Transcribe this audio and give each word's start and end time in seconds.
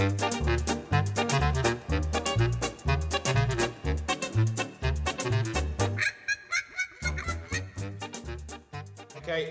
Okay, 0.00 0.08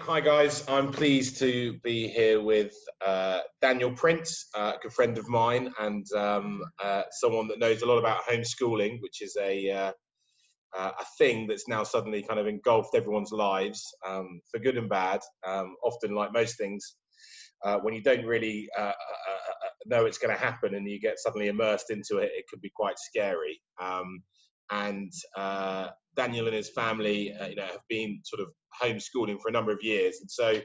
hi 0.01 0.19
guys. 0.21 0.67
I'm 0.67 0.91
pleased 0.91 1.37
to 1.37 1.77
be 1.83 2.07
here 2.07 2.41
with 2.41 2.73
uh, 3.05 3.41
Daniel 3.61 3.91
Prince, 3.91 4.47
uh, 4.55 4.73
a 4.75 4.79
good 4.81 4.91
friend 4.91 5.19
of 5.19 5.29
mine, 5.29 5.71
and 5.79 6.07
um, 6.13 6.63
uh, 6.83 7.03
someone 7.11 7.47
that 7.49 7.59
knows 7.59 7.83
a 7.83 7.85
lot 7.85 7.99
about 7.99 8.23
homeschooling, 8.23 8.97
which 9.01 9.21
is 9.21 9.37
a 9.39 9.69
uh, 9.69 9.91
uh, 10.75 10.91
a 10.99 11.05
thing 11.19 11.45
that's 11.45 11.67
now 11.67 11.83
suddenly 11.83 12.23
kind 12.23 12.39
of 12.39 12.47
engulfed 12.47 12.95
everyone's 12.95 13.31
lives 13.31 13.83
um, 14.03 14.41
for 14.49 14.59
good 14.59 14.77
and 14.77 14.89
bad. 14.89 15.19
Um, 15.45 15.75
often, 15.83 16.15
like 16.15 16.33
most 16.33 16.57
things, 16.57 16.95
uh, 17.63 17.77
when 17.81 17.93
you 17.93 18.01
don't 18.01 18.25
really 18.25 18.67
know 19.85 20.05
it's 20.05 20.17
going 20.17 20.33
to 20.33 20.39
happen 20.39 20.75
and 20.75 20.89
you 20.89 20.99
get 20.99 21.19
suddenly 21.19 21.47
immersed 21.47 21.89
into 21.89 22.17
it, 22.17 22.31
it 22.35 22.45
could 22.49 22.61
be 22.61 22.71
quite 22.75 22.99
scary. 22.99 23.61
Um, 23.81 24.23
and 24.71 25.11
Daniel 26.15 26.47
and 26.47 26.55
his 26.55 26.69
family, 26.69 27.33
you 27.49 27.55
know, 27.55 27.65
have 27.65 27.87
been 27.89 28.21
sort 28.23 28.41
of 28.41 28.49
homeschooling 28.81 29.39
for 29.41 29.49
a 29.49 29.51
number 29.51 29.71
of 29.71 29.81
years. 29.81 30.17
And 30.21 30.29
so 30.29 30.61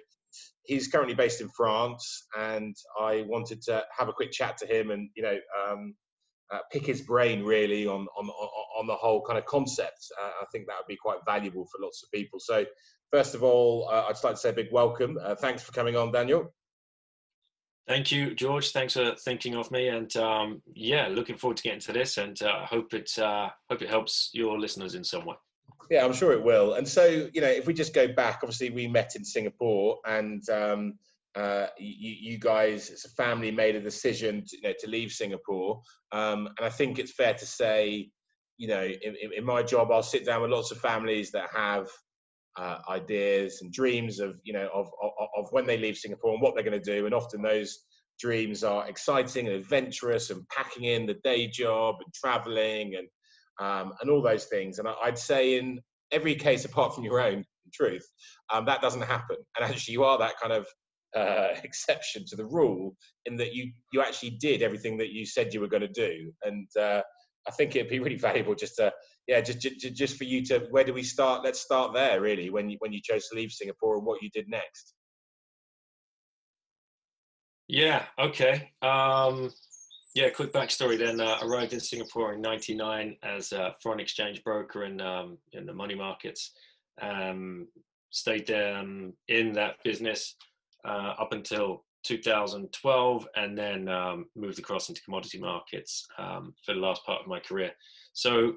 he's 0.65 0.89
currently 0.89 1.15
based 1.15 1.41
in 1.41 1.49
France, 1.49 2.27
and 2.37 2.75
I 3.01 3.25
wanted 3.27 3.63
to 3.63 3.85
have 3.97 4.09
a 4.09 4.13
quick 4.13 4.33
chat 4.33 4.59
to 4.59 4.67
him 4.67 4.91
and 4.91 5.11
you 5.15 5.23
know 5.23 5.37
um, 5.67 5.95
uh, 6.53 6.59
pick 6.73 6.87
his 6.87 7.03
brain 7.03 7.43
really 7.45 7.87
on 7.87 8.07
on 8.17 8.29
on 8.79 8.87
the 8.87 8.95
whole 8.95 9.23
kind 9.23 9.39
of 9.39 9.47
concept. 9.47 10.07
Uh, 10.21 10.31
I 10.43 10.45
think 10.53 10.67
that 10.67 10.77
would 10.79 10.89
be 10.89 10.97
quite 10.97 11.19
valuable 11.27 11.67
for 11.67 11.83
lots 11.83 12.03
of 12.03 12.11
people. 12.11 12.41
So 12.41 12.65
first 13.13 13.35
of 13.35 13.43
all, 13.43 13.89
uh, 13.91 14.05
I'd 14.07 14.13
just 14.13 14.25
like 14.25 14.35
to 14.35 14.41
say 14.41 14.51
a 14.51 14.55
big 14.55 14.73
welcome. 14.73 15.19
Uh, 15.23 15.35
thanks 15.35 15.63
for 15.63 15.73
coming 15.73 15.97
on, 15.97 16.13
Daniel. 16.13 16.53
Thank 17.87 18.11
you, 18.11 18.35
George. 18.35 18.71
Thanks 18.71 18.95
for 18.95 19.15
thinking 19.25 19.55
of 19.57 19.71
me, 19.71 19.89
and 19.89 20.15
um, 20.17 20.63
yeah, 20.75 21.07
looking 21.09 21.37
forward 21.37 21.59
to 21.59 21.63
getting 21.63 21.81
to 21.81 21.93
this, 21.93 22.17
and 22.17 22.41
uh, 22.43 22.65
hope 22.65 22.95
it 22.95 23.11
uh, 23.19 23.51
hope 23.69 23.83
it 23.83 23.91
helps 23.91 24.31
your 24.33 24.59
listeners 24.59 24.95
in 24.95 25.05
some 25.05 25.27
way. 25.27 25.37
Yeah, 25.91 26.05
I'm 26.05 26.15
sure 26.15 26.33
it 26.33 26.43
will. 26.43 26.75
And 26.75 26.89
so, 26.89 27.29
you 27.33 27.41
know, 27.43 27.49
if 27.49 27.67
we 27.67 27.75
just 27.75 27.95
go 27.95 28.09
back, 28.09 28.41
obviously 28.43 28.71
we 28.71 28.87
met 28.89 29.17
in 29.17 29.25
Singapore, 29.25 29.99
and 30.07 30.49
um, 30.49 30.95
uh, 31.37 31.67
you, 31.79 32.15
you, 32.33 32.39
guys, 32.39 32.91
as 32.91 33.05
a 33.05 33.09
family, 33.11 33.51
made 33.51 33.77
a 33.77 33.81
decision 33.81 34.45
to, 34.47 34.57
you 34.57 34.63
know, 34.63 34.75
to 34.79 34.89
leave 34.89 35.13
Singapore. 35.13 35.83
Um, 36.13 36.49
and 36.59 36.67
I 36.67 36.71
think 36.71 36.99
it's 36.99 37.13
fair 37.13 37.35
to 37.35 37.47
say, 37.47 38.11
you 38.57 38.69
know, 38.69 38.83
in, 38.85 39.17
in, 39.37 39.45
my 39.45 39.63
job, 39.63 39.91
I'll 39.91 40.03
sit 40.03 40.25
down 40.25 40.43
with 40.43 40.53
lots 40.53 40.71
of 40.71 40.79
families 40.79 41.33
that 41.33 41.51
have 41.53 41.89
uh, 42.57 42.79
ideas 42.89 43.61
and 43.63 43.73
dreams 43.73 44.21
of, 44.21 44.37
you 44.45 44.53
know, 44.53 44.69
of, 44.73 44.89
of, 45.03 45.29
of 45.37 45.49
when 45.51 45.67
they 45.67 45.77
leave 45.77 45.97
Singapore 45.97 46.33
and 46.33 46.43
what 46.43 46.55
they're 46.55 46.65
going 46.65 46.81
to 46.81 46.93
do. 46.99 47.07
And 47.07 47.15
often 47.15 47.43
those 47.43 47.81
dreams 48.21 48.63
are 48.63 48.87
exciting 48.89 49.47
and 49.47 49.57
adventurous 49.57 50.31
and 50.31 50.47
packing 50.49 50.85
in 50.85 51.07
the 51.07 51.17
day 51.25 51.49
job 51.49 51.97
and 52.05 52.15
traveling 52.15 52.95
and 52.97 53.09
um, 53.61 53.93
and 54.01 54.11
all 54.11 54.23
those 54.23 54.47
things. 54.47 54.79
And 54.79 54.89
I'd 55.03 55.19
say 55.19 55.59
in 55.59 55.81
every 56.11 56.35
case, 56.35 56.65
apart 56.65 56.95
from 56.95 57.05
your 57.05 57.21
own, 57.21 57.45
truth, 57.73 58.07
um, 58.53 58.65
that 58.67 58.81
doesn't 58.81 59.03
happen. 59.03 59.37
And 59.57 59.65
actually, 59.65 59.93
you 59.93 60.05
are 60.05 60.19
that 60.19 60.35
kind 60.41 60.53
of 60.53 60.67
uh, 61.17 61.59
exception 61.65 62.25
to 62.27 62.37
the 62.37 62.45
rule 62.45 62.97
in 63.27 63.37
that 63.37 63.55
you 63.55 63.73
you 63.93 64.01
actually 64.01 64.31
did 64.31 64.63
everything 64.63 64.97
that 64.99 65.13
you 65.13 65.27
said 65.27 65.53
you 65.53 65.61
were 65.61 65.69
going 65.69 65.83
to 65.83 65.89
do. 65.89 66.33
And 66.43 66.69
uh, 66.79 67.03
I 67.47 67.51
think 67.53 67.75
it'd 67.75 67.91
be 67.91 68.01
really 68.01 68.17
valuable 68.29 68.55
just 68.55 68.77
to 68.77 68.93
yeah 69.27 69.41
just, 69.41 69.61
just 69.61 69.95
just 69.95 70.17
for 70.17 70.25
you 70.25 70.45
to 70.47 70.67
where 70.71 70.85
do 70.85 70.93
we 70.93 71.03
start? 71.03 71.45
Let's 71.45 71.61
start 71.61 71.95
there 71.95 72.21
really 72.21 72.51
when 72.51 72.69
you 72.69 72.77
when 72.81 72.93
you 72.93 73.01
chose 73.03 73.29
to 73.29 73.37
leave 73.37 73.53
Singapore 73.53 73.97
and 73.97 74.07
what 74.07 74.23
you 74.23 74.31
did 74.31 74.49
next. 74.49 74.95
Yeah. 77.69 78.05
Okay. 78.19 78.71
Um, 78.83 79.51
yeah, 80.15 80.31
quick 80.31 80.53
backstory 80.53 80.99
then. 80.99 81.21
Uh, 81.21 81.39
arrived 81.43 81.73
in 81.73 81.81
Singapore 81.81 82.35
in 82.35 82.41
'99 82.41 83.17
as 83.23 83.53
a 83.53 83.75
foreign 83.83 84.01
exchange 84.01 84.45
broker 84.45 84.85
in 84.85 85.01
um, 85.01 85.39
in 85.53 85.67
the 85.67 85.75
money 85.75 85.95
markets. 85.95 86.53
Um, 87.03 87.67
stayed 88.11 88.47
there 88.47 88.77
um, 88.77 89.13
in 89.27 89.53
that 89.53 89.83
business 89.83 90.37
uh, 90.85 91.15
up 91.19 91.33
until 91.33 91.85
2012, 92.05 93.29
and 93.35 93.59
then 93.59 93.89
um, 93.89 94.27
moved 94.37 94.59
across 94.59 94.89
into 94.89 95.03
commodity 95.03 95.39
markets 95.39 96.07
um, 96.19 96.55
for 96.65 96.75
the 96.75 96.81
last 96.81 97.05
part 97.05 97.23
of 97.23 97.27
my 97.27 97.41
career. 97.41 97.73
So, 98.13 98.53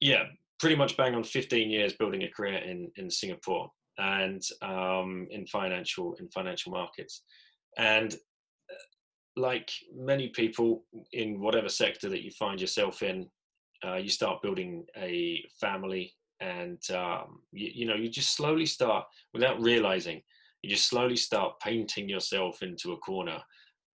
yeah, 0.00 0.24
pretty 0.58 0.76
much 0.76 0.96
bang 0.96 1.14
on 1.14 1.24
15 1.24 1.70
years 1.70 1.94
building 1.94 2.22
a 2.22 2.30
career 2.30 2.58
in 2.58 2.90
in 2.96 3.10
Singapore 3.10 3.70
and 3.98 4.42
um, 4.62 5.26
in 5.30 5.46
financial 5.46 6.14
in 6.20 6.28
financial 6.28 6.72
markets. 6.72 7.22
And 7.78 8.16
like 9.36 9.70
many 9.94 10.28
people 10.28 10.84
in 11.12 11.40
whatever 11.40 11.68
sector 11.68 12.08
that 12.08 12.22
you 12.22 12.30
find 12.30 12.60
yourself 12.60 13.02
in, 13.02 13.28
uh, 13.86 13.96
you 13.96 14.08
start 14.08 14.42
building 14.42 14.84
a 14.96 15.44
family, 15.60 16.14
and 16.40 16.80
um, 16.90 17.40
you, 17.52 17.70
you, 17.74 17.86
know 17.86 17.94
you 17.94 18.08
just 18.08 18.34
slowly 18.34 18.66
start 18.66 19.04
without 19.34 19.60
realizing. 19.60 20.22
You 20.62 20.70
just 20.70 20.88
slowly 20.88 21.16
start 21.16 21.60
painting 21.60 22.08
yourself 22.08 22.62
into 22.62 22.92
a 22.92 22.98
corner 22.98 23.38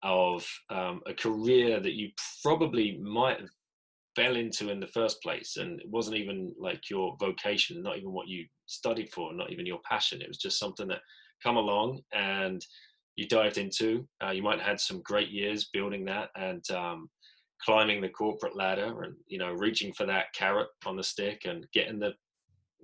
of 0.03 0.47
um, 0.69 1.01
a 1.07 1.13
career 1.13 1.79
that 1.79 1.93
you 1.93 2.09
probably 2.43 2.97
might 2.97 3.39
have 3.39 3.49
fell 4.15 4.35
into 4.35 4.69
in 4.69 4.79
the 4.79 4.87
first 4.87 5.21
place, 5.21 5.57
and 5.57 5.79
it 5.79 5.89
wasn't 5.89 6.17
even 6.17 6.53
like 6.59 6.89
your 6.89 7.15
vocation, 7.19 7.81
not 7.81 7.97
even 7.97 8.11
what 8.11 8.27
you 8.27 8.45
studied 8.65 9.11
for, 9.11 9.33
not 9.33 9.51
even 9.51 9.65
your 9.65 9.79
passion. 9.89 10.21
It 10.21 10.27
was 10.27 10.37
just 10.37 10.59
something 10.59 10.87
that 10.87 11.01
come 11.43 11.57
along 11.57 12.01
and 12.13 12.63
you 13.15 13.27
dived 13.27 13.57
into. 13.57 14.07
Uh, 14.23 14.31
you 14.31 14.41
might 14.41 14.59
have 14.59 14.67
had 14.67 14.79
some 14.79 15.01
great 15.03 15.29
years 15.29 15.69
building 15.73 16.05
that 16.05 16.29
and 16.35 16.63
um, 16.71 17.09
climbing 17.61 18.01
the 18.01 18.09
corporate 18.09 18.55
ladder 18.55 19.03
and 19.03 19.15
you 19.27 19.37
know 19.37 19.51
reaching 19.51 19.93
for 19.93 20.05
that 20.05 20.33
carrot 20.33 20.67
on 20.85 20.95
the 20.95 21.03
stick 21.03 21.41
and 21.45 21.67
getting 21.73 21.99
the, 21.99 22.13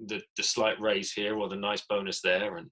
the 0.08 0.22
the 0.38 0.44
slight 0.44 0.80
raise 0.82 1.12
here 1.14 1.38
or 1.38 1.48
the 1.48 1.56
nice 1.56 1.84
bonus 1.90 2.22
there 2.22 2.58
and 2.58 2.70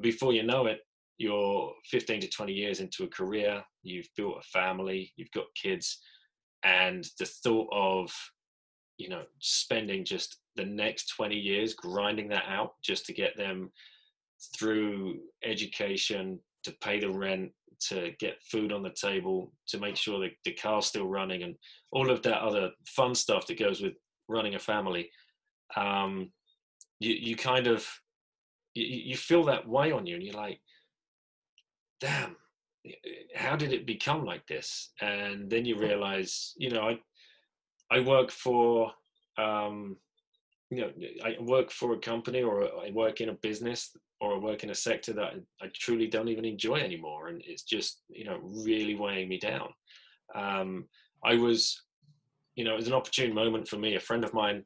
before 0.00 0.32
you 0.32 0.42
know 0.42 0.66
it 0.66 0.80
you're 1.18 1.72
15 1.90 2.20
to 2.20 2.28
20 2.28 2.52
years 2.52 2.80
into 2.80 3.04
a 3.04 3.08
career 3.08 3.62
you've 3.82 4.08
built 4.16 4.36
a 4.38 4.58
family 4.58 5.12
you've 5.16 5.30
got 5.32 5.44
kids 5.60 6.00
and 6.64 7.06
the 7.18 7.26
thought 7.26 7.68
of 7.72 8.12
you 8.96 9.08
know 9.08 9.22
spending 9.38 10.04
just 10.04 10.38
the 10.56 10.64
next 10.64 11.14
20 11.16 11.36
years 11.36 11.74
grinding 11.74 12.28
that 12.28 12.44
out 12.48 12.72
just 12.82 13.06
to 13.06 13.12
get 13.12 13.36
them 13.36 13.70
through 14.56 15.18
education 15.44 16.38
to 16.64 16.72
pay 16.80 17.00
the 17.00 17.10
rent, 17.10 17.50
to 17.80 18.12
get 18.18 18.42
food 18.42 18.72
on 18.72 18.82
the 18.82 18.90
table, 18.90 19.52
to 19.68 19.78
make 19.78 19.96
sure 19.96 20.20
that 20.20 20.32
the 20.44 20.52
car's 20.52 20.86
still 20.86 21.06
running, 21.06 21.42
and 21.42 21.54
all 21.92 22.10
of 22.10 22.22
that 22.22 22.42
other 22.42 22.70
fun 22.86 23.14
stuff 23.14 23.46
that 23.46 23.58
goes 23.58 23.80
with 23.80 23.94
running 24.28 24.54
a 24.54 24.58
family. 24.58 25.10
Um, 25.76 26.30
you 27.00 27.14
you 27.14 27.36
kind 27.36 27.66
of 27.66 27.86
you, 28.74 28.84
you 28.84 29.16
feel 29.16 29.44
that 29.44 29.68
way 29.68 29.92
on 29.92 30.06
you, 30.06 30.16
and 30.16 30.24
you're 30.24 30.34
like, 30.34 30.60
damn, 32.00 32.36
how 33.34 33.56
did 33.56 33.72
it 33.72 33.86
become 33.86 34.24
like 34.24 34.46
this? 34.46 34.92
And 35.00 35.50
then 35.50 35.64
you 35.64 35.78
realize, 35.78 36.54
you 36.56 36.70
know, 36.70 36.82
I 36.82 36.98
I 37.90 38.00
work 38.00 38.30
for 38.30 38.92
um, 39.38 39.96
you 40.70 40.82
know, 40.82 40.90
I 41.24 41.36
work 41.40 41.70
for 41.70 41.94
a 41.94 41.98
company 41.98 42.42
or 42.42 42.64
I 42.64 42.90
work 42.92 43.20
in 43.20 43.30
a 43.30 43.34
business 43.34 43.96
or 44.20 44.34
I 44.34 44.38
work 44.38 44.64
in 44.64 44.70
a 44.70 44.74
sector 44.74 45.12
that 45.14 45.34
I, 45.62 45.64
I 45.64 45.70
truly 45.74 46.06
don't 46.06 46.28
even 46.28 46.44
enjoy 46.44 46.76
anymore. 46.76 47.28
And 47.28 47.40
it's 47.46 47.62
just, 47.62 48.02
you 48.08 48.24
know, 48.24 48.38
really 48.42 48.94
weighing 48.94 49.28
me 49.28 49.38
down. 49.38 49.68
Um, 50.34 50.86
I 51.24 51.36
was, 51.36 51.80
you 52.54 52.64
know, 52.64 52.72
it 52.72 52.78
was 52.78 52.88
an 52.88 52.94
opportune 52.94 53.34
moment 53.34 53.66
for 53.66 53.76
me. 53.76 53.94
A 53.94 54.00
friend 54.00 54.24
of 54.24 54.34
mine 54.34 54.64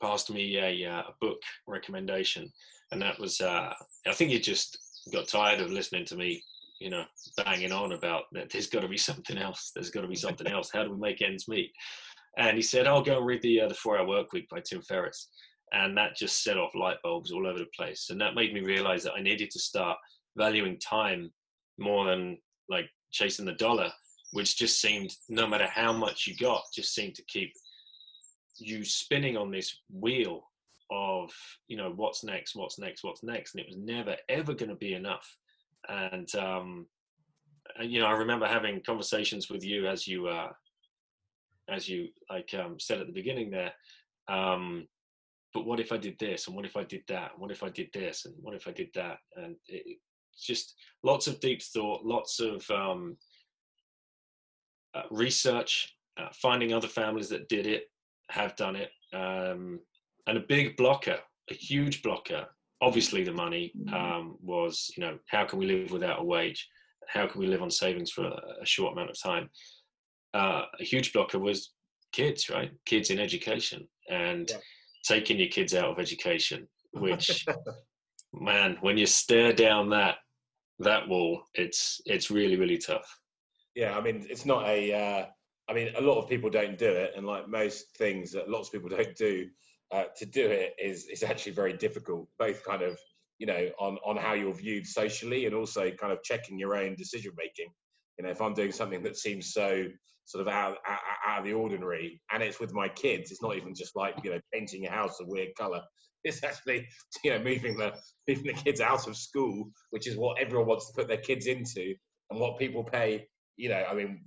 passed 0.00 0.30
me 0.30 0.56
a, 0.56 0.86
uh, 0.86 1.02
a 1.02 1.14
book 1.20 1.40
recommendation. 1.66 2.50
And 2.92 3.02
that 3.02 3.18
was, 3.18 3.40
uh, 3.40 3.74
I 4.06 4.12
think 4.12 4.30
he 4.30 4.38
just 4.38 4.78
got 5.12 5.28
tired 5.28 5.60
of 5.60 5.70
listening 5.70 6.06
to 6.06 6.16
me, 6.16 6.42
you 6.82 6.90
know, 6.90 7.04
banging 7.36 7.72
on 7.72 7.92
about 7.92 8.24
that 8.32 8.50
there's 8.50 8.66
got 8.66 8.80
to 8.80 8.88
be 8.88 8.96
something 9.10 9.38
else. 9.38 9.70
There's 9.74 9.90
got 9.90 10.02
to 10.02 10.08
be 10.08 10.16
something 10.16 10.46
else. 10.46 10.70
How 10.72 10.84
do 10.84 10.90
we 10.90 10.98
make 10.98 11.22
ends 11.22 11.48
meet? 11.48 11.72
And 12.36 12.56
he 12.56 12.62
said, 12.62 12.86
"I'll 12.86 13.02
go 13.02 13.18
and 13.18 13.26
read 13.26 13.42
the 13.42 13.62
uh, 13.62 13.68
the 13.68 13.74
Four 13.74 13.98
Hour 13.98 14.06
Work 14.06 14.32
Week 14.32 14.48
by 14.48 14.60
Tim 14.60 14.82
Ferriss," 14.82 15.28
and 15.72 15.96
that 15.96 16.16
just 16.16 16.42
set 16.42 16.58
off 16.58 16.74
light 16.74 16.96
bulbs 17.02 17.30
all 17.30 17.46
over 17.46 17.58
the 17.58 17.66
place. 17.76 18.08
And 18.10 18.20
that 18.20 18.34
made 18.34 18.52
me 18.52 18.60
realize 18.60 19.04
that 19.04 19.14
I 19.14 19.22
needed 19.22 19.50
to 19.50 19.58
start 19.58 19.98
valuing 20.36 20.78
time 20.78 21.30
more 21.78 22.06
than 22.06 22.38
like 22.68 22.88
chasing 23.12 23.44
the 23.44 23.52
dollar, 23.52 23.90
which 24.32 24.56
just 24.56 24.80
seemed, 24.80 25.14
no 25.28 25.46
matter 25.46 25.66
how 25.66 25.92
much 25.92 26.26
you 26.26 26.36
got, 26.36 26.62
just 26.74 26.94
seemed 26.94 27.14
to 27.16 27.24
keep 27.24 27.52
you 28.58 28.84
spinning 28.84 29.36
on 29.36 29.50
this 29.50 29.74
wheel 29.90 30.44
of 30.90 31.32
you 31.68 31.76
know 31.76 31.92
what's 31.96 32.24
next, 32.24 32.54
what's 32.54 32.78
next, 32.78 33.04
what's 33.04 33.22
next, 33.22 33.54
and 33.54 33.60
it 33.62 33.68
was 33.68 33.78
never 33.78 34.16
ever 34.28 34.54
going 34.54 34.68
to 34.68 34.76
be 34.76 34.94
enough. 34.94 35.36
And 35.88 36.32
um, 36.34 36.86
you 37.80 38.00
know, 38.00 38.06
I 38.06 38.12
remember 38.12 38.46
having 38.46 38.82
conversations 38.82 39.48
with 39.50 39.64
you 39.64 39.86
as 39.86 40.06
you 40.06 40.28
uh, 40.28 40.52
as 41.68 41.88
you 41.88 42.08
like 42.30 42.54
um, 42.54 42.78
said 42.78 43.00
at 43.00 43.06
the 43.06 43.12
beginning 43.12 43.50
there. 43.50 43.72
Um, 44.28 44.86
but 45.54 45.66
what 45.66 45.80
if 45.80 45.92
I 45.92 45.98
did 45.98 46.18
this, 46.18 46.46
and 46.46 46.56
what 46.56 46.64
if 46.64 46.76
I 46.76 46.84
did 46.84 47.02
that, 47.08 47.32
and 47.32 47.40
what 47.40 47.50
if 47.50 47.62
I 47.62 47.68
did 47.68 47.88
this, 47.92 48.24
and 48.24 48.34
what 48.40 48.54
if 48.54 48.66
I 48.66 48.72
did 48.72 48.88
that, 48.94 49.18
and 49.36 49.56
it, 49.68 49.98
it's 50.32 50.46
just 50.46 50.74
lots 51.02 51.26
of 51.26 51.40
deep 51.40 51.62
thought, 51.62 52.04
lots 52.04 52.40
of 52.40 52.68
um, 52.70 53.16
uh, 54.94 55.02
research, 55.10 55.94
uh, 56.18 56.28
finding 56.32 56.72
other 56.72 56.88
families 56.88 57.28
that 57.28 57.48
did 57.48 57.66
it, 57.66 57.84
have 58.30 58.56
done 58.56 58.76
it, 58.76 58.90
um, 59.12 59.78
and 60.26 60.38
a 60.38 60.46
big 60.48 60.76
blocker, 60.76 61.18
a 61.50 61.54
huge 61.54 62.02
blocker. 62.02 62.46
Obviously, 62.82 63.22
the 63.22 63.32
money 63.32 63.72
um, 63.92 64.36
was, 64.42 64.90
you 64.96 65.04
know, 65.04 65.16
how 65.28 65.44
can 65.44 65.58
we 65.58 65.66
live 65.66 65.92
without 65.92 66.20
a 66.20 66.24
wage? 66.24 66.68
How 67.08 67.26
can 67.26 67.40
we 67.40 67.46
live 67.46 67.62
on 67.62 67.70
savings 67.70 68.10
for 68.10 68.24
a, 68.24 68.40
a 68.62 68.66
short 68.66 68.92
amount 68.92 69.10
of 69.10 69.22
time? 69.22 69.48
Uh, 70.34 70.62
a 70.80 70.84
huge 70.84 71.12
blocker 71.12 71.38
was 71.38 71.72
kids, 72.12 72.50
right? 72.50 72.70
Kids 72.84 73.10
in 73.10 73.18
education 73.18 73.86
and 74.10 74.50
yeah. 74.50 74.56
taking 75.04 75.38
your 75.38 75.48
kids 75.48 75.74
out 75.74 75.90
of 75.90 75.98
education, 75.98 76.66
which, 76.92 77.46
man, 78.34 78.76
when 78.80 78.98
you 78.98 79.06
stare 79.06 79.52
down 79.52 79.88
that 79.90 80.16
that 80.78 81.08
wall, 81.08 81.42
it's 81.54 82.00
it's 82.06 82.30
really 82.30 82.56
really 82.56 82.78
tough. 82.78 83.06
Yeah, 83.74 83.96
I 83.96 84.00
mean, 84.00 84.26
it's 84.28 84.46
not 84.46 84.66
a. 84.66 84.92
Uh, 84.92 85.26
I 85.68 85.74
mean, 85.74 85.92
a 85.96 86.00
lot 86.00 86.18
of 86.18 86.28
people 86.28 86.50
don't 86.50 86.76
do 86.76 86.90
it, 86.90 87.12
and 87.16 87.26
like 87.26 87.48
most 87.48 87.96
things 87.96 88.32
that 88.32 88.48
lots 88.48 88.68
of 88.68 88.72
people 88.72 88.88
don't 88.96 89.16
do, 89.16 89.48
uh, 89.92 90.04
to 90.16 90.26
do 90.26 90.46
it 90.46 90.74
is 90.82 91.06
is 91.06 91.22
actually 91.22 91.52
very 91.52 91.74
difficult. 91.74 92.26
Both 92.38 92.64
kind 92.64 92.82
of 92.82 92.98
you 93.38 93.46
know 93.46 93.70
on 93.78 93.98
on 94.04 94.16
how 94.16 94.32
you're 94.32 94.54
viewed 94.54 94.86
socially, 94.86 95.46
and 95.46 95.54
also 95.54 95.90
kind 95.90 96.12
of 96.12 96.22
checking 96.22 96.58
your 96.58 96.76
own 96.76 96.94
decision 96.96 97.32
making. 97.36 97.72
You 98.18 98.24
know, 98.24 98.30
if 98.30 98.40
I'm 98.40 98.54
doing 98.54 98.72
something 98.72 99.02
that 99.02 99.16
seems 99.16 99.52
so 99.52 99.86
sort 100.24 100.46
of 100.46 100.52
out, 100.52 100.76
out, 100.86 101.00
out 101.26 101.38
of 101.40 101.44
the 101.44 101.52
ordinary, 101.52 102.20
and 102.32 102.42
it's 102.42 102.60
with 102.60 102.72
my 102.72 102.88
kids, 102.88 103.30
it's 103.30 103.42
not 103.42 103.56
even 103.56 103.74
just 103.74 103.94
like 103.94 104.16
you 104.24 104.30
know 104.30 104.40
painting 104.52 104.86
a 104.86 104.90
house 104.90 105.18
a 105.20 105.26
weird 105.26 105.50
color. 105.58 105.82
It's 106.24 106.42
actually 106.42 106.86
you 107.24 107.32
know 107.32 107.38
moving 107.38 107.76
the 107.76 107.92
moving 108.28 108.46
the 108.46 108.62
kids 108.62 108.80
out 108.80 109.06
of 109.06 109.16
school, 109.16 109.70
which 109.90 110.06
is 110.06 110.16
what 110.16 110.40
everyone 110.40 110.68
wants 110.68 110.86
to 110.88 110.94
put 110.96 111.08
their 111.08 111.18
kids 111.18 111.46
into, 111.46 111.94
and 112.30 112.40
what 112.40 112.58
people 112.58 112.84
pay 112.84 113.26
you 113.62 113.68
know, 113.68 113.84
I 113.88 113.94
mean, 113.94 114.20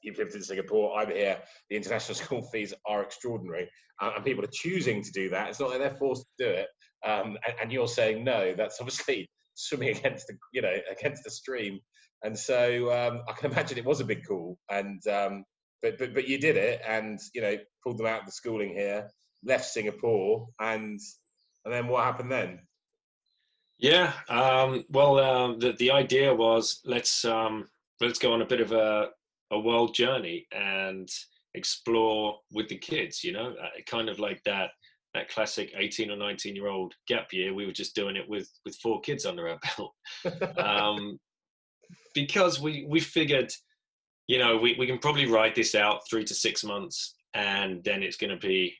you've 0.00 0.16
lived 0.16 0.36
in 0.36 0.42
Singapore, 0.42 0.96
I'm 0.96 1.10
here. 1.10 1.38
The 1.70 1.76
international 1.76 2.14
school 2.24 2.42
fees 2.52 2.72
are 2.86 3.02
extraordinary, 3.02 3.68
uh, 4.00 4.12
and 4.14 4.24
people 4.24 4.44
are 4.44 4.52
choosing 4.52 5.02
to 5.02 5.10
do 5.10 5.28
that. 5.30 5.48
It's 5.48 5.58
not 5.58 5.70
like 5.70 5.80
they're 5.80 5.96
forced 5.96 6.24
to 6.38 6.46
do 6.46 6.50
it, 6.52 6.68
um, 7.04 7.36
and, 7.44 7.56
and, 7.62 7.72
you're 7.72 7.88
saying 7.88 8.22
no. 8.22 8.54
That's 8.56 8.76
obviously 8.80 9.28
swimming 9.54 9.88
against 9.88 10.28
the, 10.28 10.34
you 10.52 10.62
know, 10.62 10.74
against 10.88 11.24
the 11.24 11.32
stream. 11.32 11.80
And 12.22 12.38
so 12.38 12.92
um, 12.92 13.22
I 13.28 13.32
can 13.32 13.50
imagine 13.50 13.76
it 13.76 13.84
was 13.84 13.98
a 13.98 14.04
big 14.04 14.24
call, 14.24 14.56
and 14.70 15.04
um, 15.08 15.44
but 15.82 15.98
but 15.98 16.14
but 16.14 16.28
you 16.28 16.38
did 16.38 16.56
it, 16.56 16.80
and 16.86 17.18
you 17.34 17.40
know, 17.40 17.56
pulled 17.82 17.98
them 17.98 18.06
out 18.06 18.20
of 18.20 18.26
the 18.26 18.32
schooling 18.32 18.72
here, 18.72 19.10
left 19.44 19.64
Singapore, 19.64 20.46
and 20.60 21.00
and 21.64 21.74
then 21.74 21.88
what 21.88 22.04
happened 22.04 22.30
then? 22.30 22.60
Yeah, 23.80 24.12
um, 24.28 24.84
well, 24.90 25.18
uh, 25.18 25.56
the 25.56 25.72
the 25.72 25.90
idea 25.90 26.32
was 26.32 26.80
let's 26.84 27.24
um, 27.24 27.66
let's 28.00 28.18
go 28.18 28.32
on 28.32 28.42
a 28.42 28.46
bit 28.46 28.60
of 28.60 28.72
a, 28.72 29.08
a 29.50 29.58
world 29.58 29.94
journey 29.94 30.46
and 30.52 31.08
explore 31.54 32.38
with 32.52 32.68
the 32.68 32.76
kids 32.76 33.24
you 33.24 33.32
know? 33.32 33.54
Uh, 33.60 33.68
kind 33.86 34.08
of 34.08 34.18
like 34.18 34.42
that 34.44 34.70
that 35.14 35.28
classic 35.30 35.72
18 35.76 36.10
or 36.10 36.16
19 36.16 36.54
year 36.54 36.68
old 36.68 36.94
gap 37.06 37.32
year 37.32 37.54
we 37.54 37.66
were 37.66 37.72
just 37.72 37.94
doing 37.94 38.16
it 38.16 38.28
with 38.28 38.48
with 38.64 38.76
four 38.76 39.00
kids 39.00 39.24
under 39.24 39.48
our 39.48 39.58
belt. 39.76 40.58
Um, 40.58 41.18
because 42.14 42.60
we 42.60 42.86
we 42.88 43.00
figured 43.00 43.52
you 44.26 44.38
know 44.38 44.56
we, 44.56 44.76
we 44.78 44.86
can 44.86 44.98
probably 44.98 45.26
ride 45.26 45.54
this 45.54 45.74
out 45.74 46.02
three 46.08 46.24
to 46.24 46.34
six 46.34 46.62
months 46.62 47.14
and 47.34 47.82
then 47.84 48.02
it's 48.02 48.16
going 48.16 48.30
to 48.30 48.46
be 48.46 48.74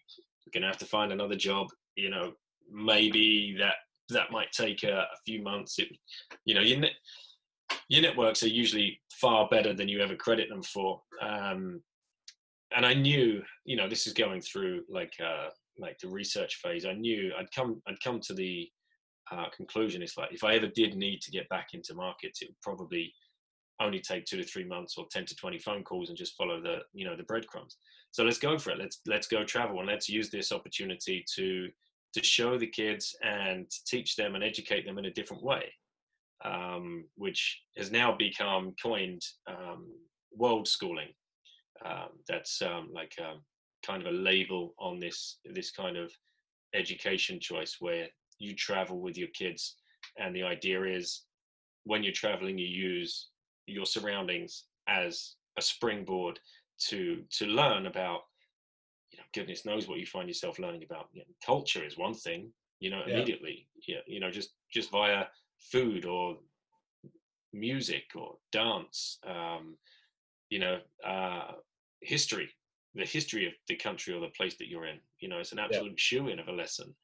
we're 0.46 0.60
going 0.60 0.62
to 0.62 0.68
have 0.68 0.78
to 0.78 0.86
find 0.86 1.12
another 1.12 1.36
job 1.36 1.68
you 1.98 2.10
know? 2.10 2.32
Maybe 2.70 3.56
that 3.58 3.74
that 4.10 4.30
might 4.30 4.52
take 4.52 4.82
a, 4.84 5.00
a 5.00 5.16
few 5.26 5.42
months. 5.42 5.78
It 5.78 5.88
you 6.44 6.54
know 6.54 6.60
you 6.60 6.82
your 7.88 8.02
networks 8.02 8.42
are 8.42 8.48
usually 8.48 9.00
far 9.10 9.48
better 9.50 9.72
than 9.72 9.88
you 9.88 10.00
ever 10.00 10.16
credit 10.16 10.48
them 10.48 10.62
for. 10.62 11.00
Um, 11.20 11.82
and 12.74 12.84
I 12.84 12.94
knew, 12.94 13.42
you 13.64 13.76
know, 13.76 13.88
this 13.88 14.06
is 14.06 14.12
going 14.12 14.40
through 14.40 14.84
like 14.90 15.12
uh, 15.24 15.48
like 15.78 15.98
the 15.98 16.08
research 16.08 16.56
phase. 16.56 16.84
I 16.84 16.92
knew 16.92 17.32
I'd 17.38 17.50
come 17.52 17.80
I'd 17.88 18.00
come 18.02 18.20
to 18.20 18.34
the 18.34 18.68
uh, 19.32 19.46
conclusion. 19.56 20.02
It's 20.02 20.18
like 20.18 20.32
if 20.32 20.44
I 20.44 20.54
ever 20.54 20.68
did 20.68 20.94
need 20.94 21.20
to 21.22 21.30
get 21.30 21.48
back 21.48 21.68
into 21.72 21.94
markets, 21.94 22.42
it 22.42 22.48
would 22.48 22.60
probably 22.62 23.12
only 23.80 24.00
take 24.00 24.24
two 24.24 24.36
to 24.36 24.42
three 24.42 24.64
months 24.64 24.96
or 24.98 25.06
10 25.10 25.26
to 25.26 25.36
20 25.36 25.58
phone 25.58 25.84
calls 25.84 26.08
and 26.08 26.18
just 26.18 26.36
follow 26.36 26.60
the 26.60 26.78
you 26.92 27.04
know 27.04 27.16
the 27.16 27.22
breadcrumbs 27.22 27.76
so 28.10 28.24
let's 28.24 28.38
go 28.38 28.58
for 28.58 28.70
it 28.70 28.78
let's 28.78 29.00
let's 29.06 29.28
go 29.28 29.44
travel 29.44 29.78
and 29.78 29.88
let's 29.88 30.08
use 30.08 30.30
this 30.30 30.52
opportunity 30.52 31.24
to 31.34 31.68
to 32.14 32.24
show 32.24 32.58
the 32.58 32.66
kids 32.66 33.14
and 33.22 33.70
teach 33.86 34.16
them 34.16 34.34
and 34.34 34.42
educate 34.42 34.84
them 34.84 34.98
in 34.98 35.04
a 35.04 35.12
different 35.12 35.42
way 35.42 35.72
um, 36.44 37.04
which 37.16 37.60
has 37.76 37.90
now 37.90 38.14
become 38.16 38.74
coined 38.82 39.22
um, 39.46 39.86
world 40.32 40.68
schooling. 40.68 41.08
Um, 41.84 42.08
that's 42.28 42.60
um, 42.62 42.90
like 42.92 43.14
a, 43.20 43.30
um, 43.30 43.40
kind 43.86 44.02
of 44.04 44.12
a 44.12 44.16
label 44.16 44.74
on 44.78 44.98
this 44.98 45.38
this 45.54 45.70
kind 45.70 45.96
of 45.96 46.10
education 46.74 47.38
choice 47.40 47.76
where 47.78 48.08
you 48.38 48.54
travel 48.54 49.00
with 49.00 49.16
your 49.16 49.28
kids, 49.28 49.76
and 50.18 50.34
the 50.34 50.42
idea 50.42 50.82
is 50.84 51.22
when 51.84 52.02
you're 52.02 52.12
traveling, 52.12 52.58
you 52.58 52.66
use 52.66 53.28
your 53.66 53.86
surroundings 53.86 54.64
as 54.88 55.34
a 55.56 55.62
springboard 55.62 56.38
to 56.78 57.22
to 57.30 57.46
learn 57.46 57.86
about 57.86 58.20
you 59.10 59.18
know 59.18 59.24
goodness 59.34 59.64
knows 59.64 59.88
what 59.88 59.98
you 59.98 60.06
find 60.06 60.28
yourself 60.28 60.58
learning 60.58 60.84
about 60.84 61.08
you 61.12 61.20
know, 61.20 61.26
culture 61.44 61.84
is 61.84 61.98
one 61.98 62.14
thing 62.14 62.50
you 62.80 62.90
know 62.90 63.02
immediately 63.06 63.66
yeah. 63.86 63.98
you 64.06 64.20
know 64.20 64.30
just 64.30 64.50
just 64.72 64.90
via 64.90 65.24
food 65.60 66.04
or 66.04 66.36
music 67.52 68.04
or 68.14 68.36
dance, 68.52 69.18
um, 69.26 69.76
you 70.50 70.58
know, 70.58 70.78
uh, 71.06 71.52
history, 72.02 72.48
the 72.94 73.04
history 73.04 73.46
of 73.46 73.52
the 73.68 73.76
country 73.76 74.14
or 74.14 74.20
the 74.20 74.28
place 74.36 74.56
that 74.58 74.68
you're 74.68 74.86
in. 74.86 74.98
You 75.20 75.28
know, 75.28 75.38
it's 75.38 75.52
an 75.52 75.58
absolute 75.58 75.90
yeah. 75.90 75.96
shoe 75.96 76.28
in 76.28 76.38
of 76.38 76.48
a 76.48 76.52
lesson. 76.52 76.94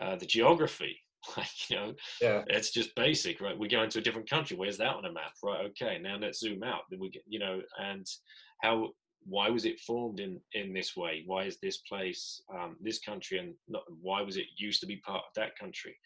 Uh, 0.00 0.16
the 0.16 0.26
geography, 0.26 0.96
like, 1.36 1.70
you 1.70 1.76
know, 1.76 1.94
yeah. 2.20 2.42
it's 2.48 2.70
just 2.70 2.94
basic, 2.94 3.40
right? 3.40 3.58
We 3.58 3.68
go 3.68 3.82
into 3.82 3.98
a 3.98 4.02
different 4.02 4.28
country. 4.28 4.56
Where's 4.56 4.78
that 4.78 4.94
on 4.94 5.04
a 5.04 5.12
map? 5.12 5.32
Right. 5.42 5.66
Okay. 5.66 5.98
Now 6.00 6.16
let's 6.20 6.40
zoom 6.40 6.62
out. 6.62 6.82
Then 6.90 7.00
we 7.00 7.10
get, 7.10 7.22
you 7.26 7.38
know, 7.38 7.60
and 7.78 8.06
how, 8.62 8.90
why 9.26 9.48
was 9.48 9.64
it 9.64 9.80
formed 9.80 10.20
in 10.20 10.38
in 10.52 10.74
this 10.74 10.94
way 10.94 11.22
why 11.26 11.44
is 11.44 11.56
this 11.62 11.78
place 11.88 12.42
um, 12.54 12.76
this 12.82 12.98
country 12.98 13.38
and 13.38 13.54
not, 13.68 13.82
why 14.02 14.20
was 14.20 14.36
it 14.36 14.44
used 14.58 14.80
to 14.80 14.86
be 14.86 14.96
part 14.96 15.22
of 15.26 15.32
that 15.34 15.58
country 15.58 15.96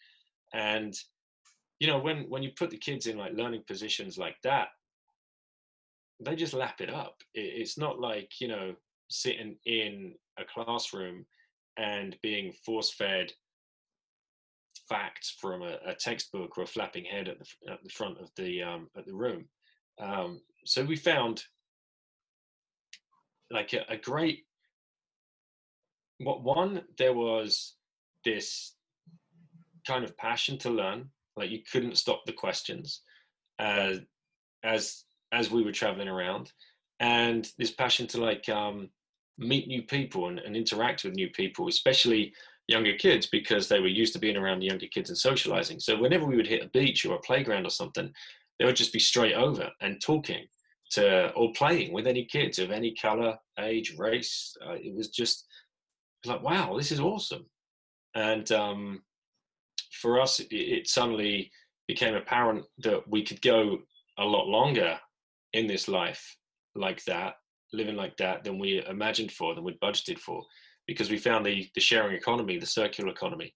and 0.53 0.93
you 1.79 1.87
know 1.87 1.99
when 1.99 2.29
when 2.29 2.43
you 2.43 2.51
put 2.57 2.69
the 2.69 2.77
kids 2.77 3.07
in 3.07 3.17
like 3.17 3.33
learning 3.33 3.63
positions 3.67 4.17
like 4.17 4.35
that 4.43 4.69
they 6.19 6.35
just 6.35 6.53
lap 6.53 6.81
it 6.81 6.93
up. 6.93 7.15
It, 7.33 7.53
it's 7.61 7.77
not 7.77 7.99
like 7.99 8.31
you 8.39 8.47
know 8.47 8.75
sitting 9.09 9.55
in 9.65 10.13
a 10.37 10.43
classroom 10.45 11.25
and 11.77 12.17
being 12.21 12.53
force 12.65 12.93
fed 12.93 13.31
facts 14.87 15.35
from 15.39 15.61
a, 15.61 15.77
a, 15.85 15.95
textbook 15.95 16.57
or 16.57 16.63
a 16.63 16.67
flapping 16.67 17.05
head 17.05 17.27
at 17.27 17.37
the, 17.39 17.71
at 17.71 17.83
the 17.83 17.89
front 17.89 18.19
of 18.19 18.29
the 18.35 18.61
um, 18.61 18.87
at 18.97 19.05
the 19.05 19.13
room. 19.13 19.45
Um, 19.99 20.41
so 20.65 20.83
we 20.83 20.95
found 20.95 21.43
like 23.51 23.73
a, 23.73 23.83
a 23.89 23.97
great 23.97 24.45
what 26.19 26.43
one 26.43 26.81
there 26.97 27.13
was 27.13 27.75
this 28.25 28.75
kind 29.87 30.03
of 30.03 30.17
passion 30.17 30.57
to 30.59 30.69
learn 30.69 31.09
like 31.35 31.49
you 31.49 31.59
couldn't 31.71 31.97
stop 31.97 32.21
the 32.25 32.33
questions 32.33 33.01
uh, 33.59 33.93
as 34.63 35.03
as 35.31 35.51
we 35.51 35.63
were 35.63 35.71
traveling 35.71 36.07
around, 36.07 36.51
and 36.99 37.51
this 37.57 37.71
passion 37.71 38.07
to 38.07 38.19
like 38.19 38.47
um, 38.49 38.89
meet 39.37 39.67
new 39.67 39.83
people 39.83 40.27
and, 40.27 40.39
and 40.39 40.55
interact 40.55 41.03
with 41.03 41.13
new 41.13 41.29
people, 41.29 41.67
especially 41.67 42.33
younger 42.67 42.93
kids, 42.93 43.27
because 43.27 43.67
they 43.67 43.79
were 43.79 43.87
used 43.87 44.13
to 44.13 44.19
being 44.19 44.37
around 44.37 44.61
younger 44.61 44.87
kids 44.87 45.09
and 45.09 45.17
socializing. 45.17 45.79
So 45.79 45.99
whenever 45.99 46.25
we 46.25 46.35
would 46.35 46.47
hit 46.47 46.63
a 46.63 46.69
beach 46.69 47.05
or 47.05 47.15
a 47.15 47.21
playground 47.21 47.65
or 47.65 47.71
something, 47.71 48.11
they 48.57 48.65
would 48.65 48.75
just 48.75 48.93
be 48.93 48.99
straight 48.99 49.33
over 49.33 49.69
and 49.81 50.01
talking 50.01 50.45
to 50.91 51.31
or 51.31 51.51
playing 51.53 51.93
with 51.93 52.07
any 52.07 52.25
kids 52.25 52.59
of 52.59 52.71
any 52.71 52.93
color, 52.93 53.37
age, 53.59 53.95
race. 53.97 54.55
Uh, 54.65 54.73
it 54.73 54.95
was 54.95 55.09
just 55.09 55.45
like, 56.25 56.43
wow, 56.43 56.75
this 56.77 56.91
is 56.91 56.99
awesome. 56.99 57.45
And 58.15 58.51
um, 58.51 59.01
for 59.91 60.19
us, 60.19 60.39
it, 60.39 60.53
it 60.53 60.87
suddenly 60.87 61.51
became 61.87 62.15
apparent 62.15 62.65
that 62.79 63.01
we 63.07 63.23
could 63.23 63.41
go 63.41 63.79
a 64.17 64.23
lot 64.23 64.47
longer 64.47 64.99
in 65.53 65.67
this 65.67 65.87
life 65.87 66.35
like 66.75 67.03
that, 67.05 67.35
living 67.73 67.95
like 67.95 68.15
that, 68.17 68.43
than 68.43 68.59
we 68.59 68.85
imagined 68.87 69.31
for, 69.31 69.55
than 69.55 69.63
we'd 69.63 69.79
budgeted 69.79 70.19
for, 70.19 70.43
because 70.87 71.09
we 71.09 71.17
found 71.17 71.45
the 71.45 71.67
the 71.75 71.81
sharing 71.81 72.15
economy, 72.15 72.57
the 72.57 72.65
circular 72.65 73.09
economy, 73.11 73.53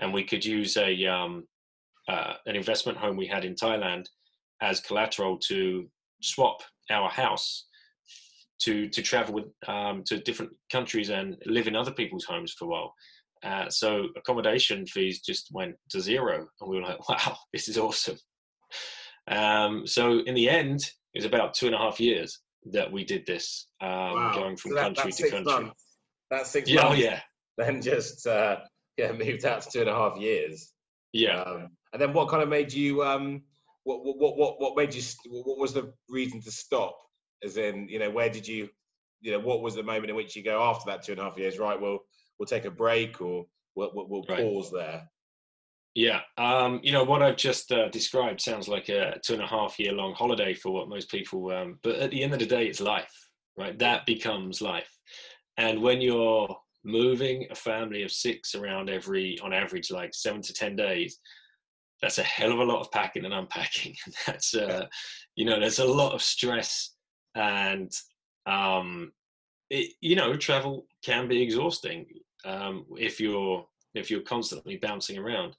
and 0.00 0.12
we 0.12 0.24
could 0.24 0.44
use 0.44 0.76
a 0.76 1.04
um, 1.06 1.44
uh, 2.08 2.34
an 2.46 2.56
investment 2.56 2.98
home 2.98 3.16
we 3.16 3.26
had 3.26 3.44
in 3.44 3.54
Thailand 3.54 4.06
as 4.62 4.80
collateral 4.80 5.38
to 5.38 5.88
swap 6.22 6.62
our 6.90 7.10
house 7.10 7.66
to 8.60 8.88
to 8.88 9.02
travel 9.02 9.34
with 9.34 9.44
um, 9.68 10.02
to 10.04 10.18
different 10.20 10.52
countries 10.70 11.10
and 11.10 11.36
live 11.46 11.66
in 11.66 11.76
other 11.76 11.92
people's 11.92 12.24
homes 12.24 12.52
for 12.52 12.64
a 12.64 12.68
while. 12.68 12.94
Uh, 13.44 13.68
so 13.68 14.08
accommodation 14.16 14.86
fees 14.86 15.20
just 15.20 15.48
went 15.52 15.74
to 15.90 16.00
zero, 16.00 16.46
and 16.60 16.70
we 16.70 16.76
were 16.76 16.82
like, 16.82 17.08
"Wow, 17.08 17.36
this 17.52 17.68
is 17.68 17.78
awesome." 17.78 18.18
Um, 19.28 19.86
so 19.86 20.20
in 20.20 20.34
the 20.34 20.48
end, 20.48 20.80
it 21.14 21.18
was 21.18 21.24
about 21.24 21.54
two 21.54 21.66
and 21.66 21.74
a 21.74 21.78
half 21.78 22.00
years 22.00 22.40
that 22.72 22.90
we 22.90 23.04
did 23.04 23.26
this, 23.26 23.68
um, 23.80 23.88
wow. 23.90 24.34
going 24.34 24.56
from 24.56 24.70
so 24.70 24.74
that, 24.76 24.96
country 24.96 25.12
to 25.12 25.30
country. 25.30 25.52
Months. 25.52 25.84
That's 26.30 26.50
six 26.50 26.70
yeah, 26.70 26.80
oh, 26.80 26.88
months. 26.88 27.02
Oh, 27.02 27.04
yeah. 27.04 27.20
Then 27.58 27.82
just 27.82 28.26
uh, 28.26 28.56
yeah, 28.96 29.12
moved 29.12 29.44
out 29.44 29.62
to 29.62 29.70
two 29.70 29.80
and 29.80 29.90
a 29.90 29.94
half 29.94 30.18
years. 30.18 30.72
Yeah. 31.12 31.40
Um, 31.42 31.68
and 31.92 32.02
then 32.02 32.12
what 32.12 32.28
kind 32.28 32.42
of 32.42 32.48
made 32.48 32.72
you? 32.72 33.04
Um, 33.04 33.42
what 33.84 34.00
what 34.02 34.36
what 34.36 34.60
what 34.60 34.76
made 34.76 34.94
you? 34.94 35.02
What 35.28 35.58
was 35.58 35.72
the 35.72 35.92
reason 36.08 36.40
to 36.42 36.50
stop? 36.50 36.96
As 37.44 37.56
in, 37.56 37.88
you 37.88 37.98
know, 37.98 38.10
where 38.10 38.30
did 38.30 38.48
you? 38.48 38.68
You 39.20 39.32
know, 39.32 39.38
what 39.38 39.62
was 39.62 39.74
the 39.74 39.82
moment 39.82 40.10
in 40.10 40.16
which 40.16 40.34
you 40.34 40.42
go 40.42 40.62
after 40.62 40.90
that 40.90 41.02
two 41.02 41.12
and 41.12 41.20
a 41.20 41.24
half 41.24 41.38
years? 41.38 41.58
Right. 41.58 41.80
Well, 41.80 42.00
we'll 42.38 42.46
take 42.46 42.64
a 42.64 42.70
break, 42.70 43.20
or 43.20 43.46
we'll, 43.74 43.90
we'll, 43.94 44.08
we'll 44.08 44.24
right. 44.28 44.40
pause 44.40 44.70
there. 44.72 45.08
Yeah, 45.94 46.20
um, 46.38 46.80
you 46.82 46.90
know 46.90 47.04
what 47.04 47.22
I've 47.22 47.36
just 47.36 47.70
uh, 47.70 47.88
described 47.88 48.40
sounds 48.40 48.66
like 48.66 48.88
a 48.88 49.18
two 49.24 49.34
and 49.34 49.42
a 49.42 49.46
half 49.46 49.78
year 49.78 49.92
long 49.92 50.12
holiday 50.14 50.52
for 50.52 50.72
what 50.72 50.88
most 50.88 51.08
people. 51.08 51.52
Um, 51.52 51.78
but 51.84 51.96
at 51.96 52.10
the 52.10 52.22
end 52.22 52.32
of 52.32 52.40
the 52.40 52.46
day, 52.46 52.66
it's 52.66 52.80
life, 52.80 53.14
right? 53.56 53.78
That 53.78 54.04
becomes 54.04 54.60
life, 54.60 54.90
and 55.56 55.80
when 55.80 56.00
you're 56.00 56.56
moving 56.84 57.46
a 57.50 57.54
family 57.54 58.02
of 58.02 58.10
six 58.10 58.54
around 58.54 58.90
every, 58.90 59.38
on 59.42 59.54
average, 59.54 59.90
like 59.90 60.12
seven 60.14 60.42
to 60.42 60.52
ten 60.52 60.74
days, 60.74 61.18
that's 62.02 62.18
a 62.18 62.24
hell 62.24 62.52
of 62.52 62.58
a 62.58 62.64
lot 62.64 62.80
of 62.80 62.90
packing 62.90 63.24
and 63.24 63.32
unpacking. 63.32 63.94
that's 64.26 64.54
uh, 64.54 64.86
you 65.36 65.44
know, 65.44 65.60
there's 65.60 65.78
a 65.78 65.84
lot 65.84 66.12
of 66.12 66.22
stress, 66.22 66.90
and 67.36 67.92
um, 68.46 69.12
it, 69.70 69.92
you 70.00 70.16
know, 70.16 70.36
travel 70.36 70.86
can 71.04 71.28
be 71.28 71.40
exhausting 71.40 72.06
um, 72.44 72.84
if 72.96 73.20
you're 73.20 73.66
if 73.94 74.10
you're 74.10 74.20
constantly 74.22 74.76
bouncing 74.76 75.18
around 75.18 75.54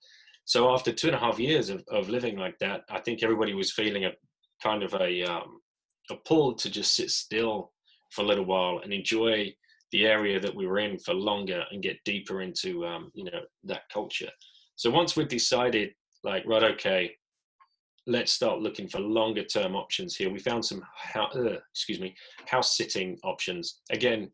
so 0.45 0.71
after 0.71 0.93
two 0.93 1.07
and 1.07 1.15
a 1.15 1.19
half 1.19 1.39
years 1.39 1.69
of, 1.69 1.83
of 1.89 2.07
living 2.07 2.37
like 2.37 2.57
that, 2.59 2.83
I 2.89 2.99
think 2.99 3.23
everybody 3.23 3.55
was 3.55 3.73
feeling 3.73 4.05
a 4.05 4.11
kind 4.61 4.83
of 4.83 4.93
a 4.93 5.23
um, 5.23 5.59
a 6.11 6.15
pull 6.15 6.53
to 6.53 6.69
just 6.69 6.95
sit 6.95 7.09
still 7.09 7.71
for 8.11 8.21
a 8.21 8.25
little 8.25 8.45
while 8.45 8.79
and 8.83 8.93
enjoy 8.93 9.53
the 9.91 10.05
area 10.05 10.39
that 10.39 10.55
we 10.55 10.67
were 10.67 10.79
in 10.79 10.99
for 10.99 11.15
longer 11.15 11.63
and 11.71 11.81
get 11.81 12.03
deeper 12.05 12.41
into 12.41 12.85
um, 12.85 13.11
you 13.15 13.25
know 13.25 13.41
that 13.63 13.89
culture. 13.91 14.29
So 14.75 14.91
once 14.91 15.15
we 15.15 15.25
decided, 15.25 15.95
like, 16.23 16.43
right, 16.45 16.63
okay, 16.63 17.15
let's 18.05 18.31
start 18.31 18.59
looking 18.59 18.87
for 18.87 18.99
longer 18.99 19.43
term 19.43 19.75
options 19.75 20.15
here. 20.15 20.29
We 20.29 20.39
found 20.39 20.63
some, 20.63 20.83
uh, 21.15 21.55
excuse 21.71 21.99
me, 21.99 22.13
house 22.45 22.77
sitting 22.77 23.17
options. 23.23 23.79
Again, 23.89 24.29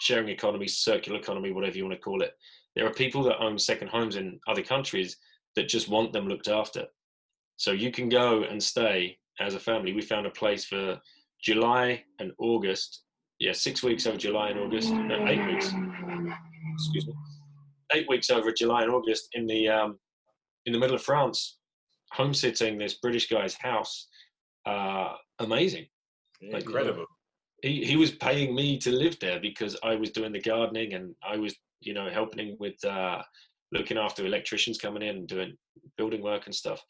sharing 0.00 0.28
economy, 0.28 0.66
circular 0.66 1.18
economy, 1.18 1.52
whatever 1.52 1.76
you 1.76 1.84
want 1.84 1.94
to 1.94 2.00
call 2.00 2.22
it. 2.22 2.32
There 2.74 2.86
are 2.86 2.92
people 2.92 3.22
that 3.24 3.38
own 3.38 3.58
second 3.58 3.88
homes 3.88 4.16
in 4.16 4.40
other 4.48 4.62
countries 4.62 5.16
that 5.56 5.68
just 5.68 5.88
want 5.88 6.12
them 6.12 6.26
looked 6.26 6.48
after. 6.48 6.86
So 7.56 7.72
you 7.72 7.92
can 7.92 8.08
go 8.08 8.44
and 8.44 8.62
stay 8.62 9.18
as 9.40 9.54
a 9.54 9.60
family. 9.60 9.92
We 9.92 10.02
found 10.02 10.26
a 10.26 10.30
place 10.30 10.64
for 10.64 10.98
July 11.42 12.02
and 12.18 12.32
August. 12.38 13.02
Yeah, 13.38 13.52
six 13.52 13.82
weeks 13.82 14.06
over 14.06 14.16
July 14.16 14.50
and 14.50 14.60
August. 14.60 14.90
No, 14.90 15.26
eight 15.26 15.44
weeks. 15.46 15.72
Excuse 16.74 17.06
me. 17.06 17.14
Eight 17.92 18.08
weeks 18.08 18.30
over 18.30 18.52
July 18.52 18.82
and 18.82 18.92
August 18.92 19.28
in 19.34 19.46
the 19.46 19.68
um, 19.68 19.98
in 20.66 20.72
the 20.72 20.78
middle 20.78 20.96
of 20.96 21.02
France, 21.02 21.58
home 22.12 22.32
sitting 22.34 22.78
this 22.78 22.94
British 22.94 23.28
guy's 23.28 23.54
house. 23.54 24.08
Uh, 24.66 25.14
amazing. 25.40 25.86
Yeah, 26.40 26.54
like, 26.54 26.64
incredible. 26.64 27.06
He, 27.62 27.84
he 27.84 27.96
was 27.96 28.12
paying 28.12 28.54
me 28.54 28.78
to 28.78 28.90
live 28.90 29.18
there 29.20 29.40
because 29.40 29.76
I 29.82 29.94
was 29.94 30.10
doing 30.10 30.32
the 30.32 30.40
gardening 30.40 30.94
and 30.94 31.14
I 31.22 31.36
was 31.36 31.54
you 31.80 31.94
know, 31.94 32.08
helping 32.10 32.46
him 32.46 32.56
with 32.58 32.82
uh, 32.84 33.22
looking 33.72 33.98
after 33.98 34.24
electricians 34.24 34.78
coming 34.78 35.02
in 35.02 35.16
and 35.16 35.28
doing 35.28 35.56
building 35.96 36.22
work 36.22 36.46
and 36.46 36.54
stuff. 36.54 36.82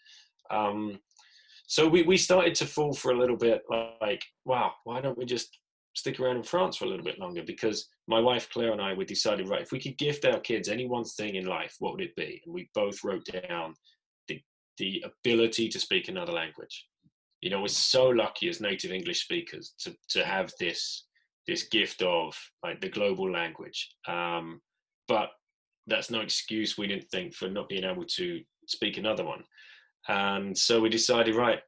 Um, 0.51 0.99
so 1.67 1.87
we, 1.89 2.03
we 2.03 2.17
started 2.17 2.55
to 2.57 2.67
fall 2.67 2.93
for 2.93 3.13
a 3.13 3.19
little 3.19 3.37
bit 3.37 3.63
like, 4.01 4.25
wow, 4.45 4.73
why 4.85 5.01
don't 5.01 5.17
we 5.17 5.25
just 5.25 5.57
stick 5.95 6.19
around 6.19 6.37
in 6.37 6.43
France 6.43 6.77
for 6.77 6.87
a 6.87 6.89
little 6.89 7.05
bit 7.05 7.21
longer? 7.21 7.43
Because 7.47 7.89
my 8.09 8.19
wife 8.19 8.49
Claire 8.53 8.73
and 8.73 8.83
I, 8.83 8.95
we 8.95 9.05
decided, 9.05 9.49
right, 9.49 9.63
if 9.63 9.71
we 9.71 9.81
could 9.81 9.97
gift 9.99 10.25
our 10.25 10.41
kids 10.41 10.69
any 10.69 10.87
one 10.87 11.05
thing 11.05 11.37
in 11.37 11.47
life, 11.47 11.77
what 11.79 11.93
would 11.93 12.03
it 12.03 12.17
be? 12.17 12.43
And 12.45 12.53
we 12.53 12.69
both 12.75 13.05
wrote 13.05 13.27
down 13.49 13.75
the, 14.27 14.41
the 14.79 15.05
ability 15.05 15.69
to 15.69 15.79
speak 15.79 16.09
another 16.09 16.33
language. 16.33 16.87
You 17.41 17.51
know, 17.51 17.63
we're 17.63 17.69
so 17.69 18.09
lucky 18.09 18.49
as 18.49 18.61
native 18.61 18.93
English 18.93 19.23
speakers 19.23 19.75
to, 19.81 19.95
to 20.11 20.25
have 20.25 20.53
this 20.59 21.07
this 21.47 21.65
gift 21.65 22.03
of 22.03 22.37
like 22.63 22.81
the 22.81 22.89
global 22.89 23.31
language. 23.31 23.89
Um, 24.07 24.61
but 25.09 25.31
that's 25.87 26.11
no 26.11 26.21
excuse 26.21 26.77
we 26.77 26.87
didn't 26.87 27.11
think 27.11 27.35
for 27.35 27.49
not 27.49 27.69
being 27.69 27.85
able 27.85 28.05
to 28.05 28.41
speak 28.67 28.99
another 28.99 29.25
one. 29.25 29.43
And 30.09 30.57
so 30.57 30.81
we 30.81 30.89
decided 30.89 31.35
right 31.35 31.61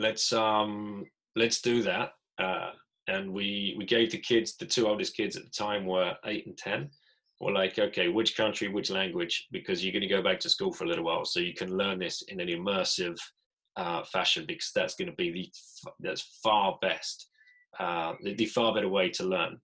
let's 0.00 0.32
um 0.32 1.04
let's 1.36 1.60
do 1.60 1.82
that. 1.82 2.12
Uh, 2.38 2.70
and 3.06 3.32
we 3.32 3.74
we 3.78 3.84
gave 3.84 4.10
the 4.10 4.18
kids 4.18 4.56
the 4.56 4.66
two 4.66 4.88
oldest 4.88 5.16
kids 5.16 5.36
at 5.36 5.44
the 5.44 5.50
time 5.50 5.86
were 5.86 6.14
eight 6.24 6.46
and 6.46 6.56
ten. 6.56 6.90
We're 7.40 7.52
like 7.52 7.78
okay 7.78 8.08
which 8.08 8.36
country 8.36 8.68
which 8.68 8.90
language? 8.90 9.46
Because 9.52 9.84
you're 9.84 9.92
going 9.92 10.08
to 10.08 10.08
go 10.08 10.22
back 10.22 10.40
to 10.40 10.48
school 10.48 10.72
for 10.72 10.84
a 10.84 10.88
little 10.88 11.04
while 11.04 11.24
so 11.24 11.40
you 11.40 11.54
can 11.54 11.76
learn 11.76 11.98
this 11.98 12.22
in 12.28 12.40
an 12.40 12.48
immersive 12.48 13.18
uh, 13.76 14.02
fashion 14.04 14.44
because 14.46 14.70
that's 14.74 14.94
going 14.94 15.10
to 15.10 15.16
be 15.16 15.30
the 15.30 15.50
that's 16.00 16.38
far 16.42 16.78
best 16.82 17.28
uh, 17.78 18.14
the, 18.22 18.34
the 18.34 18.46
far 18.46 18.74
better 18.74 18.88
way 18.88 19.08
to 19.08 19.24
learn 19.24 19.58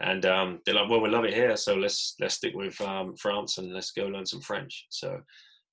and 0.00 0.26
um, 0.26 0.60
they're 0.64 0.74
like, 0.74 0.90
"Well, 0.90 1.00
we 1.00 1.08
love 1.08 1.24
it 1.24 1.34
here, 1.34 1.56
so 1.56 1.74
let's 1.74 2.16
let's 2.20 2.34
stick 2.34 2.54
with 2.54 2.78
um, 2.82 3.16
France 3.16 3.58
and 3.58 3.72
let's 3.72 3.92
go 3.92 4.06
learn 4.06 4.26
some 4.26 4.40
French." 4.40 4.86
So 4.90 5.20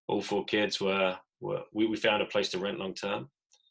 all 0.07 0.21
four 0.21 0.45
kids 0.45 0.79
were, 0.79 1.17
were 1.41 1.63
we, 1.73 1.87
we 1.87 1.97
found 1.97 2.21
a 2.21 2.27
place 2.27 2.49
to 2.49 2.59
rent 2.59 2.79
long 2.79 2.93
term, 2.93 3.29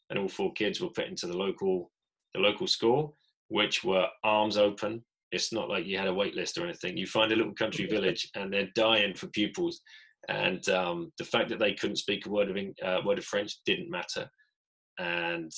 and 0.09 0.19
all 0.19 0.27
four 0.27 0.53
kids 0.53 0.79
were 0.79 0.89
put 0.89 1.07
into 1.07 1.27
the 1.27 1.37
local 1.37 1.91
the 2.35 2.39
local 2.39 2.67
school, 2.67 3.17
which 3.47 3.83
were 3.83 4.07
arms 4.23 4.57
open. 4.57 5.03
It's 5.31 5.51
not 5.51 5.69
like 5.69 5.87
you 5.87 5.97
had 5.97 6.07
a 6.07 6.13
wait 6.13 6.35
list 6.35 6.59
or 6.59 6.65
anything. 6.65 6.97
You 6.97 7.07
find 7.07 7.31
a 7.31 7.35
little 7.35 7.53
country 7.53 7.87
village, 7.87 8.29
and 8.35 8.53
they're 8.53 8.69
dying 8.75 9.15
for 9.15 9.27
pupils. 9.27 9.81
And 10.29 10.67
um, 10.69 11.11
the 11.17 11.25
fact 11.25 11.49
that 11.49 11.59
they 11.59 11.73
couldn't 11.73 11.97
speak 11.97 12.25
a 12.25 12.29
word 12.29 12.49
of 12.49 12.57
uh, 12.83 13.01
word 13.05 13.17
of 13.17 13.25
French 13.25 13.57
didn't 13.65 13.91
matter. 13.91 14.29
And 14.97 15.51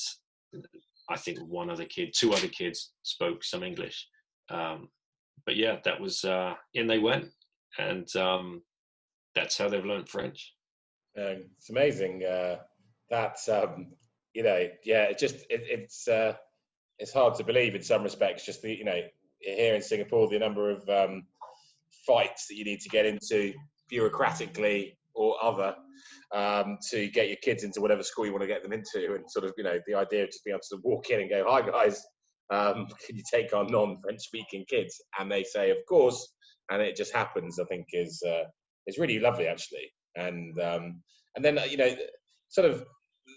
I 1.09 1.17
think 1.17 1.39
one 1.39 1.69
other 1.69 1.85
kid, 1.85 2.13
two 2.17 2.33
other 2.33 2.47
kids 2.47 2.93
spoke 3.03 3.43
some 3.43 3.63
English 3.63 4.07
um, 4.49 4.89
but 5.45 5.55
yeah, 5.55 5.77
that 5.85 5.99
was 5.99 6.23
uh, 6.23 6.53
in 6.73 6.87
they 6.87 6.99
went, 6.99 7.29
and 7.77 8.13
um, 8.15 8.61
that's 9.35 9.57
how 9.57 9.69
they've 9.69 9.85
learned 9.85 10.09
French. 10.09 10.53
Um, 11.17 11.45
it's 11.57 11.69
amazing. 11.69 12.23
Uh, 12.23 12.57
that's 13.09 13.47
um, 13.49 13.87
you 14.33 14.43
know, 14.43 14.67
yeah, 14.83 15.03
it 15.03 15.17
just 15.17 15.35
it, 15.49 15.61
it's 15.67 16.07
uh, 16.07 16.33
it's 16.99 17.13
hard 17.13 17.35
to 17.35 17.43
believe 17.43 17.75
in 17.75 17.83
some 17.83 18.03
respects. 18.03 18.45
Just 18.45 18.61
the 18.61 18.73
you 18.73 18.85
know, 18.85 19.01
here 19.39 19.75
in 19.75 19.81
Singapore, 19.81 20.27
the 20.27 20.39
number 20.39 20.71
of 20.71 20.87
um, 20.89 21.23
fights 22.05 22.47
that 22.47 22.55
you 22.55 22.65
need 22.65 22.81
to 22.81 22.89
get 22.89 23.05
into 23.05 23.53
bureaucratically 23.91 24.95
or 25.13 25.35
other 25.41 25.75
um, 26.33 26.77
to 26.91 27.07
get 27.09 27.27
your 27.27 27.37
kids 27.37 27.63
into 27.63 27.81
whatever 27.81 28.03
school 28.03 28.25
you 28.25 28.31
want 28.31 28.41
to 28.41 28.47
get 28.47 28.63
them 28.63 28.73
into, 28.73 29.15
and 29.15 29.29
sort 29.29 29.45
of 29.45 29.53
you 29.57 29.63
know 29.63 29.79
the 29.87 29.95
idea 29.95 30.23
of 30.23 30.29
just 30.29 30.43
being 30.43 30.55
able 30.55 30.61
to 30.69 30.81
walk 30.83 31.09
in 31.09 31.21
and 31.21 31.29
go, 31.29 31.45
"Hi 31.47 31.61
guys, 31.61 32.03
um, 32.49 32.87
can 33.05 33.15
you 33.15 33.23
take 33.31 33.53
our 33.53 33.65
non-French 33.65 34.21
speaking 34.21 34.65
kids? 34.69 35.01
And 35.19 35.31
they 35.31 35.43
say, 35.43 35.71
of 35.71 35.77
course. 35.87 36.33
And 36.71 36.81
it 36.81 36.95
just 36.95 37.13
happens, 37.13 37.59
I 37.59 37.65
think, 37.65 37.85
is 37.93 38.23
uh, 38.27 38.43
is 38.87 38.97
really 38.97 39.19
lovely 39.19 39.47
actually. 39.47 39.91
And 40.15 40.59
um, 40.59 41.01
and 41.35 41.45
then 41.45 41.59
you 41.69 41.77
know, 41.77 41.95
sort 42.49 42.69
of 42.69 42.85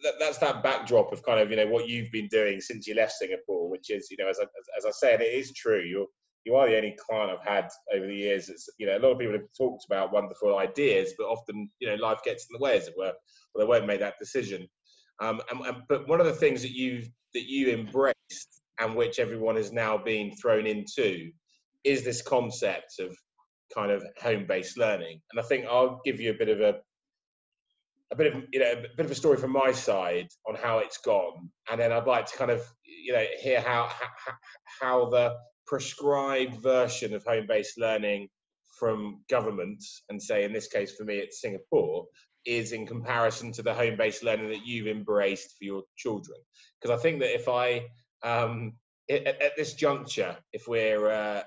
that, 0.03 0.15
that's 0.19 0.39
that 0.39 0.63
backdrop 0.63 1.13
of 1.13 1.23
kind 1.23 1.39
of 1.39 1.51
you 1.51 1.57
know 1.57 1.67
what 1.67 1.89
you've 1.89 2.11
been 2.11 2.29
doing 2.29 2.61
since 2.63 2.87
you 2.87 2.95
left 2.95 3.13
Singapore, 3.13 3.69
which 3.69 3.91
is 3.91 4.09
you 4.11 4.17
know 4.19 4.31
as 4.31 4.39
I, 4.41 4.45
as 4.79 4.87
I 4.87 4.93
said, 4.93 5.21
it 5.21 5.35
is 5.35 5.53
true. 5.53 5.83
You're 5.83 6.07
you 6.49 6.57
are 6.57 6.67
the 6.67 6.77
only 6.77 6.97
client 6.99 7.31
I've 7.31 7.47
had 7.47 7.69
over 7.95 8.07
the 8.07 8.15
years. 8.15 8.49
It's 8.49 8.69
you 8.79 8.87
know 8.87 8.97
a 8.97 9.01
lot 9.01 9.13
of 9.13 9.19
people 9.19 9.35
have 9.35 9.43
talked 9.57 9.85
about 9.85 10.13
wonderful 10.13 10.57
ideas, 10.57 11.13
but 11.19 11.25
often 11.25 11.71
you 11.79 11.89
know 11.89 11.97
life 11.97 12.21
gets 12.25 12.47
in 12.49 12.59
the 12.59 12.65
way, 12.65 12.79
as 12.79 12.89
it 12.89 12.95
were, 12.97 13.13
or 13.55 13.61
they 13.61 13.67
won't 13.67 13.87
make 13.87 14.01
that 14.01 14.19
decision. 14.19 14.67
Um, 15.21 15.43
and, 15.51 15.61
and, 15.61 15.77
but 15.89 16.09
one 16.09 16.21
of 16.21 16.27
the 16.27 16.33
things 16.33 16.63
that 16.63 16.73
you 16.73 17.05
that 17.35 17.49
you 17.49 17.69
embraced 17.69 18.63
and 18.81 18.97
which 18.97 19.19
everyone 19.19 19.59
is 19.59 19.73
now 19.73 19.99
being 19.99 20.35
thrown 20.37 20.67
into 20.67 21.31
is 21.85 22.03
this 22.03 22.23
concept 22.23 22.95
of 22.99 23.15
kind 23.75 23.91
of 23.91 24.03
home-based 24.23 24.79
learning. 24.79 25.21
And 25.31 25.41
I 25.41 25.43
think 25.43 25.67
I'll 25.67 26.01
give 26.05 26.19
you 26.19 26.31
a 26.31 26.39
bit 26.39 26.49
of 26.49 26.61
a 26.61 26.81
a 28.11 28.17
bit 28.17 28.35
of 28.35 28.43
you 28.55 28.61
know 28.61 28.73
a 28.73 28.97
bit 28.97 29.05
of 29.05 29.11
a 29.11 29.15
story 29.15 29.37
from 29.37 29.53
my 29.53 29.71
side 29.71 30.29
on 30.49 30.55
how 30.55 30.79
it's 30.79 30.97
gone, 30.97 31.51
and 31.71 31.79
then 31.79 31.93
I'd 31.93 32.07
like 32.07 32.25
to 32.25 32.39
kind 32.39 32.51
of 32.51 32.63
you 32.85 33.13
know 33.13 33.25
hear 33.39 33.61
how 33.61 33.91
how, 33.91 34.33
how 34.81 35.11
the 35.11 35.37
prescribed 35.69 36.63
version 36.63 37.15
of 37.15 37.25
home-based 37.25 37.79
learning 37.79 38.29
from 38.79 39.21
government, 39.29 39.83
and 40.09 40.23
say 40.23 40.45
in 40.45 40.53
this 40.53 40.69
case 40.69 40.95
for 40.97 41.05
me 41.05 41.17
it's 41.17 41.41
Singapore, 41.41 42.07
is 42.47 42.73
in 42.73 42.87
comparison 42.87 43.53
to 43.53 43.63
the 43.63 43.75
home-based 43.75 44.23
learning 44.23 44.49
that 44.49 44.67
you've 44.67 44.87
embraced 44.87 45.57
for 45.59 45.65
your 45.65 45.83
children. 45.97 46.39
Because 46.81 46.99
I 46.99 47.03
think 47.03 47.21
that 47.21 47.35
if 47.35 47.49
I 47.49 47.87
um, 48.23 48.73
at, 49.11 49.27
at, 49.27 49.57
this 49.57 49.75
juncture, 49.75 50.37
if 50.53 50.67
we're 50.69 51.11
uh, 51.11 51.43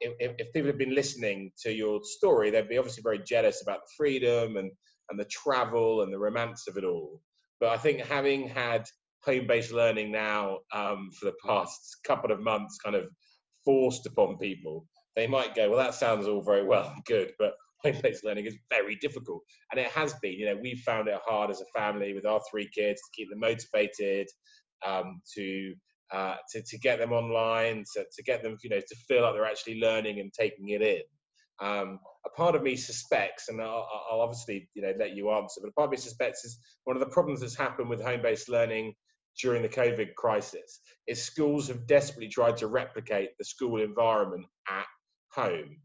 if, 0.00 0.34
if, 0.38 0.52
people 0.52 0.68
have 0.68 0.78
been 0.78 0.94
listening 0.94 1.52
to 1.62 1.72
your 1.72 2.00
story, 2.02 2.50
they'd 2.50 2.68
be 2.68 2.78
obviously 2.78 3.02
very 3.02 3.18
jealous 3.18 3.62
about 3.62 3.80
the 3.80 3.92
freedom 3.96 4.56
and 4.56 4.70
and 5.10 5.18
the 5.18 5.24
travel 5.26 6.02
and 6.02 6.12
the 6.12 6.18
romance 6.18 6.66
of 6.68 6.76
it 6.76 6.84
all. 6.84 7.20
But 7.60 7.70
I 7.70 7.76
think 7.76 8.00
having 8.00 8.48
had 8.48 8.84
home-based 9.24 9.72
learning 9.72 10.10
now 10.10 10.58
um, 10.72 11.10
for 11.18 11.26
the 11.26 11.36
past 11.46 11.98
couple 12.04 12.32
of 12.32 12.40
months 12.40 12.78
kind 12.82 12.96
of 12.96 13.04
forced 13.64 14.06
upon 14.06 14.38
people, 14.38 14.86
they 15.16 15.26
might 15.26 15.54
go, 15.54 15.70
well, 15.70 15.78
that 15.78 15.94
sounds 15.94 16.26
all 16.26 16.42
very 16.42 16.64
well 16.64 16.90
and 16.94 17.04
good, 17.04 17.32
but 17.38 17.54
home-based 17.84 18.24
learning 18.24 18.46
is 18.46 18.56
very 18.70 18.96
difficult. 18.96 19.42
And 19.70 19.80
it 19.80 19.88
has 19.88 20.14
been, 20.22 20.32
you 20.32 20.46
know, 20.46 20.58
we've 20.60 20.80
found 20.80 21.08
it 21.08 21.18
hard 21.26 21.50
as 21.50 21.60
a 21.60 21.78
family 21.78 22.14
with 22.14 22.26
our 22.26 22.40
three 22.50 22.68
kids 22.74 23.00
to 23.00 23.10
keep 23.14 23.28
them 23.28 23.40
motivated, 23.40 24.28
um, 24.86 25.20
to, 25.34 25.74
uh, 26.12 26.36
to, 26.52 26.62
to 26.62 26.78
get 26.78 26.98
them 26.98 27.12
online, 27.12 27.84
to, 27.94 28.04
to 28.04 28.22
get 28.22 28.42
them, 28.42 28.56
you 28.62 28.70
know, 28.70 28.80
to 28.80 28.96
feel 29.08 29.22
like 29.22 29.34
they're 29.34 29.44
actually 29.44 29.80
learning 29.80 30.20
and 30.20 30.32
taking 30.32 30.68
it 30.68 30.82
in. 30.82 31.02
Um, 31.60 32.00
a 32.26 32.30
part 32.30 32.54
of 32.54 32.62
me 32.62 32.76
suspects, 32.76 33.48
and 33.48 33.60
I'll, 33.60 33.88
I'll, 34.10 34.20
obviously 34.20 34.68
you 34.74 34.82
know 34.82 34.92
let 34.98 35.14
you 35.14 35.30
answer, 35.30 35.60
but 35.62 35.68
a 35.68 35.72
part 35.72 35.86
of 35.86 35.90
me 35.92 35.96
suspects 35.96 36.44
is 36.44 36.58
one 36.84 36.96
of 36.96 37.00
the 37.00 37.08
problems 37.12 37.40
that's 37.40 37.56
happened 37.56 37.88
with 37.88 38.02
home-based 38.02 38.48
learning 38.48 38.94
during 39.40 39.62
the 39.62 39.68
COVID 39.68 40.14
crisis 40.14 40.80
is 41.06 41.22
schools 41.22 41.68
have 41.68 41.86
desperately 41.86 42.28
tried 42.28 42.56
to 42.58 42.66
replicate 42.66 43.30
the 43.38 43.44
school 43.44 43.80
environment 43.80 44.46
at 44.68 44.86
home, 45.32 45.76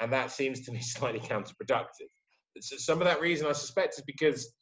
and 0.00 0.12
that 0.12 0.30
seems 0.30 0.60
to 0.62 0.72
me 0.72 0.80
slightly 0.82 1.20
counterproductive. 1.20 2.10
So 2.60 2.76
some 2.78 3.00
of 3.00 3.06
that 3.06 3.20
reason 3.20 3.46
I 3.46 3.52
suspect 3.52 3.98
is 3.98 4.04
because 4.06 4.52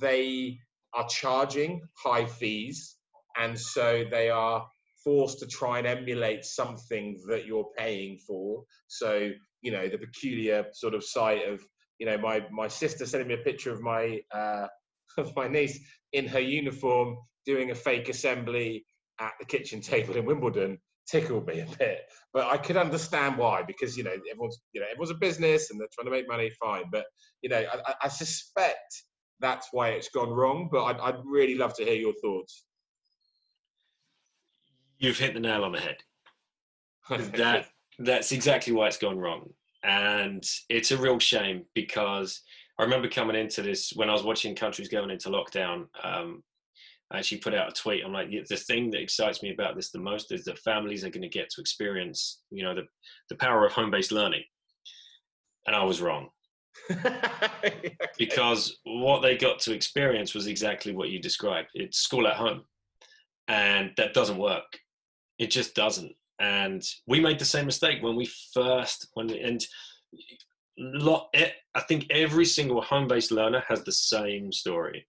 they 0.00 0.58
are 0.94 1.06
charging 1.08 1.82
high 1.96 2.26
fees, 2.26 2.96
and 3.36 3.58
so 3.58 4.04
they 4.10 4.30
are 4.30 4.66
forced 5.02 5.40
to 5.40 5.46
try 5.46 5.78
and 5.78 5.86
emulate 5.86 6.44
something 6.44 7.20
that 7.28 7.46
you're 7.46 7.68
paying 7.76 8.18
for. 8.26 8.62
So 8.86 9.30
you 9.62 9.70
know 9.70 9.88
the 9.88 9.98
peculiar 9.98 10.66
sort 10.72 10.94
of 10.94 11.04
sight 11.04 11.48
of 11.48 11.64
you 11.98 12.06
know 12.06 12.18
my 12.18 12.44
my 12.50 12.68
sister 12.68 13.06
sending 13.06 13.28
me 13.28 13.34
a 13.34 13.44
picture 13.44 13.72
of 13.72 13.80
my 13.80 14.20
uh, 14.34 14.66
of 15.18 15.34
my 15.34 15.48
niece 15.48 15.78
in 16.12 16.26
her 16.26 16.40
uniform 16.40 17.16
doing 17.44 17.70
a 17.70 17.74
fake 17.74 18.08
assembly 18.08 18.84
at 19.20 19.32
the 19.38 19.46
kitchen 19.46 19.80
table 19.80 20.16
in 20.16 20.24
Wimbledon 20.24 20.78
tickled 21.06 21.46
me 21.46 21.60
a 21.60 21.66
bit. 21.78 22.00
But 22.32 22.46
I 22.46 22.56
could 22.56 22.76
understand 22.76 23.36
why 23.36 23.62
because 23.62 23.96
you 23.96 24.04
know 24.04 24.12
everyone's 24.30 24.60
you 24.72 24.80
know 24.80 24.86
everyone's 24.90 25.10
a 25.10 25.14
business 25.14 25.70
and 25.70 25.80
they're 25.80 25.88
trying 25.92 26.06
to 26.06 26.10
make 26.10 26.28
money. 26.28 26.50
Fine, 26.60 26.84
but 26.90 27.04
you 27.42 27.50
know 27.50 27.64
I, 27.86 27.94
I 28.04 28.08
suspect 28.08 29.02
that's 29.40 29.68
why 29.72 29.90
it's 29.90 30.08
gone 30.08 30.30
wrong. 30.30 30.68
But 30.70 30.84
I'd, 30.84 31.00
I'd 31.00 31.20
really 31.24 31.56
love 31.56 31.74
to 31.74 31.84
hear 31.84 31.94
your 31.94 32.14
thoughts. 32.22 32.64
You've 34.98 35.18
hit 35.18 35.34
the 35.34 35.40
nail 35.40 35.64
on 35.64 35.72
the 35.72 35.80
head. 35.80 35.96
that 37.36 37.66
that's 37.98 38.32
exactly 38.32 38.72
why 38.72 38.86
it's 38.86 38.98
gone 38.98 39.18
wrong. 39.18 39.50
And 39.84 40.44
it's 40.68 40.92
a 40.92 40.96
real 40.96 41.18
shame 41.18 41.64
because 41.74 42.40
I 42.78 42.84
remember 42.84 43.08
coming 43.08 43.36
into 43.36 43.62
this 43.62 43.92
when 43.94 44.08
I 44.08 44.12
was 44.12 44.22
watching 44.22 44.54
countries 44.54 44.88
going 44.88 45.10
into 45.10 45.28
lockdown. 45.28 45.86
Um, 46.02 46.42
I 47.12 47.18
actually 47.18 47.38
put 47.38 47.54
out 47.54 47.68
a 47.68 47.72
tweet. 47.72 48.04
I'm 48.04 48.12
like, 48.12 48.30
the 48.30 48.56
thing 48.56 48.90
that 48.90 49.02
excites 49.02 49.42
me 49.42 49.52
about 49.52 49.76
this 49.76 49.90
the 49.90 49.98
most 49.98 50.32
is 50.32 50.44
that 50.44 50.58
families 50.60 51.04
are 51.04 51.10
going 51.10 51.22
to 51.22 51.28
get 51.28 51.50
to 51.50 51.60
experience, 51.60 52.40
you 52.50 52.64
know, 52.64 52.74
the, 52.74 52.82
the 53.28 53.36
power 53.36 53.66
of 53.66 53.72
home-based 53.72 54.12
learning. 54.12 54.42
And 55.66 55.76
I 55.76 55.84
was 55.84 56.00
wrong. 56.00 56.28
okay. 56.90 57.96
Because 58.18 58.78
what 58.84 59.20
they 59.20 59.36
got 59.36 59.60
to 59.60 59.74
experience 59.74 60.34
was 60.34 60.46
exactly 60.46 60.94
what 60.94 61.10
you 61.10 61.20
described. 61.20 61.68
It's 61.74 61.98
school 61.98 62.26
at 62.26 62.36
home. 62.36 62.62
And 63.46 63.90
that 63.98 64.14
doesn't 64.14 64.38
work. 64.38 64.64
It 65.38 65.50
just 65.50 65.74
doesn't 65.74 66.14
and 66.42 66.82
we 67.06 67.20
made 67.20 67.38
the 67.38 67.44
same 67.44 67.66
mistake 67.66 68.02
when 68.02 68.16
we 68.16 68.28
first 68.52 69.08
when 69.14 69.30
and 69.30 69.64
lot 70.78 71.32
i 71.74 71.80
think 71.80 72.06
every 72.10 72.44
single 72.44 72.82
home-based 72.82 73.30
learner 73.30 73.62
has 73.68 73.82
the 73.84 73.92
same 73.92 74.52
story 74.52 75.06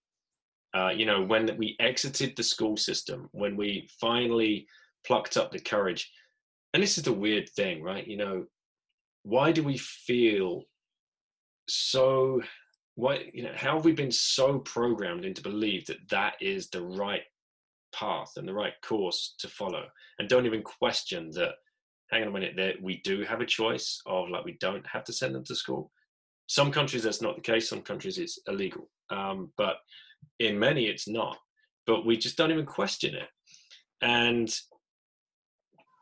uh, 0.73 0.89
you 0.89 1.05
know 1.05 1.21
when 1.21 1.55
we 1.57 1.75
exited 1.79 2.35
the 2.35 2.43
school 2.43 2.77
system 2.77 3.29
when 3.31 3.55
we 3.55 3.89
finally 3.99 4.67
plucked 5.05 5.37
up 5.37 5.51
the 5.51 5.59
courage. 5.59 6.11
And 6.73 6.81
this 6.81 6.97
is 6.97 7.03
the 7.03 7.13
weird 7.13 7.49
thing 7.49 7.83
right? 7.83 8.07
You 8.07 8.17
know 8.17 8.45
why 9.23 9.51
do 9.51 9.63
we 9.63 9.77
feel 9.77 10.63
so 11.67 12.41
why 12.95 13.29
you 13.33 13.43
know 13.43 13.53
how 13.55 13.75
have 13.75 13.85
we 13.85 13.93
been 13.93 14.11
so 14.11 14.59
programmed 14.59 15.25
into 15.25 15.41
believe 15.41 15.85
that 15.87 16.09
that 16.09 16.33
is 16.41 16.69
the 16.69 16.81
right 16.81 17.23
path 17.93 18.31
and 18.37 18.47
the 18.47 18.53
right 18.53 18.73
course 18.83 19.35
to 19.39 19.47
follow? 19.47 19.85
And 20.19 20.29
don't 20.29 20.45
even 20.45 20.61
question 20.61 21.31
that 21.31 21.53
hang 22.11 22.21
on 22.21 22.27
a 22.27 22.31
minute 22.31 22.53
that 22.57 22.81
we 22.81 23.01
do 23.03 23.23
have 23.23 23.41
a 23.41 23.45
choice 23.45 24.01
of 24.05 24.29
like 24.29 24.45
we 24.45 24.57
don't 24.59 24.85
have 24.85 25.03
to 25.05 25.13
send 25.13 25.33
them 25.33 25.43
to 25.45 25.55
school. 25.55 25.91
Some 26.47 26.71
countries 26.71 27.03
that's 27.03 27.21
not 27.21 27.35
the 27.35 27.41
case 27.41 27.69
some 27.69 27.81
countries 27.81 28.17
it's 28.17 28.39
illegal. 28.47 28.89
Um, 29.09 29.51
but 29.57 29.77
in 30.39 30.57
many 30.57 30.85
it's 30.85 31.07
not 31.07 31.37
but 31.85 32.05
we 32.05 32.17
just 32.17 32.37
don't 32.37 32.51
even 32.51 32.65
question 32.65 33.15
it 33.15 33.29
and 34.01 34.59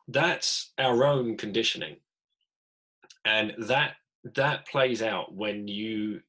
that's 0.07 0.71
our 0.77 1.05
own 1.05 1.37
conditioning 1.37 1.95
and 3.25 3.53
that 3.57 3.93
that 4.35 4.67
plays 4.67 5.01
out 5.01 5.33
when 5.33 5.67
you 5.67 6.19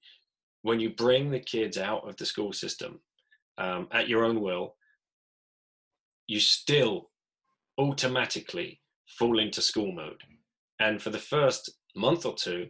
when 0.63 0.79
you 0.79 0.91
bring 0.91 1.31
the 1.31 1.41
kids 1.41 1.77
out 1.77 2.09
of 2.09 2.17
the 2.17 2.27
school 2.27 2.53
system 2.53 3.01
um, 3.59 3.89
at 3.93 4.09
your 4.09 4.25
own 4.25 4.41
will 4.41 4.75
you 6.27 6.41
still 6.41 7.11
automatically 7.79 8.81
fall 9.07 9.39
into 9.39 9.61
school 9.61 9.93
mode. 9.93 10.21
And 10.81 11.01
for 11.01 11.11
the 11.11 11.19
first 11.19 11.71
month 11.95 12.25
or 12.27 12.35
two, 12.35 12.69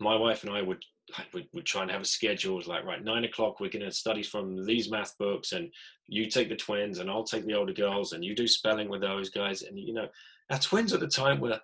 my 0.00 0.16
wife 0.16 0.44
and 0.44 0.52
I 0.52 0.62
would 0.62 0.82
like 1.18 1.32
would, 1.32 1.46
would 1.52 1.66
try 1.66 1.82
and 1.82 1.90
have 1.90 2.02
a 2.02 2.06
schedule 2.06 2.60
like 2.66 2.84
right 2.84 3.04
nine 3.04 3.24
o'clock 3.24 3.60
we're 3.60 3.70
going 3.70 3.84
to 3.84 3.92
study 3.92 4.22
from 4.22 4.64
these 4.66 4.90
math 4.90 5.16
books 5.18 5.52
and 5.52 5.70
you 6.06 6.26
take 6.26 6.48
the 6.48 6.56
twins 6.56 6.98
and 6.98 7.10
i'll 7.10 7.24
take 7.24 7.44
the 7.46 7.54
older 7.54 7.72
girls 7.72 8.12
and 8.12 8.24
you 8.24 8.34
do 8.34 8.46
spelling 8.46 8.88
with 8.88 9.00
those 9.00 9.30
guys 9.30 9.62
and 9.62 9.78
you 9.78 9.92
know 9.92 10.06
our 10.50 10.58
twins 10.58 10.92
at 10.92 11.00
the 11.00 11.08
time 11.08 11.40
were 11.40 11.58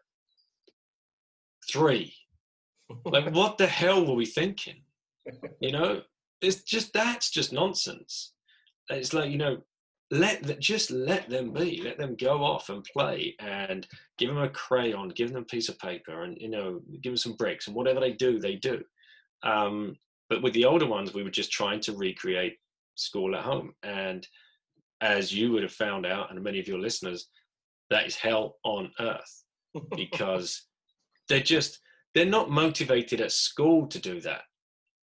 three. 1.71 2.15
Like 3.05 3.35
what 3.35 3.59
the 3.59 3.67
hell 3.67 4.07
were 4.07 4.15
we 4.15 4.25
thinking? 4.25 4.81
You 5.61 5.73
know 5.73 6.01
it's 6.41 6.63
just 6.63 6.95
that's 6.95 7.31
just 7.31 7.53
nonsense. 7.53 8.33
It's 8.89 9.13
like 9.13 9.31
you 9.31 9.37
know 9.37 9.59
let 10.11 10.43
that 10.45 10.61
just 10.61 10.91
let 10.91 11.29
them 11.29 11.53
be 11.53 11.83
let 11.85 11.99
them 11.99 12.17
go 12.19 12.43
off 12.43 12.71
and 12.71 12.83
play 12.85 13.35
and 13.41 13.87
give 14.17 14.31
them 14.31 14.39
a 14.39 14.49
crayon 14.49 15.11
give 15.11 15.31
them 15.31 15.43
a 15.43 15.45
piece 15.45 15.69
of 15.69 15.79
paper 15.79 16.23
and 16.23 16.39
you 16.41 16.49
know 16.49 16.81
give 17.03 17.13
them 17.13 17.17
some 17.19 17.35
bricks 17.35 17.67
and 17.67 17.77
whatever 17.77 18.01
they 18.01 18.13
do 18.13 18.39
they 18.39 18.55
do 18.55 18.83
um, 19.43 19.97
but 20.29 20.43
with 20.43 20.53
the 20.53 20.65
older 20.65 20.87
ones 20.87 21.15
we 21.15 21.23
were 21.23 21.31
just 21.31 21.53
trying 21.53 21.81
to 21.81 21.97
recreate 21.97 22.57
school 22.95 23.35
at 23.35 23.45
home. 23.45 23.73
And 23.83 24.27
as 25.01 25.33
you 25.33 25.53
would 25.53 25.63
have 25.63 25.73
found 25.73 26.07
out 26.07 26.31
and 26.31 26.43
many 26.43 26.59
of 26.59 26.69
your 26.69 26.79
listeners 26.79 27.29
that 27.91 28.07
is 28.07 28.17
hell 28.17 28.57
on 28.65 28.91
earth 29.01 29.45
because 29.97 30.67
they're 31.29 31.41
just 31.41 31.79
they're 32.15 32.27
not 32.27 32.51
motivated 32.51 33.21
at 33.21 33.33
school 33.33 33.87
to 33.87 33.99
do 33.99 34.21
that 34.21 34.43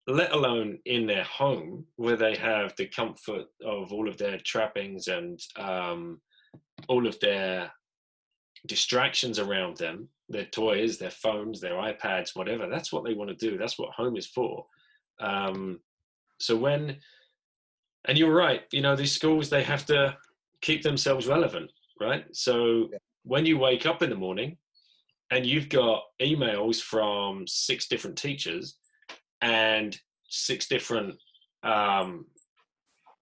let 0.07 0.33
alone 0.33 0.77
in 0.85 1.07
their 1.07 1.23
home 1.23 1.85
where 1.95 2.17
they 2.17 2.35
have 2.35 2.73
the 2.77 2.87
comfort 2.87 3.45
of 3.65 3.91
all 3.91 4.07
of 4.07 4.17
their 4.17 4.37
trappings 4.45 5.07
and 5.07 5.39
um, 5.57 6.21
all 6.87 7.07
of 7.07 7.19
their 7.21 7.71
distractions 8.67 9.39
around 9.39 9.77
them 9.77 10.07
their 10.29 10.45
toys 10.45 10.97
their 10.97 11.11
phones 11.11 11.61
their 11.61 11.75
ipads 11.75 12.35
whatever. 12.35 12.67
That's 12.67 12.91
what 12.91 13.03
they 13.03 13.13
want 13.13 13.29
to 13.29 13.49
do. 13.49 13.57
That's 13.57 13.77
what 13.77 13.91
home 13.91 14.17
is 14.17 14.27
for. 14.27 14.65
Um, 15.19 15.79
so 16.39 16.55
when 16.55 16.97
and 18.07 18.17
you're 18.17 18.33
right 18.33 18.63
you 18.71 18.81
know 18.81 18.95
these 18.95 19.13
schools 19.13 19.49
they 19.49 19.63
have 19.63 19.85
to 19.85 20.17
keep 20.61 20.83
themselves 20.83 21.27
relevant 21.27 21.71
right? 21.99 22.25
So 22.33 22.89
yeah. 22.91 22.97
when 23.23 23.45
you 23.45 23.57
wake 23.57 23.85
up 23.85 24.01
in 24.01 24.09
the 24.09 24.15
morning 24.15 24.57
and 25.31 25.45
you've 25.45 25.69
got 25.69 26.03
emails 26.21 26.81
from 26.81 27.45
six 27.47 27.87
different 27.87 28.17
teachers 28.17 28.77
and 29.41 29.97
six 30.29 30.67
different 30.67 31.15
um, 31.63 32.25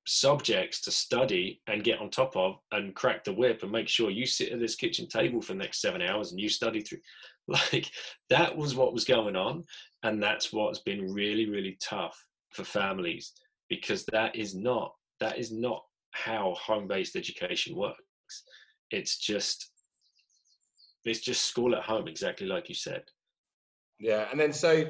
subjects 0.05 0.81
to 0.81 0.91
study 0.91 1.61
and 1.67 1.83
get 1.83 1.99
on 1.99 2.09
top 2.09 2.35
of 2.35 2.57
and 2.71 2.95
crack 2.95 3.23
the 3.23 3.33
whip 3.33 3.63
and 3.63 3.71
make 3.71 3.87
sure 3.87 4.09
you 4.09 4.25
sit 4.25 4.51
at 4.51 4.59
this 4.59 4.75
kitchen 4.75 5.07
table 5.07 5.41
for 5.41 5.53
the 5.53 5.59
next 5.59 5.81
seven 5.81 6.01
hours 6.01 6.31
and 6.31 6.39
you 6.39 6.49
study 6.49 6.81
through 6.81 6.99
like 7.47 7.89
that 8.29 8.55
was 8.55 8.75
what 8.75 8.93
was 8.93 9.05
going 9.05 9.35
on. 9.35 9.63
And 10.03 10.21
that's 10.21 10.51
what's 10.51 10.79
been 10.79 11.13
really 11.13 11.49
really 11.49 11.77
tough 11.81 12.17
for 12.51 12.63
families 12.63 13.33
because 13.69 14.05
that 14.11 14.35
is 14.35 14.53
not 14.53 14.93
that 15.19 15.37
is 15.37 15.51
not 15.51 15.81
how 16.11 16.55
home-based 16.59 17.15
education 17.15 17.75
works. 17.75 18.43
It's 18.91 19.17
just 19.17 19.71
it's 21.05 21.21
just 21.21 21.43
school 21.43 21.75
at 21.75 21.83
home 21.83 22.07
exactly 22.07 22.47
like 22.47 22.67
you 22.69 22.75
said. 22.75 23.03
Yeah 23.99 24.27
and 24.31 24.39
then 24.39 24.51
so 24.51 24.85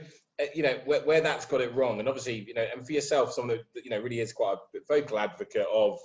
you 0.54 0.64
know 0.64 0.80
where, 0.86 1.02
where 1.02 1.22
that's 1.22 1.46
got 1.46 1.62
it 1.62 1.76
wrong. 1.76 2.00
And 2.00 2.08
obviously 2.08 2.46
you 2.48 2.54
know 2.54 2.66
and 2.74 2.86
for 2.86 2.94
yourself 2.94 3.34
someone 3.34 3.58
that 3.58 3.84
you 3.84 3.90
know 3.90 4.00
really 4.00 4.20
is 4.20 4.34
quite 4.34 4.56
a 4.76 4.80
vocal 4.88 5.20
advocate 5.20 5.68
of 5.72 6.00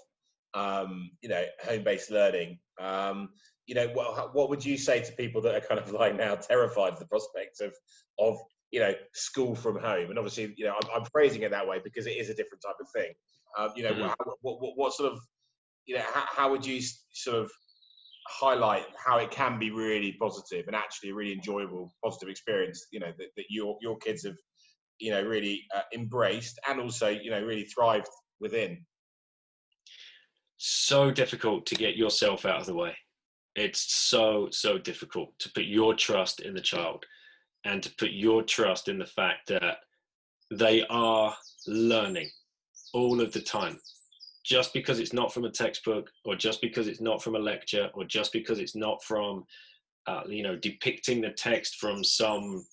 um, 0.55 1.11
you 1.21 1.29
know 1.29 1.45
home-based 1.65 2.11
learning 2.11 2.59
um, 2.81 3.31
you 3.67 3.75
know 3.75 3.89
what, 3.89 4.35
what 4.35 4.49
would 4.49 4.65
you 4.65 4.79
say 4.79 5.01
to 5.01 5.13
people 5.13 5.41
that 5.43 5.55
are 5.55 5.67
kind 5.67 5.81
of 5.81 5.91
like 5.93 6.17
now 6.17 6.35
terrified 6.35 6.95
of 6.95 6.99
the 6.99 7.07
prospect 7.07 7.61
of 7.61 7.73
of 8.19 8.39
you 8.71 8.81
know 8.81 8.93
school 9.13 9.55
from 9.55 9.79
home? 9.79 10.11
And 10.11 10.19
obviously 10.19 10.55
you 10.57 10.65
know 10.65 10.75
I'm, 10.75 11.01
I'm 11.01 11.05
phrasing 11.13 11.43
it 11.43 11.51
that 11.51 11.67
way 11.67 11.81
because 11.83 12.07
it 12.07 12.17
is 12.17 12.31
a 12.31 12.35
different 12.35 12.63
type 12.65 12.77
of 12.81 12.89
thing. 12.91 13.13
Um, 13.57 13.71
you 13.77 13.83
know 13.83 13.93
mm-hmm. 13.93 14.31
what, 14.43 14.61
what, 14.61 14.73
what, 14.77 14.93
sort 14.93 15.13
of 15.13 15.21
you 15.87 15.97
know, 15.97 16.03
how, 16.13 16.25
how 16.29 16.51
would 16.51 16.65
you 16.65 16.83
sort 17.13 17.39
of 17.39 17.51
highlight 18.29 18.85
how 19.05 19.19
it 19.19 19.31
can 19.31 19.59
be 19.59 19.71
really 19.71 20.17
positive 20.21 20.67
and 20.67 20.77
actually 20.77 21.11
a 21.11 21.15
really 21.15 21.33
enjoyable, 21.33 21.93
positive 22.05 22.29
experience? 22.29 22.87
You 22.93 23.01
know, 23.01 23.13
that, 23.19 23.29
that 23.37 23.47
your 23.49 23.77
your 23.81 23.97
kids 23.99 24.25
have, 24.25 24.37
you 24.99 25.11
know, 25.11 25.23
really 25.23 25.65
uh, 25.75 25.83
embraced 25.95 26.59
and 26.69 26.81
also 26.81 27.09
you 27.09 27.31
know 27.31 27.43
really 27.43 27.65
thrived 27.65 28.09
within. 28.41 28.85
So 30.57 31.11
difficult 31.11 31.67
to 31.67 31.75
get 31.77 31.97
yourself 31.97 32.45
out 32.45 32.61
of 32.61 32.67
the 32.67 32.75
way. 32.75 32.97
It's 33.55 33.95
so 33.95 34.49
so 34.51 34.79
difficult 34.79 35.39
to 35.41 35.51
put 35.53 35.65
your 35.65 35.95
trust 35.95 36.41
in 36.41 36.55
the 36.55 36.61
child 36.61 37.05
and 37.65 37.83
to 37.83 37.91
put 37.99 38.11
your 38.13 38.43
trust 38.43 38.89
in 38.89 38.99
the 38.99 39.07
fact 39.07 39.49
that 39.49 39.79
they 40.51 40.85
are 40.89 41.35
learning 41.67 42.31
all 42.95 43.21
of 43.21 43.33
the 43.33 43.41
time 43.41 43.79
just 44.49 44.73
because 44.73 44.99
it's 44.99 45.13
not 45.13 45.33
from 45.33 45.45
a 45.45 45.51
textbook 45.51 46.11
or 46.25 46.35
just 46.35 46.63
because 46.63 46.89
it's 46.89 47.03
not 47.03 47.23
from 47.23 47.35
a 47.35 47.39
lecture 47.39 47.91
or 47.93 48.05
just 48.05 48.33
because 48.33 48.59
it's 48.59 48.75
not 48.75 49.03
from 49.05 49.45
uh, 50.07 50.23
you 50.27 50.43
know 50.43 50.57
depicting 50.57 51.21
the 51.21 51.31
text 51.31 51.77
from 51.77 52.03
some 52.03 52.65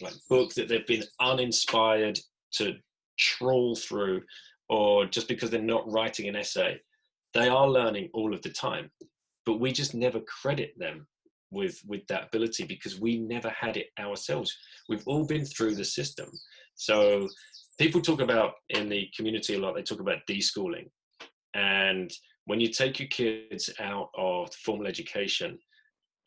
like 0.00 0.14
book 0.30 0.54
that 0.54 0.68
they've 0.68 0.86
been 0.86 1.02
uninspired 1.20 2.18
to 2.52 2.74
trawl 3.18 3.74
through 3.74 4.22
or 4.68 5.06
just 5.06 5.26
because 5.26 5.50
they're 5.50 5.60
not 5.60 5.90
writing 5.90 6.28
an 6.28 6.36
essay. 6.36 6.78
They 7.32 7.48
are 7.48 7.68
learning 7.68 8.10
all 8.14 8.32
of 8.32 8.42
the 8.42 8.50
time 8.50 8.90
but 9.44 9.60
we 9.60 9.72
just 9.72 9.94
never 9.94 10.20
credit 10.20 10.72
them 10.78 11.06
with 11.50 11.80
with 11.86 12.06
that 12.08 12.26
ability 12.26 12.64
because 12.64 13.00
we 13.00 13.18
never 13.18 13.50
had 13.50 13.76
it 13.76 13.88
ourselves. 13.98 14.56
We've 14.88 15.06
all 15.06 15.26
been 15.26 15.44
through 15.44 15.74
the 15.74 15.84
system. 15.84 16.30
So 16.74 17.28
people 17.78 18.00
talk 18.00 18.20
about 18.20 18.54
in 18.70 18.88
the 18.88 19.08
community 19.16 19.54
a 19.54 19.58
lot 19.58 19.74
they 19.74 19.82
talk 19.82 20.00
about 20.00 20.26
deschooling 20.28 20.88
and 21.54 22.12
when 22.46 22.60
you 22.60 22.68
take 22.68 22.98
your 22.98 23.08
kids 23.08 23.70
out 23.80 24.10
of 24.16 24.52
formal 24.54 24.86
education 24.86 25.58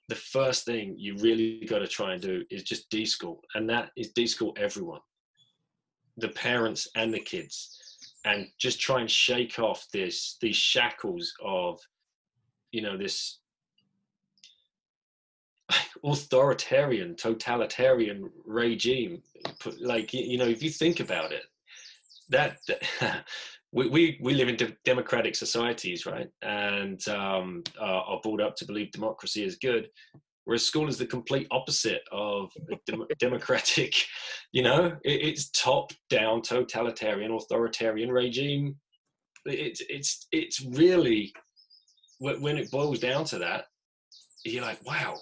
the 0.10 0.16
first 0.16 0.66
thing 0.66 0.96
you 0.98 1.18
really 1.18 1.66
got 1.66 1.80
to 1.80 1.88
try 1.88 2.14
and 2.14 2.22
do 2.22 2.44
is 2.50 2.64
just 2.64 2.90
deschool 2.90 3.40
and 3.56 3.70
that 3.70 3.92
is 3.98 4.14
deschool 4.14 4.58
everyone. 4.58 5.02
The 6.18 6.30
parents 6.30 6.88
and 6.96 7.14
the 7.14 7.20
kids. 7.20 7.74
And 8.26 8.48
just 8.58 8.80
try 8.80 9.02
and 9.02 9.10
shake 9.10 9.60
off 9.60 9.86
this 9.94 10.38
these 10.42 10.56
shackles 10.56 11.34
of 11.44 11.80
you 12.72 12.82
know 12.82 12.98
this 12.98 13.40
authoritarian 16.04 17.16
totalitarian 17.16 18.30
regime. 18.46 19.22
Like 19.80 20.14
you 20.14 20.38
know 20.38 20.48
if 20.48 20.64
you 20.64 20.70
think 20.70 21.00
about 21.00 21.32
it 21.32 21.44
that 22.30 22.58
we, 23.72 23.90
we 23.90 24.20
we 24.22 24.34
live 24.34 24.48
in 24.48 24.56
de- 24.56 24.78
democratic 24.86 25.36
societies 25.36 26.06
right? 26.06 26.30
And 26.42 27.06
um, 27.08 27.64
are, 27.80 28.04
are 28.04 28.20
brought 28.22 28.42
up 28.42 28.56
to 28.58 28.66
believe 28.66 28.92
democracy 28.92 29.44
is 29.44 29.58
good 29.58 29.90
whereas 30.46 30.66
school 30.66 30.88
is 30.88 30.98
the 30.98 31.06
complete 31.06 31.48
opposite 31.52 32.02
of 32.12 32.50
dem- 32.86 33.06
democratic 33.20 33.94
you 34.54 34.64
know? 34.64 34.98
It, 35.04 35.22
it's 35.28 35.50
top 35.52 35.92
down 36.10 36.42
totalitarian 36.42 37.32
authoritarian 37.32 38.12
regime. 38.12 38.76
It's 39.46 39.82
it's 39.90 40.28
it's 40.32 40.66
really 40.66 41.34
when 42.20 42.58
it 42.58 42.72
boils 42.72 43.00
down 43.00 43.26
to 43.26 43.40
that 43.40 43.66
you're 44.52 44.64
like 44.64 44.84
wow. 44.86 45.16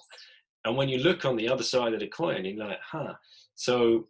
And 0.65 0.75
when 0.75 0.89
you 0.89 0.99
look 0.99 1.25
on 1.25 1.35
the 1.35 1.49
other 1.49 1.63
side 1.63 1.93
of 1.93 1.99
the 1.99 2.07
coin, 2.07 2.45
you're 2.45 2.65
like, 2.65 2.79
huh. 2.83 3.13
So 3.55 4.07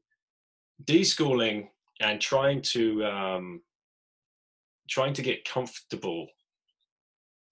deschooling 0.86 1.68
and 2.02 2.20
trying 2.20 2.62
to 2.62 3.06
um, 3.06 3.62
trying 4.90 5.14
to 5.14 5.22
get 5.22 5.48
comfortable, 5.48 6.28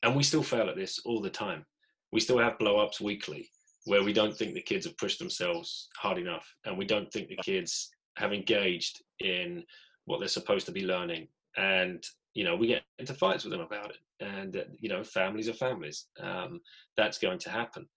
and 0.03 0.15
we 0.15 0.23
still 0.23 0.43
fail 0.43 0.69
at 0.69 0.75
this 0.75 0.99
all 1.05 1.21
the 1.21 1.29
time. 1.29 1.65
We 2.11 2.19
still 2.19 2.37
have 2.37 2.59
blow 2.59 2.77
ups 2.77 3.01
weekly 3.01 3.49
where 3.85 4.03
we 4.03 4.13
don't 4.13 4.35
think 4.35 4.53
the 4.53 4.61
kids 4.61 4.85
have 4.85 4.97
pushed 4.97 5.19
themselves 5.19 5.89
hard 5.97 6.17
enough, 6.17 6.47
and 6.65 6.77
we 6.77 6.85
don't 6.85 7.11
think 7.11 7.27
the 7.27 7.37
kids 7.43 7.89
have 8.17 8.33
engaged 8.33 9.01
in 9.19 9.63
what 10.05 10.19
they're 10.19 10.27
supposed 10.27 10.65
to 10.67 10.71
be 10.71 10.85
learning. 10.85 11.27
And 11.57 12.03
you 12.33 12.43
know, 12.43 12.55
we 12.55 12.67
get 12.67 12.83
into 12.99 13.13
fights 13.13 13.43
with 13.43 13.51
them 13.51 13.61
about 13.61 13.91
it. 13.91 13.97
And 14.19 14.57
uh, 14.57 14.63
you 14.79 14.89
know, 14.89 15.03
families 15.03 15.49
are 15.49 15.53
families. 15.53 16.07
Um, 16.21 16.61
that's 16.97 17.17
going 17.17 17.39
to 17.39 17.49
happen. 17.49 17.87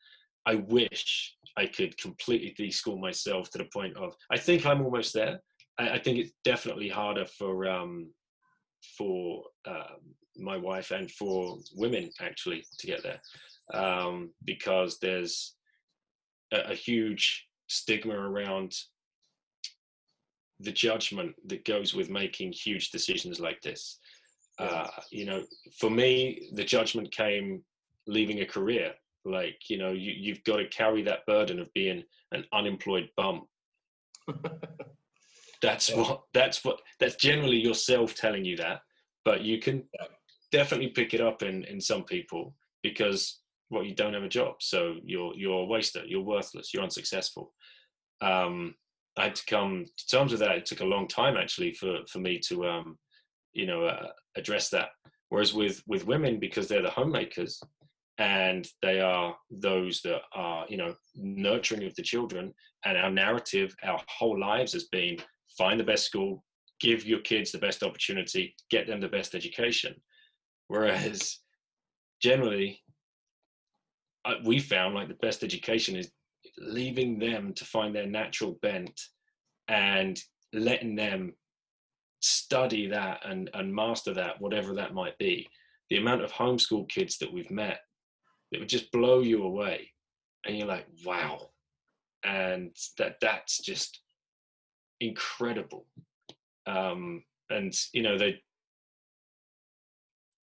I 0.47 0.57
wish 0.57 1.35
I 1.57 1.67
could 1.67 1.97
completely 1.99 2.55
deschool 2.59 3.01
myself 3.01 3.51
to 3.51 3.59
the 3.59 3.69
point 3.73 3.97
of. 3.97 4.15
I 4.31 4.39
think 4.39 4.67
I'm 4.67 4.83
almost 4.83 5.15
there. 5.15 5.41
I, 5.79 5.91
I 5.91 5.99
think 5.99 6.19
it's 6.19 6.33
definitely 6.45 6.89
harder 6.89 7.27
for 7.27 7.69
um, 7.69 8.11
for 8.97 9.45
um, 9.67 10.15
my 10.37 10.57
wife 10.57 10.91
and 10.91 11.11
for 11.11 11.59
women 11.75 12.11
actually 12.21 12.65
to 12.79 12.87
get 12.87 13.03
there. 13.03 13.21
Um, 13.75 14.31
because 14.45 14.99
there's 14.99 15.55
a, 16.53 16.73
a 16.73 16.75
huge 16.75 17.47
stigma 17.69 18.15
around 18.15 18.75
the 20.61 20.73
judgment 20.73 21.35
that 21.47 21.65
goes 21.65 21.95
with 21.95 22.11
making 22.11 22.53
huge 22.53 22.91
decisions 22.91 23.41
like 23.41 23.61
this. 23.61 23.99
Uh, 24.59 24.89
you 25.11 25.27
know, 25.27 25.43
for 25.79 25.91
me, 25.91 26.49
the 26.55 26.65
judgment 26.65 27.13
came 27.13 27.63
leaving 28.07 28.41
a 28.41 28.47
career. 28.47 28.95
Like 29.25 29.59
you 29.69 29.77
know 29.77 29.93
you, 29.93 30.13
you've 30.13 30.45
got 30.45 30.57
to 30.59 30.69
carry 30.69 31.03
that 31.03 31.27
burden 31.27 31.59
of 31.59 31.73
being 31.75 32.05
an 32.33 32.45
unemployed 32.53 33.09
bum 33.17 33.43
that's 35.63 35.91
yeah. 35.91 35.97
what 35.97 36.23
that's 36.35 36.65
what 36.65 36.81
that's 37.01 37.17
generally 37.17 37.57
yourself 37.57 38.15
telling 38.15 38.45
you 38.45 38.57
that 38.57 38.81
but 39.25 39.43
you 39.43 39.59
can 39.59 39.83
yeah. 39.95 40.07
definitely 40.53 40.89
pick 40.89 41.15
it 41.15 41.21
up 41.21 41.43
in 41.43 41.65
in 41.65 41.81
some 41.81 42.05
people 42.05 42.55
because 42.83 43.41
well 43.71 43.83
you 43.83 43.95
don't 43.95 44.15
have 44.15 44.23
a 44.23 44.29
job 44.29 44.55
so 44.61 44.97
you're 45.05 45.35
you're 45.37 45.63
a 45.63 45.65
waster 45.65 46.03
you're 46.07 46.21
worthless 46.21 46.73
you're 46.73 46.83
unsuccessful 46.83 47.53
um 48.21 48.75
i 49.19 49.25
had 49.25 49.35
to 49.35 49.47
come 49.47 49.85
to 49.97 50.07
terms 50.07 50.33
with 50.33 50.41
that 50.41 50.57
it 50.57 50.67
took 50.67 50.81
a 50.81 50.85
long 50.85 51.09
time 51.09 51.37
actually 51.37 51.73
for 51.73 51.99
for 52.11 52.19
me 52.19 52.39
to 52.39 52.67
um 52.67 52.99
you 53.53 53.67
know 53.67 53.85
uh, 53.85 54.09
address 54.37 54.69
that 54.69 54.91
whereas 55.31 55.55
with 55.55 55.83
with 55.87 56.07
women 56.07 56.39
because 56.39 56.69
they're 56.69 56.83
the 56.83 56.91
homemakers 56.91 57.61
and 58.19 58.69
they 58.83 59.01
are 59.01 59.37
those 59.51 60.01
that 60.03 60.23
are 60.35 60.65
you 60.69 60.77
know 60.77 60.95
nurturing 61.15 61.85
of 61.85 61.95
the 61.97 62.03
children 62.03 62.53
and 62.85 62.97
our 62.97 63.11
narrative 63.11 63.75
our 63.83 64.01
whole 64.09 64.39
lives 64.39 64.73
has 64.73 64.85
been 64.85 65.17
find 65.57 65.79
the 65.79 65.85
best 65.85 66.05
school 66.05 66.45
give 66.81 67.07
your 67.07 67.21
kids 67.21 67.53
the 67.53 67.59
best 67.59 67.83
opportunity 67.83 68.55
get 68.71 68.87
them 68.87 69.01
the 69.01 69.09
best 69.09 69.35
education. 69.35 69.95
Whereas 70.69 71.39
generally 72.21 72.81
we 74.45 74.59
found 74.59 74.95
like 74.95 75.09
the 75.09 75.15
best 75.15 75.43
education 75.43 75.97
is 75.97 76.11
leaving 76.59 77.19
them 77.19 77.53
to 77.55 77.65
find 77.65 77.95
their 77.95 78.07
natural 78.07 78.59
bent 78.63 79.01
and 79.69 80.19
letting 80.53 80.97
them 80.97 81.33
study 82.21 82.89
that 82.89 83.21
and, 83.25 83.51
and 83.55 83.75
master 83.75 84.13
that 84.15 84.41
whatever 84.41 84.75
that 84.75 84.95
might 84.95 85.17
be. 85.19 85.49
The 85.91 85.99
amount 85.99 86.23
of 86.23 86.33
homeschool 86.33 86.89
kids 86.89 87.19
that 87.19 87.33
we've 87.33 87.51
met 87.51 87.79
it 88.53 88.59
would 88.59 88.69
just 88.69 88.91
blow 88.93 89.21
you 89.21 89.43
away. 89.43 89.91
And 90.45 90.57
you're 90.57 90.69
like 90.69 90.87
wow. 91.05 91.51
And 92.25 92.75
that 92.99 93.17
that's 93.21 93.59
just 93.59 94.01
incredible 95.01 95.87
um, 96.67 97.23
and 97.51 97.75
you 97.93 98.03
know 98.03 98.19
they 98.19 98.41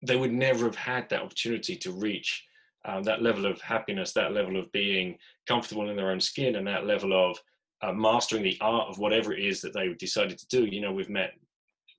they 0.04 0.16
would 0.16 0.32
never 0.32 0.64
have 0.64 0.76
had 0.76 1.08
that 1.08 1.22
opportunity 1.22 1.76
to 1.76 1.92
reach 1.92 2.44
um, 2.84 3.02
that 3.04 3.22
level 3.22 3.46
of 3.46 3.60
happiness 3.60 4.12
that 4.12 4.32
level 4.32 4.58
of 4.58 4.70
being 4.72 5.16
comfortable 5.46 5.88
in 5.88 5.96
their 5.96 6.10
own 6.10 6.20
skin 6.20 6.56
and 6.56 6.66
that 6.66 6.86
level 6.86 7.12
of 7.12 7.38
uh, 7.82 7.92
mastering 7.92 8.42
the 8.42 8.58
art 8.60 8.88
of 8.88 8.98
whatever 8.98 9.32
it 9.32 9.44
is 9.44 9.60
that 9.60 9.72
they 9.72 9.92
decided 9.94 10.38
to 10.38 10.46
do 10.48 10.66
you 10.66 10.80
know 10.80 10.92
we've 10.92 11.08
met 11.08 11.32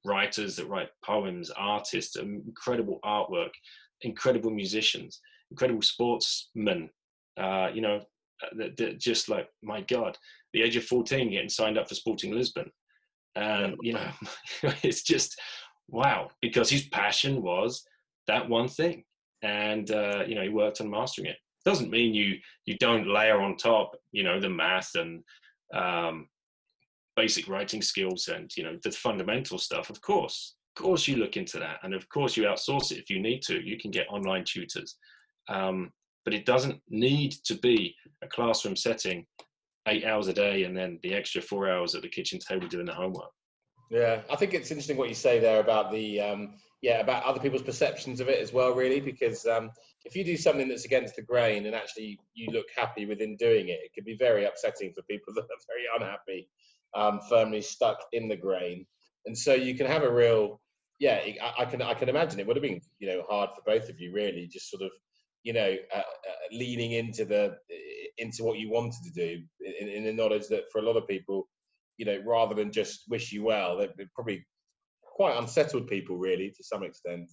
writers 0.05 0.55
that 0.55 0.67
write 0.67 0.89
poems 1.03 1.49
artists 1.51 2.17
incredible 2.17 2.99
artwork 3.05 3.51
incredible 4.01 4.51
musicians 4.51 5.21
incredible 5.53 5.83
sportsmen. 5.83 6.89
Uh, 7.37 7.69
you 7.73 7.81
know, 7.81 7.97
uh, 8.43 8.55
that, 8.57 8.75
that, 8.77 8.99
just 8.99 9.29
like 9.29 9.47
my 9.61 9.81
God, 9.81 10.17
the 10.53 10.61
age 10.61 10.75
of 10.75 10.85
14, 10.85 11.31
getting 11.31 11.49
signed 11.49 11.77
up 11.77 11.89
for 11.89 11.95
Sporting 11.95 12.33
Lisbon. 12.33 12.71
And 13.35 13.75
you 13.81 13.93
know, 13.93 14.09
it's 14.83 15.03
just 15.03 15.39
wow 15.89 16.29
because 16.41 16.69
his 16.69 16.87
passion 16.87 17.41
was 17.41 17.83
that 18.27 18.47
one 18.47 18.67
thing, 18.67 19.03
and 19.41 19.89
uh, 19.89 20.23
you 20.27 20.35
know 20.35 20.43
he 20.43 20.49
worked 20.49 20.81
on 20.81 20.89
mastering 20.89 21.27
it. 21.27 21.37
Doesn't 21.65 21.89
mean 21.89 22.13
you 22.13 22.37
you 22.65 22.77
don't 22.77 23.07
layer 23.07 23.41
on 23.41 23.57
top, 23.57 23.95
you 24.11 24.23
know, 24.23 24.39
the 24.39 24.49
math 24.49 24.91
and 24.95 25.23
um, 25.73 26.27
basic 27.15 27.47
writing 27.47 27.81
skills 27.81 28.27
and 28.27 28.51
you 28.55 28.63
know 28.63 28.77
the 28.83 28.91
fundamental 28.91 29.57
stuff. 29.57 29.89
Of 29.89 29.99
course, 30.01 30.55
of 30.77 30.83
course, 30.83 31.07
you 31.07 31.15
look 31.15 31.35
into 31.35 31.57
that, 31.59 31.79
and 31.81 31.95
of 31.95 32.07
course, 32.09 32.37
you 32.37 32.43
outsource 32.43 32.91
it 32.91 32.99
if 32.99 33.09
you 33.09 33.19
need 33.19 33.41
to. 33.43 33.59
You 33.59 33.79
can 33.79 33.89
get 33.89 34.07
online 34.09 34.43
tutors. 34.45 34.97
Um, 35.49 35.91
but 36.25 36.33
it 36.33 36.45
doesn't 36.45 36.79
need 36.89 37.33
to 37.43 37.55
be 37.55 37.95
a 38.21 38.27
classroom 38.27 38.75
setting 38.75 39.25
eight 39.87 40.05
hours 40.05 40.27
a 40.27 40.33
day 40.33 40.63
and 40.63 40.75
then 40.75 40.99
the 41.03 41.13
extra 41.13 41.41
four 41.41 41.69
hours 41.69 41.95
at 41.95 42.01
the 42.01 42.07
kitchen 42.07 42.39
table 42.39 42.67
doing 42.67 42.85
the 42.85 42.93
homework. 42.93 43.31
Yeah, 43.91 44.21
I 44.31 44.35
think 44.35 44.53
it's 44.53 44.71
interesting 44.71 44.97
what 44.97 45.09
you 45.09 45.15
say 45.15 45.39
there 45.39 45.59
about 45.59 45.91
the 45.91 46.19
um, 46.19 46.55
yeah, 46.83 46.99
about 46.99 47.23
other 47.23 47.39
people's 47.39 47.61
perceptions 47.61 48.19
of 48.19 48.27
it 48.27 48.41
as 48.41 48.51
well, 48.51 48.73
really, 48.73 48.99
because 48.99 49.45
um, 49.45 49.71
if 50.03 50.17
you 50.17 50.23
do 50.25 50.35
something 50.35 50.67
that's 50.67 50.83
against 50.83 51.15
the 51.15 51.21
grain 51.21 51.65
and 51.65 51.73
actually 51.73 52.19
you 52.33 52.51
look 52.51 52.65
happy 52.75 53.05
within 53.05 53.37
doing 53.37 53.69
it, 53.69 53.79
it 53.83 53.93
can 53.93 54.03
be 54.03 54.17
very 54.17 54.43
upsetting 54.43 54.91
for 54.93 55.01
people 55.03 55.33
that 55.35 55.43
are 55.43 55.67
very 55.67 55.85
unhappy, 55.95 56.49
um, 56.93 57.21
firmly 57.29 57.61
stuck 57.61 57.99
in 58.11 58.27
the 58.27 58.35
grain. 58.35 58.85
And 59.25 59.37
so 59.37 59.53
you 59.53 59.75
can 59.75 59.87
have 59.87 60.03
a 60.03 60.11
real, 60.11 60.59
yeah, 60.99 61.21
I, 61.41 61.61
I, 61.61 61.65
can 61.65 61.81
I 61.81 61.93
can 61.93 62.09
imagine 62.09 62.39
it 62.39 62.47
would 62.47 62.57
have 62.57 62.63
been 62.63 62.81
you 62.99 63.07
know 63.07 63.23
hard 63.29 63.51
for 63.55 63.61
both 63.65 63.87
of 63.87 63.99
you 63.99 64.11
really, 64.11 64.47
just 64.47 64.69
sort 64.69 64.83
of 64.83 64.91
you 65.43 65.53
know 65.53 65.75
uh, 65.95 65.99
uh, 65.99 66.01
leaning 66.51 66.91
into 66.91 67.23
the 67.23 67.55
into 68.17 68.43
what 68.43 68.59
you 68.59 68.69
wanted 68.69 69.03
to 69.03 69.11
do 69.11 69.41
in, 69.79 69.87
in, 69.87 70.03
the 70.03 70.13
knowledge 70.13 70.47
that 70.49 70.65
for 70.71 70.79
a 70.79 70.83
lot 70.83 70.97
of 70.97 71.07
people, 71.07 71.47
you 71.97 72.05
know, 72.05 72.19
rather 72.25 72.55
than 72.55 72.71
just 72.71 73.03
wish 73.09 73.31
you 73.31 73.43
well, 73.43 73.77
they're 73.77 74.09
probably 74.13 74.45
quite 75.03 75.37
unsettled 75.37 75.87
people 75.87 76.17
really 76.17 76.49
to 76.49 76.63
some 76.63 76.83
extent. 76.83 77.29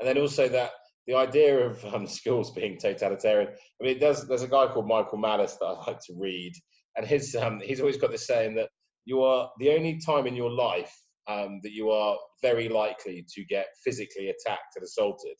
And 0.00 0.08
then 0.08 0.18
also 0.18 0.48
that 0.48 0.72
the 1.06 1.14
idea 1.14 1.66
of 1.66 1.84
um, 1.94 2.06
schools 2.06 2.50
being 2.50 2.78
totalitarian. 2.78 3.50
I 3.80 3.84
mean, 3.84 3.98
does, 3.98 4.26
there's 4.26 4.42
a 4.42 4.48
guy 4.48 4.66
called 4.66 4.88
Michael 4.88 5.18
Malice 5.18 5.56
that 5.60 5.66
I 5.66 5.86
like 5.86 6.00
to 6.06 6.14
read, 6.18 6.52
and 6.96 7.06
his 7.06 7.34
um, 7.34 7.60
he's 7.62 7.80
always 7.80 7.96
got 7.96 8.10
this 8.10 8.26
saying 8.26 8.54
that 8.56 8.68
you 9.04 9.22
are 9.22 9.50
the 9.58 9.70
only 9.70 9.98
time 9.98 10.26
in 10.26 10.36
your 10.36 10.50
life 10.50 10.92
um, 11.28 11.60
that 11.62 11.72
you 11.72 11.90
are 11.90 12.16
very 12.42 12.68
likely 12.68 13.24
to 13.34 13.44
get 13.44 13.66
physically 13.84 14.28
attacked 14.28 14.76
and 14.76 14.84
assaulted 14.84 15.36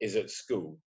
is 0.00 0.16
at 0.16 0.30
school. 0.30 0.78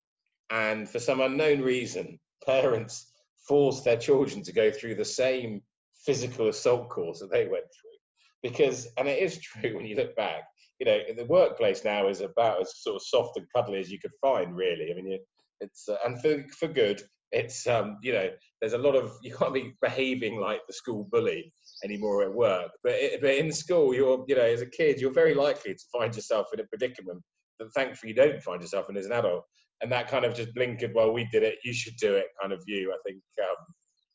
And 0.50 0.88
for 0.88 1.00
some 1.00 1.22
unknown 1.22 1.62
reason, 1.62 2.20
parents 2.46 3.11
force 3.52 3.82
their 3.82 3.98
children 3.98 4.42
to 4.42 4.54
go 4.54 4.72
through 4.72 4.96
the 4.96 5.04
same 5.04 5.62
physical 6.06 6.48
assault 6.48 6.88
course 6.88 7.20
that 7.20 7.30
they 7.30 7.50
went 7.50 7.66
through. 7.66 8.50
Because, 8.50 8.88
and 8.98 9.10
it 9.10 9.22
is 9.22 9.40
true 9.42 9.76
when 9.76 9.86
you 9.86 9.98
look 9.98 10.16
back, 10.16 10.44
you 10.80 10.86
know, 10.86 11.00
the 11.18 11.26
workplace 11.26 11.84
now 11.84 12.08
is 12.08 12.22
about 12.22 12.62
as 12.62 12.82
sort 12.82 12.96
of 12.96 13.02
soft 13.02 13.36
and 13.36 13.46
cuddly 13.54 13.78
as 13.78 13.92
you 13.92 14.00
could 14.00 14.14
find, 14.22 14.56
really. 14.56 14.90
I 14.90 14.96
mean, 14.96 15.20
it's, 15.60 15.90
uh, 15.90 15.98
and 16.06 16.22
for, 16.22 16.46
for 16.58 16.70
good, 16.70 17.04
it's, 17.34 17.68
um, 17.68 17.98
you 18.02 18.14
know, 18.14 18.30
there's 18.62 18.72
a 18.72 18.78
lot 18.78 18.96
of, 18.96 19.18
you 19.22 19.36
can't 19.36 19.54
be 19.54 19.74
behaving 19.82 20.40
like 20.40 20.62
the 20.66 20.74
school 20.74 21.10
bully 21.12 21.52
anymore 21.84 22.24
at 22.24 22.34
work. 22.34 22.72
But, 22.86 22.94
it, 22.94 23.20
but 23.20 23.36
in 23.36 23.52
school, 23.52 23.94
you're, 23.94 24.24
you 24.30 24.36
know, 24.38 24.46
as 24.46 24.62
a 24.62 24.66
kid, 24.66 25.02
you're 25.02 25.12
very 25.12 25.34
likely 25.34 25.74
to 25.74 25.84
find 25.92 26.16
yourself 26.16 26.48
in 26.54 26.62
a 26.62 26.68
predicament 26.68 27.22
that 27.60 27.74
thankfully 27.74 28.12
you 28.12 28.16
don't 28.16 28.42
find 28.42 28.62
yourself 28.62 28.90
in 28.90 28.96
as 28.96 29.08
an 29.08 29.12
adult. 29.12 29.44
And 29.82 29.92
that 29.92 30.08
kind 30.08 30.26
of 30.26 30.36
just 30.36 30.56
blinkered, 30.56 30.94
well, 30.94 31.12
we 31.12 31.26
did 31.32 31.44
it, 31.44 31.56
you 31.64 31.74
should 31.74 31.96
do 31.98 32.16
it 32.16 32.28
kind 32.40 32.54
of 32.54 32.64
view, 32.66 32.94
I 32.94 32.98
think, 33.06 33.22
um, 33.42 33.66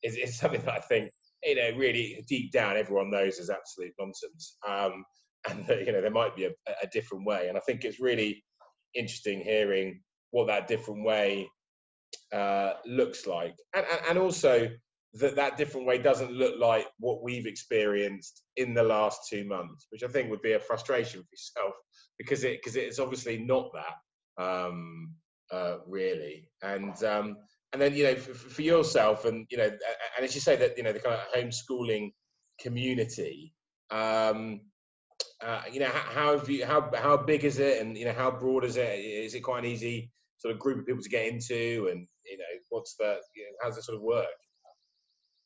is, 0.02 0.16
is 0.16 0.38
something 0.40 0.62
that 0.62 0.74
I 0.74 0.80
think, 0.80 1.10
you 1.42 1.56
know, 1.56 1.76
really 1.76 2.24
deep 2.28 2.52
down 2.52 2.76
everyone 2.76 3.10
knows 3.10 3.38
is 3.38 3.50
absolute 3.50 3.92
nonsense. 3.98 4.56
Um, 4.66 5.04
and 5.48 5.66
that, 5.66 5.86
you 5.86 5.92
know, 5.92 6.00
there 6.00 6.10
might 6.10 6.36
be 6.36 6.46
a, 6.46 6.50
a 6.82 6.86
different 6.92 7.26
way. 7.26 7.48
And 7.48 7.56
I 7.56 7.60
think 7.60 7.84
it's 7.84 8.00
really 8.00 8.42
interesting 8.94 9.40
hearing 9.40 10.00
what 10.30 10.46
that 10.48 10.66
different 10.66 11.04
way 11.04 11.48
uh, 12.32 12.72
looks 12.84 13.26
like. 13.26 13.54
And, 13.74 13.86
and, 13.90 14.00
and 14.10 14.18
also, 14.18 14.68
that 15.14 15.36
that 15.36 15.56
different 15.56 15.86
way 15.86 15.98
doesn't 15.98 16.32
look 16.32 16.58
like 16.58 16.86
what 16.98 17.22
we've 17.22 17.46
experienced 17.46 18.42
in 18.56 18.74
the 18.74 18.82
last 18.82 19.20
two 19.30 19.44
months, 19.44 19.86
which 19.90 20.02
I 20.02 20.08
think 20.08 20.30
would 20.30 20.42
be 20.42 20.52
a 20.52 20.60
frustration 20.60 21.22
for 21.22 21.28
yourself 21.32 21.74
because 22.18 22.44
it 22.44 22.58
because 22.62 22.76
it's 22.76 22.98
obviously 22.98 23.38
not 23.38 23.70
that 23.72 24.42
um, 24.42 25.14
uh, 25.52 25.78
really. 25.86 26.48
And 26.62 27.02
um, 27.04 27.36
and 27.72 27.82
then 27.82 27.94
you 27.94 28.04
know 28.04 28.14
for, 28.16 28.34
for, 28.34 28.62
yourself 28.62 29.24
and 29.24 29.46
you 29.50 29.58
know 29.58 29.64
and 29.64 30.24
as 30.24 30.34
you 30.34 30.40
say 30.40 30.56
that 30.56 30.76
you 30.76 30.82
know 30.82 30.92
the 30.92 31.00
kind 31.00 31.16
of 31.16 31.26
homeschooling 31.34 32.12
community. 32.60 33.52
Um, 33.90 34.60
uh, 35.42 35.62
you 35.70 35.80
know 35.80 35.86
how, 35.86 36.10
how 36.12 36.38
have 36.38 36.48
you 36.48 36.64
how 36.64 36.90
how 36.94 37.16
big 37.16 37.44
is 37.44 37.58
it 37.58 37.80
and 37.80 37.96
you 37.96 38.04
know 38.04 38.12
how 38.12 38.30
broad 38.30 38.64
is 38.64 38.76
it 38.76 38.98
is 38.98 39.34
it 39.34 39.40
quite 39.40 39.60
an 39.60 39.70
easy 39.70 40.10
sort 40.38 40.52
of 40.52 40.58
group 40.58 40.78
of 40.78 40.86
people 40.86 41.02
to 41.02 41.08
get 41.08 41.26
into 41.26 41.88
and 41.90 42.06
you 42.24 42.38
know 42.38 42.44
what's 42.70 42.96
the 42.96 43.18
you 43.34 43.44
know, 43.62 43.68
it 43.68 43.84
sort 43.84 43.96
of 43.96 44.02
work 44.02 44.26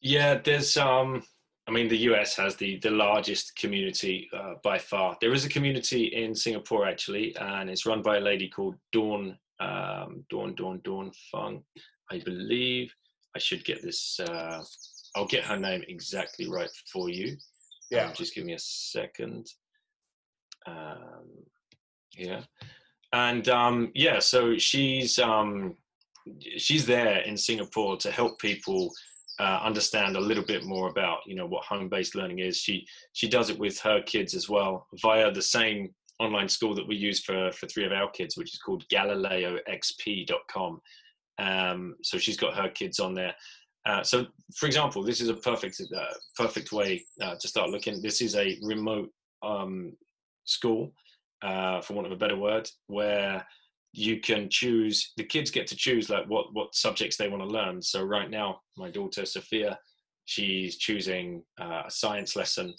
yeah, 0.01 0.41
there's 0.43 0.77
um 0.77 1.23
I 1.69 1.73
mean 1.73 1.89
the 1.89 1.99
US 1.99 2.37
has 2.37 2.57
the 2.57 2.79
the 2.79 2.91
largest 2.91 3.55
community 3.57 4.29
uh, 4.33 4.55
by 4.63 4.79
far. 4.79 5.17
There 5.21 5.33
is 5.33 5.45
a 5.45 5.49
community 5.49 6.05
in 6.07 6.35
Singapore 6.35 6.87
actually, 6.87 7.37
and 7.37 7.69
it's 7.69 7.87
run 7.87 8.03
by 8.03 8.17
a 8.17 8.21
lady 8.21 8.49
called 8.49 8.77
Dawn 8.93 9.39
um, 9.61 10.25
Dawn 10.31 10.55
Dawn 10.55 10.81
Dawn 10.85 11.13
Fung, 11.31 11.63
I 12.11 12.19
believe. 12.21 12.93
I 13.37 13.39
should 13.39 13.65
get 13.65 13.83
this. 13.83 14.19
Uh, 14.21 14.63
I'll 15.15 15.27
get 15.27 15.45
her 15.45 15.57
name 15.57 15.85
exactly 15.89 16.49
right 16.49 16.71
for 16.93 17.09
you. 17.09 17.37
Yeah. 17.91 18.07
Um, 18.07 18.15
just 18.15 18.35
give 18.35 18.45
me 18.45 18.55
a 18.55 18.59
second. 18.59 19.47
Um, 20.67 21.29
yeah, 22.17 22.43
and 23.13 23.49
um, 23.49 23.93
yeah, 23.95 24.19
so 24.19 24.59
she's 24.59 25.19
um, 25.19 25.77
she's 26.57 26.87
there 26.87 27.19
in 27.21 27.37
Singapore 27.37 27.97
to 27.99 28.11
help 28.11 28.39
people 28.39 28.91
uh, 29.39 29.61
understand 29.63 30.17
a 30.17 30.21
little 30.21 30.45
bit 30.45 30.65
more 30.65 30.89
about 30.89 31.21
you 31.27 31.35
know 31.35 31.47
what 31.47 31.65
home-based 31.65 32.15
learning 32.15 32.41
is. 32.41 32.57
She 32.57 32.87
she 33.13 33.29
does 33.29 33.51
it 33.51 33.59
with 33.59 33.79
her 33.81 34.03
kids 34.03 34.35
as 34.35 34.49
well 34.49 34.87
via 35.03 35.33
the 35.33 35.43
same 35.43 35.95
online 36.21 36.49
school 36.49 36.75
that 36.75 36.87
we 36.87 36.95
use 36.95 37.21
for 37.21 37.51
for 37.53 37.67
three 37.67 37.85
of 37.85 37.93
our 37.93 38.11
kids, 38.11 38.37
which 38.37 38.55
is 38.55 38.61
called 38.61 38.85
GalileoXP.com. 38.93 40.81
Um, 41.39 41.97
so 42.03 42.19
she's 42.19 42.37
got 42.37 42.55
her 42.55 42.69
kids 42.69 43.01
on 43.01 43.15
there. 43.15 43.35
Uh, 43.87 44.03
so, 44.03 44.27
for 44.55 44.67
example, 44.67 45.03
this 45.03 45.21
is 45.21 45.31
a 45.31 45.35
perfect 45.35 45.81
uh, 45.97 46.15
perfect 46.37 46.71
way 46.71 47.03
uh, 47.21 47.35
to 47.41 47.49
start 47.49 47.71
looking. 47.71 48.03
This 48.03 48.21
is 48.21 48.37
a 48.37 48.59
remote 48.63 49.11
um, 49.43 49.97
school, 50.45 50.93
uh, 51.43 51.81
for 51.81 51.95
want 51.95 52.07
of 52.07 52.13
a 52.13 52.17
better 52.17 52.37
word, 52.37 52.69
where 52.89 53.45
you 53.93 54.21
can 54.21 54.49
choose 54.49 55.13
the 55.17 55.25
kids 55.25 55.51
get 55.51 55.67
to 55.67 55.75
choose 55.75 56.09
like 56.09 56.25
what 56.27 56.53
what 56.53 56.75
subjects 56.75 57.17
they 57.17 57.29
want 57.29 57.43
to 57.43 57.49
learn 57.49 57.83
so 57.83 58.03
right 58.03 58.31
now 58.31 58.61
my 58.77 58.89
daughter 58.89 59.27
sophia 59.27 59.77
she's 60.27 60.77
choosing 60.77 61.43
uh, 61.61 61.83
a 61.87 61.91
science 61.91 62.37
lesson 62.37 62.73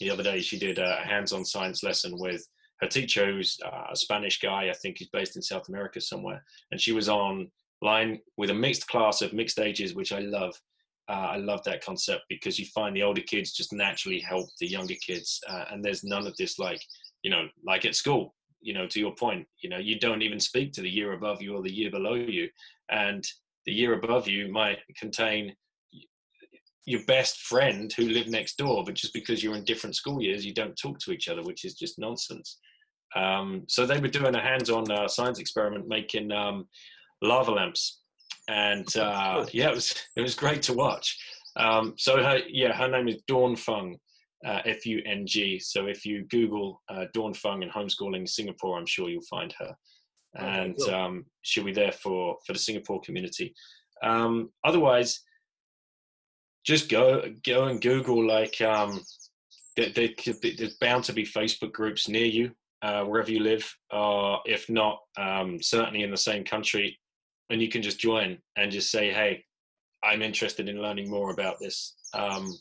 the 0.00 0.10
other 0.10 0.22
day 0.24 0.40
she 0.40 0.58
did 0.58 0.78
a 0.78 0.96
hands-on 0.96 1.44
science 1.44 1.84
lesson 1.84 2.12
with 2.18 2.44
her 2.80 2.88
teacher 2.88 3.32
who's 3.32 3.58
uh, 3.64 3.86
a 3.90 3.96
spanish 3.96 4.40
guy 4.40 4.68
i 4.68 4.72
think 4.72 4.98
he's 4.98 5.08
based 5.08 5.36
in 5.36 5.42
south 5.42 5.68
america 5.68 6.00
somewhere 6.00 6.44
and 6.70 6.80
she 6.80 6.92
was 6.92 7.08
on 7.08 7.50
line 7.82 8.18
with 8.36 8.50
a 8.50 8.54
mixed 8.54 8.86
class 8.88 9.22
of 9.22 9.32
mixed 9.32 9.58
ages 9.58 9.94
which 9.94 10.12
i 10.12 10.20
love. 10.20 10.54
Uh, 11.08 11.30
i 11.32 11.36
love 11.36 11.62
that 11.64 11.84
concept 11.84 12.22
because 12.28 12.58
you 12.58 12.66
find 12.66 12.94
the 12.94 13.02
older 13.02 13.22
kids 13.22 13.52
just 13.52 13.72
naturally 13.72 14.20
help 14.20 14.46
the 14.60 14.66
younger 14.66 14.96
kids 15.06 15.40
uh, 15.48 15.64
and 15.70 15.84
there's 15.84 16.04
none 16.04 16.26
of 16.26 16.36
this 16.36 16.58
like 16.58 16.82
you 17.22 17.30
know 17.30 17.46
like 17.64 17.84
at 17.84 17.94
school 17.94 18.34
you 18.60 18.74
know 18.74 18.86
to 18.86 19.00
your 19.00 19.14
point 19.14 19.46
you 19.60 19.70
know 19.70 19.78
you 19.78 19.98
don't 19.98 20.22
even 20.22 20.40
speak 20.40 20.72
to 20.72 20.82
the 20.82 20.90
year 20.90 21.12
above 21.12 21.40
you 21.40 21.54
or 21.54 21.62
the 21.62 21.72
year 21.72 21.90
below 21.90 22.14
you 22.14 22.48
and 22.90 23.24
the 23.66 23.72
year 23.72 23.94
above 23.94 24.28
you 24.28 24.50
might 24.50 24.78
contain 24.96 25.54
your 26.84 27.04
best 27.04 27.42
friend 27.42 27.92
who 27.92 28.08
lived 28.08 28.30
next 28.30 28.56
door 28.56 28.82
but 28.84 28.94
just 28.94 29.12
because 29.12 29.42
you're 29.42 29.56
in 29.56 29.64
different 29.64 29.94
school 29.94 30.22
years 30.22 30.44
you 30.44 30.54
don't 30.54 30.76
talk 30.76 30.98
to 30.98 31.12
each 31.12 31.28
other 31.28 31.42
which 31.42 31.64
is 31.64 31.74
just 31.74 31.98
nonsense 31.98 32.58
um, 33.16 33.64
so 33.68 33.86
they 33.86 33.98
were 33.98 34.08
doing 34.08 34.34
a 34.34 34.40
hands-on 34.40 34.90
uh, 34.90 35.08
science 35.08 35.38
experiment 35.38 35.88
making 35.88 36.30
um, 36.32 36.66
lava 37.22 37.50
lamps 37.50 38.02
and 38.48 38.96
uh, 38.96 39.44
yeah 39.52 39.68
it 39.68 39.74
was 39.74 39.94
it 40.16 40.20
was 40.20 40.34
great 40.34 40.62
to 40.62 40.72
watch 40.72 41.18
um, 41.56 41.94
so 41.96 42.22
her 42.22 42.40
yeah 42.48 42.72
her 42.72 42.88
name 42.88 43.08
is 43.08 43.22
dawn 43.26 43.56
fung 43.56 43.96
uh, 44.46 44.60
F 44.64 44.86
U 44.86 45.02
N 45.04 45.26
G. 45.26 45.58
So 45.58 45.86
if 45.86 46.04
you 46.04 46.24
Google 46.30 46.82
uh, 46.88 47.06
Dawn 47.12 47.34
Fung 47.34 47.62
and 47.62 47.72
homeschooling 47.72 48.28
Singapore, 48.28 48.78
I'm 48.78 48.86
sure 48.86 49.08
you'll 49.08 49.22
find 49.22 49.52
her. 49.58 49.74
And 50.36 50.74
okay, 50.74 50.90
cool. 50.90 50.94
um, 50.94 51.26
she'll 51.42 51.64
be 51.64 51.72
there 51.72 51.92
for, 51.92 52.36
for 52.46 52.52
the 52.52 52.58
Singapore 52.58 53.00
community. 53.00 53.54
Um, 54.02 54.50
otherwise, 54.64 55.20
just 56.64 56.88
go 56.88 57.22
go 57.44 57.64
and 57.64 57.80
Google 57.80 58.26
like 58.26 58.60
um, 58.60 59.00
there, 59.76 59.90
there 59.90 60.10
there's 60.42 60.76
bound 60.80 61.04
to 61.04 61.12
be 61.12 61.24
Facebook 61.24 61.72
groups 61.72 62.08
near 62.08 62.26
you 62.26 62.52
uh, 62.82 63.04
wherever 63.04 63.30
you 63.30 63.40
live, 63.40 63.72
or 63.92 64.40
if 64.44 64.68
not, 64.68 65.00
um, 65.16 65.60
certainly 65.60 66.02
in 66.02 66.10
the 66.10 66.16
same 66.16 66.44
country, 66.44 66.98
and 67.50 67.60
you 67.60 67.68
can 67.68 67.82
just 67.82 67.98
join 67.98 68.38
and 68.56 68.70
just 68.70 68.90
say, 68.90 69.12
"Hey, 69.12 69.44
I'm 70.04 70.22
interested 70.22 70.68
in 70.68 70.82
learning 70.82 71.10
more 71.10 71.30
about 71.30 71.58
this." 71.60 71.96
Um, 72.14 72.56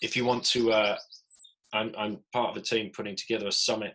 if 0.00 0.16
you 0.16 0.24
want 0.24 0.44
to, 0.44 0.72
uh, 0.72 0.96
I'm, 1.72 1.92
I'm, 1.98 2.18
part 2.32 2.50
of 2.50 2.56
a 2.56 2.64
team 2.64 2.90
putting 2.94 3.16
together 3.16 3.48
a 3.48 3.52
summit, 3.52 3.94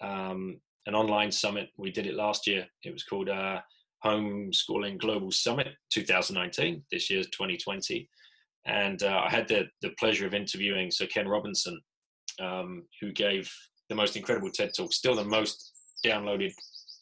um, 0.00 0.60
an 0.86 0.94
online 0.94 1.30
summit. 1.30 1.68
We 1.76 1.90
did 1.90 2.06
it 2.06 2.14
last 2.14 2.46
year. 2.46 2.66
It 2.82 2.92
was 2.92 3.04
called 3.04 3.28
uh, 3.28 3.60
Homeschooling 4.04 4.98
Global 4.98 5.30
Summit 5.30 5.68
2019. 5.90 6.82
This 6.90 7.10
year's 7.10 7.26
2020. 7.30 8.08
And 8.66 9.02
uh, 9.02 9.22
I 9.26 9.30
had 9.30 9.46
the, 9.48 9.64
the 9.82 9.90
pleasure 9.98 10.26
of 10.26 10.34
interviewing 10.34 10.90
Sir 10.90 11.06
Ken 11.06 11.28
Robinson, 11.28 11.80
um, 12.40 12.84
who 13.00 13.12
gave 13.12 13.52
the 13.88 13.94
most 13.94 14.16
incredible 14.16 14.50
TED 14.50 14.72
talk, 14.74 14.92
still 14.92 15.14
the 15.14 15.24
most 15.24 15.72
downloaded 16.04 16.52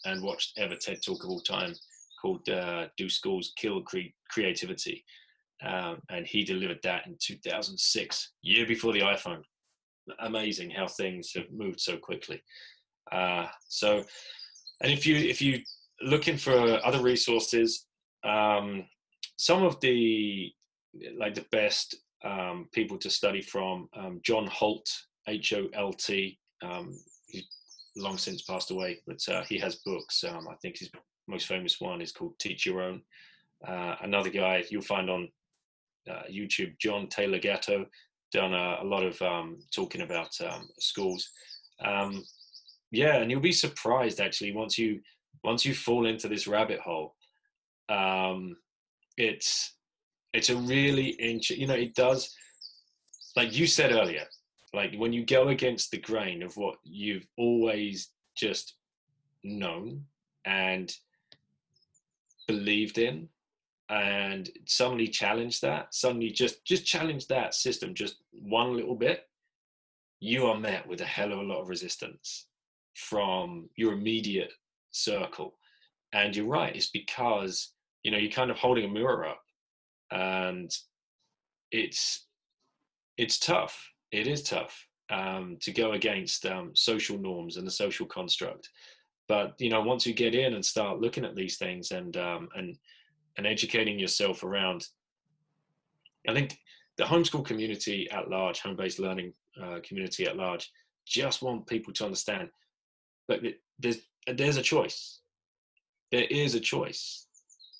and 0.05 0.23
watched 0.23 0.59
ever 0.59 0.75
TED 0.77 0.99
talk 1.05 1.23
of 1.25 1.31
all 1.31 1.41
time, 1.41 1.75
called 2.21 2.49
uh, 2.49 2.87
"Do 2.97 3.09
Schools 3.09 3.53
Kill 3.57 3.83
Cre- 3.83 4.15
Creativity?" 4.31 5.05
um, 5.65 6.03
and 6.11 6.27
he 6.27 6.45
delivered 6.45 6.81
that 6.83 7.07
in 7.07 7.17
2006, 7.21 8.33
year 8.43 8.67
before 8.67 8.93
the 8.93 9.01
iPhone. 9.01 9.43
Amazing 10.21 10.71
how 10.71 10.89
things 10.89 11.33
have 11.35 11.51
moved 11.53 11.81
so 11.81 11.97
quickly. 11.97 12.43
Uh, 13.13 13.47
so, 13.69 14.03
and 14.81 14.93
if 14.93 15.07
you 15.07 15.17
if 15.17 15.41
you 15.41 15.61
looking 16.03 16.37
for 16.37 16.85
other 16.85 17.01
resources, 17.01 17.87
um, 18.25 18.85
some 19.39 19.63
of 19.63 19.79
the 19.81 20.51
like 21.17 21.35
the 21.35 21.47
best 21.53 21.97
um, 22.25 22.69
people 22.73 22.99
to 22.99 23.11
study 23.11 23.43
from 23.43 23.89
um, 23.97 24.21
John 24.25 24.49
Holt, 24.49 24.89
H 25.29 25.53
O 25.53 25.69
L 25.75 25.93
T. 25.93 26.39
Um, 26.63 26.99
he's 27.27 27.47
long 27.97 28.19
since 28.19 28.43
passed 28.43 28.71
away, 28.71 29.01
but 29.07 29.21
uh, 29.29 29.43
he 29.43 29.59
has 29.59 29.77
books. 29.77 30.25
Um, 30.25 30.49
I 30.49 30.55
think 30.57 30.79
his 30.79 30.91
most 31.29 31.47
famous 31.47 31.81
one 31.81 32.01
is 32.01 32.13
called 32.13 32.39
Teach 32.39 32.67
Your 32.67 32.83
Own. 32.83 33.03
Uh, 33.67 33.97
another 34.03 34.31
guy 34.31 34.65
you'll 34.71 34.83
find 34.83 35.09
on 35.09 35.29
uh, 36.11 36.23
YouTube, 36.31 36.79
John 36.79 37.09
Taylor 37.09 37.39
Gatto, 37.39 37.87
done 38.33 38.55
a, 38.55 38.79
a 38.81 38.85
lot 38.85 39.05
of 39.05 39.21
um, 39.23 39.59
talking 39.75 40.03
about 40.03 40.31
um, 40.41 40.69
schools. 40.79 41.31
Um, 41.85 42.25
yeah, 42.91 43.17
and 43.17 43.31
you'll 43.31 43.41
be 43.41 43.53
surprised 43.53 44.21
actually 44.21 44.53
once 44.53 44.79
you 44.79 45.01
once 45.45 45.65
you 45.65 45.75
fall 45.75 46.07
into 46.07 46.29
this 46.29 46.47
rabbit 46.47 46.81
hole. 46.81 47.15
Um, 47.89 48.57
it's 49.17 49.75
it's 50.33 50.51
a 50.51 50.57
really 50.57 51.09
interesting. 51.09 51.61
You 51.61 51.67
know, 51.67 51.75
it 51.75 51.95
does. 51.95 52.35
Like 53.37 53.57
you 53.57 53.67
said 53.67 53.93
earlier, 53.93 54.27
like 54.75 54.95
when 54.97 55.13
you 55.13 55.25
go 55.25 55.49
against 55.49 55.91
the 55.91 55.99
grain 55.99 56.43
of 56.43 56.57
what 56.57 56.77
you've 56.85 57.27
always 57.37 58.09
just 58.35 58.77
known 59.45 60.05
and 60.45 60.97
believed 62.47 62.99
in 62.99 63.29
and 63.89 64.51
suddenly 64.67 65.07
challenge 65.07 65.61
that 65.61 65.95
suddenly 65.95 66.31
just 66.31 66.65
just 66.65 66.87
challenge 66.87 67.27
that 67.27 67.55
system 67.55 67.95
just 67.95 68.17
one 68.31 68.75
little 68.75 68.95
bit 68.95 69.29
you 70.23 70.47
are 70.47 70.59
met 70.59 70.87
with 70.87 71.01
a 71.01 71.05
hell 71.05 71.33
of 71.33 71.41
a 71.41 71.43
lot 71.43 71.61
of 71.61 71.69
resistance 71.69 72.47
from 72.95 73.69
your 73.75 73.93
immediate 73.93 74.53
circle. 74.93 75.55
And 76.13 76.37
you're 76.37 76.47
right 76.47 76.77
it's 76.77 76.91
because 76.91 77.73
you 78.03 78.11
know 78.11 78.19
you're 78.19 78.31
kind 78.31 78.51
of 78.51 78.59
holding 78.59 78.85
a 78.85 78.89
mirror 78.89 79.27
up 79.27 79.43
and 80.11 80.71
it's 81.71 82.27
it's 83.17 83.39
tough 83.39 83.92
it 84.13 84.27
is 84.27 84.43
tough 84.43 84.87
um, 85.11 85.57
to 85.61 85.73
go 85.73 85.93
against 85.93 86.47
um, 86.47 86.71
social 86.75 87.19
norms 87.19 87.57
and 87.57 87.67
the 87.67 87.71
social 87.71 88.07
construct. 88.07 88.69
But 89.29 89.55
you 89.59 89.71
know 89.71 89.81
once 89.81 90.07
you 90.07 90.15
get 90.15 90.35
in 90.35 90.55
and 90.55 90.65
start 90.65 91.01
looking 91.01 91.25
at 91.25 91.35
these 91.35 91.57
things 91.57 91.91
and 91.91 92.17
um, 92.17 92.49
and 92.55 92.77
and 93.37 93.47
educating 93.47 93.99
yourself 93.99 94.45
around 94.45 94.87
i 96.29 96.35
think 96.35 96.59
the 96.99 97.05
homeschool 97.05 97.43
community 97.43 98.07
at 98.11 98.29
large 98.29 98.61
home-based 98.61 98.99
learning 98.99 99.33
uh, 99.61 99.79
community 99.83 100.27
at 100.27 100.37
large 100.37 100.71
just 101.07 101.41
want 101.41 101.67
people 101.67 101.95
to 101.95 102.05
understand 102.05 102.51
but 103.27 103.41
there's 103.79 103.99
there's 104.27 104.57
a 104.57 104.63
choice. 104.63 105.21
There 106.11 106.25
is 106.25 106.55
a 106.55 106.61
choice 106.61 107.27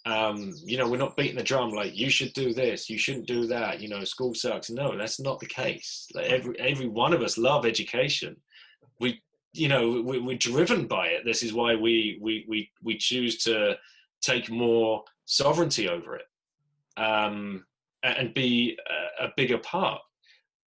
um, 0.05 0.53
you 0.65 0.77
know 0.77 0.89
we're 0.89 0.97
not 0.97 1.17
beating 1.17 1.37
the 1.37 1.43
drum 1.43 1.71
like 1.71 1.97
you 1.97 2.11
should 2.11 2.33
do 2.33 2.53
this 2.53 2.91
you 2.91 2.99
shouldn't 2.99 3.27
do 3.27 3.47
that 3.47 3.81
you 3.81 3.89
know 3.89 4.03
school 4.05 4.35
sucks. 4.35 4.71
No 4.71 4.97
that's 4.97 5.21
not 5.21 5.39
the 5.39 5.47
case. 5.47 6.09
Like 6.15 6.27
every 6.27 6.59
every 6.59 6.89
one 6.89 7.13
of 7.13 7.23
us 7.23 7.39
love 7.39 7.65
education. 7.65 8.37
We 9.01 9.23
you 9.53 9.69
know 9.69 10.03
we, 10.03 10.19
we're 10.19 10.37
driven 10.37 10.87
by 10.87 11.09
it. 11.09 11.25
This 11.25 11.43
is 11.43 11.53
why 11.53 11.75
we 11.77 12.19
we 12.21 12.45
we, 12.49 12.71
we 12.83 12.97
choose 12.97 13.39
to 13.45 13.77
take 14.23 14.51
more 14.51 15.05
sovereignty 15.25 15.89
over 15.89 16.17
it 16.17 16.27
um, 16.97 17.65
and 18.03 18.35
be 18.35 18.79
a, 19.21 19.27
a 19.27 19.33
bigger 19.37 19.59
part 19.59 20.01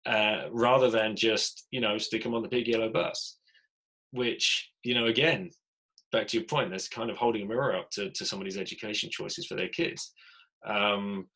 uh, 0.06 0.44
rather 0.50 0.90
than 0.90 1.14
just 1.14 1.66
you 1.70 1.80
know 1.80 1.98
stick 1.98 2.22
them 2.22 2.34
on 2.34 2.42
the 2.42 2.48
big 2.48 2.66
yellow 2.66 2.88
bus 2.88 3.36
which 4.12 4.70
you 4.82 4.94
know 4.94 5.06
again 5.06 5.50
back 6.12 6.26
to 6.26 6.36
your 6.36 6.46
point 6.46 6.70
that's 6.70 6.88
kind 6.88 7.10
of 7.10 7.16
holding 7.16 7.42
a 7.42 7.46
mirror 7.46 7.76
up 7.76 7.90
to, 7.90 8.10
to 8.10 8.24
somebody's 8.24 8.58
education 8.58 9.08
choices 9.10 9.46
for 9.46 9.54
their 9.54 9.68
kids 9.68 10.12
um, 10.66 11.26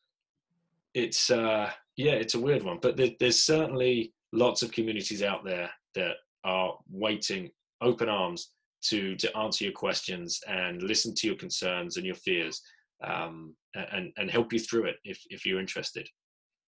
it's 0.94 1.30
uh, 1.30 1.70
yeah 1.96 2.12
it's 2.12 2.34
a 2.34 2.40
weird 2.40 2.62
one 2.62 2.78
but 2.80 2.96
there, 2.96 3.10
there's 3.20 3.42
certainly 3.42 4.12
lots 4.32 4.62
of 4.62 4.72
communities 4.72 5.22
out 5.22 5.44
there 5.44 5.70
that 5.94 6.16
are 6.44 6.74
waiting 6.90 7.50
open 7.80 8.08
arms 8.08 8.50
to 8.82 9.16
to 9.16 9.34
answer 9.36 9.64
your 9.64 9.72
questions 9.72 10.40
and 10.46 10.82
listen 10.82 11.14
to 11.14 11.26
your 11.26 11.36
concerns 11.36 11.96
and 11.96 12.06
your 12.06 12.14
fears 12.16 12.60
um, 13.02 13.54
and 13.74 14.12
and 14.16 14.30
help 14.30 14.52
you 14.52 14.58
through 14.58 14.84
it 14.84 14.96
if 15.04 15.20
if 15.30 15.44
you're 15.44 15.60
interested. 15.60 16.08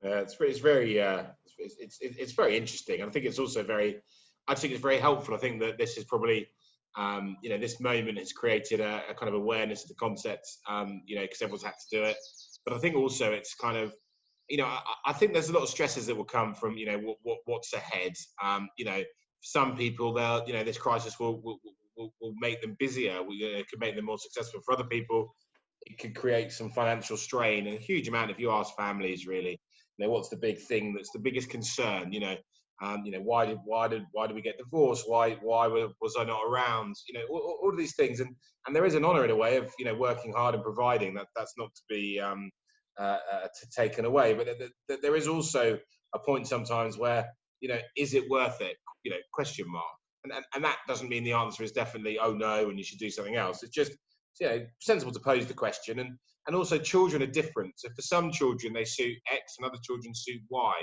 Uh, 0.05 0.17
it's 0.17 0.37
it's 0.41 0.59
very 0.59 1.01
uh, 1.01 1.25
it's, 1.59 1.77
it's 1.79 1.99
it's 2.01 2.33
very 2.33 2.57
interesting. 2.57 3.03
I 3.03 3.09
think 3.11 3.27
it's 3.27 3.39
also 3.39 3.63
very 3.63 3.97
I 4.49 4.55
think 4.55 4.73
it's 4.73 4.83
very 4.83 4.99
helpful. 4.99 5.35
I 5.35 5.39
think 5.39 5.61
that 5.61 5.79
this 5.79 5.97
is 5.97 6.05
probably 6.05 6.49
um, 6.97 7.37
you 7.43 7.51
know 7.51 7.59
this 7.59 7.81
moment 7.81 8.19
has 8.19 8.33
created 8.33 8.81
a, 8.81 9.03
a 9.11 9.15
kind 9.15 9.29
of 9.29 9.35
awareness 9.35 9.83
of 9.83 9.89
the 9.89 9.95
concept. 9.95 10.47
Um, 10.69 11.03
you 11.07 11.17
know 11.17 11.23
because 11.23 11.43
everyone's 11.43 11.65
had 11.65 11.75
to 11.91 11.97
do 11.97 12.05
it, 12.05 12.17
but 12.65 12.75
I 12.75 12.79
think 12.79 12.97
also 12.97 13.33
it's 13.33 13.55
kind 13.55 13.77
of 13.77 13.95
you 14.49 14.59
know 14.59 14.67
I, 14.67 14.81
I, 15.07 15.13
think 15.13 15.33
there's 15.33 15.49
a 15.49 15.53
lot 15.53 15.63
of 15.63 15.69
stresses 15.69 16.07
that 16.07 16.17
will 16.17 16.25
come 16.25 16.55
from 16.55 16.77
you 16.77 16.87
know 16.87 16.99
what, 16.99 17.17
what 17.23 17.39
what's 17.45 17.73
ahead. 17.73 18.13
Um, 18.43 18.69
you 18.79 18.85
know 18.85 19.03
some 19.41 19.77
people 19.77 20.13
they'll 20.13 20.45
you 20.47 20.53
know 20.53 20.65
this 20.65 20.79
crisis 20.79 21.19
will 21.21 21.41
will, 21.43 21.59
will, 21.97 22.13
will 22.21 22.35
make 22.41 22.61
them 22.61 22.77
busier. 22.79 23.23
We 23.23 23.65
could 23.71 23.81
make 23.81 23.97
them 23.97 24.07
more 24.07 24.19
successful. 24.19 24.61
For 24.65 24.75
other 24.75 24.85
people, 24.85 25.35
it 25.83 25.99
could 25.99 26.15
create 26.15 26.53
some 26.53 26.71
financial 26.71 27.17
strain 27.17 27.67
and 27.67 27.77
a 27.77 27.81
huge 27.81 28.09
amount. 28.09 28.31
If 28.31 28.39
you 28.39 28.51
ask 28.51 28.75
families, 28.77 29.27
really, 29.27 29.61
you 29.99 30.07
know, 30.07 30.11
what's 30.11 30.29
the 30.29 30.37
big 30.37 30.59
thing 30.59 30.95
that's 30.95 31.13
the 31.13 31.19
biggest 31.19 31.51
concern? 31.51 32.13
You 32.13 32.21
know, 32.21 32.37
um, 32.83 33.03
you 33.05 33.13
know, 33.13 33.21
why 33.21 33.47
did 33.47 33.59
why 33.65 33.89
did 33.89 34.05
why 34.13 34.27
did 34.27 34.37
we 34.37 34.43
get 34.43 34.59
divorced? 34.59 35.05
Why 35.07 35.39
why 35.43 35.67
was 35.69 36.17
I 36.19 36.25
not 36.25 36.41
around? 36.47 36.95
You 37.09 37.19
know, 37.19 37.27
all, 37.31 37.59
all 37.63 37.71
of 37.71 37.79
these 37.79 37.97
things, 37.97 38.21
and 38.21 38.35
and 38.67 38.77
there 38.77 38.85
is 38.85 38.95
an 38.95 39.05
honour 39.05 39.25
in 39.25 39.31
a 39.31 39.37
way 39.37 39.57
of 39.57 39.73
you 39.79 39.85
know 39.85 39.95
working 39.95 40.33
hard 40.33 40.55
and 40.55 40.65
providing. 40.65 41.15
That 41.15 41.29
that's 41.35 41.55
not 41.57 41.75
to 41.75 41.83
be 41.89 42.21
um, 42.21 42.51
uh, 42.99 43.19
uh, 43.33 43.49
taken 43.75 44.05
away, 44.05 44.35
but 44.35 44.45
th- 44.47 44.71
th- 44.89 45.01
there 45.01 45.17
is 45.17 45.29
also 45.29 45.79
a 46.15 46.19
point 46.19 46.47
sometimes 46.47 46.99
where 46.99 47.27
you 47.61 47.69
know, 47.69 47.79
is 47.97 48.15
it 48.15 48.29
worth 48.31 48.61
it? 48.61 48.77
You 49.05 49.11
know, 49.13 49.17
question 49.33 49.67
mark. 49.69 49.85
And, 50.25 50.33
and, 50.33 50.45
and 50.55 50.65
that 50.65 50.79
doesn't 50.89 51.09
mean 51.09 51.25
the 51.25 51.33
answer 51.33 51.63
is 51.63 51.73
definitely, 51.73 52.19
oh 52.19 52.33
no, 52.33 52.69
and 52.69 52.79
you 52.79 52.85
should 52.85 52.99
do 52.99 53.11
something 53.11 53.37
else. 53.37 53.63
It's 53.63 53.75
just, 53.75 53.93
you 54.41 54.49
know, 54.49 54.67
sensible 54.81 55.13
to 55.13 55.21
pose 55.21 55.47
the 55.47 55.55
question. 55.55 55.99
And, 56.01 56.17
and 56.47 56.57
also 56.57 56.79
children 56.79 57.23
are 57.23 57.27
different. 57.27 57.75
So 57.77 57.89
for 57.95 58.03
some 58.03 58.31
children, 58.31 58.73
they 58.73 58.85
suit 58.85 59.17
X 59.33 59.55
and 59.59 59.67
other 59.67 59.79
children 59.83 60.13
suit 60.15 60.43
Y. 60.51 60.75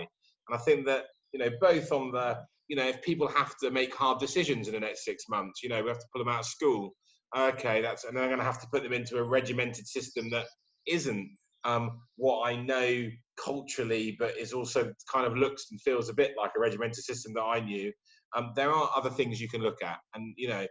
And 0.50 0.58
I 0.58 0.62
think 0.62 0.86
that, 0.88 1.06
you 1.34 1.40
know, 1.40 1.50
both 1.60 1.92
on 1.92 2.12
the, 2.12 2.38
you 2.68 2.76
know, 2.76 2.88
if 2.88 3.02
people 3.02 3.28
have 3.28 3.56
to 3.58 3.72
make 3.72 3.94
hard 3.94 4.20
decisions 4.20 4.68
in 4.68 4.74
the 4.74 4.80
next 4.80 5.04
six 5.04 5.26
months, 5.30 5.62
you 5.64 5.70
know, 5.70 5.82
we 5.82 5.90
have 5.90 6.00
to 6.00 6.06
pull 6.14 6.24
them 6.24 6.34
out 6.34 6.42
of 6.42 6.46
school. 6.46 6.94
Okay, 7.36 7.82
that's, 7.82 8.04
and 8.06 8.16
then 8.16 8.24
I'm 8.24 8.30
going 8.30 8.40
to 8.40 8.46
have 8.46 8.62
to 8.62 8.68
put 8.72 8.84
them 8.84 8.94
into 8.94 9.18
a 9.18 9.24
regimented 9.24 9.88
system 9.88 10.30
that 10.30 10.46
isn't 10.88 11.36
um, 11.66 12.02
what 12.18 12.48
I 12.48 12.56
know 12.56 13.08
culturally, 13.44 14.16
but 14.20 14.38
is 14.38 14.54
also 14.54 14.94
kind 15.12 15.26
of 15.26 15.36
looks 15.36 15.66
and 15.72 15.82
feels 15.82 16.10
a 16.10 16.14
bit 16.14 16.34
like 16.38 16.52
a 16.56 16.60
regimented 16.60 17.04
system 17.04 17.34
that 17.34 17.44
I 17.44 17.60
knew. 17.60 17.92
Um, 18.36 18.52
there 18.56 18.72
are 18.72 18.90
other 18.96 19.10
things 19.10 19.40
you 19.40 19.50
can 19.50 19.62
look 19.62 19.82
at, 19.84 19.98
and 20.16 20.34
you 20.38 20.50
know, 20.50 20.66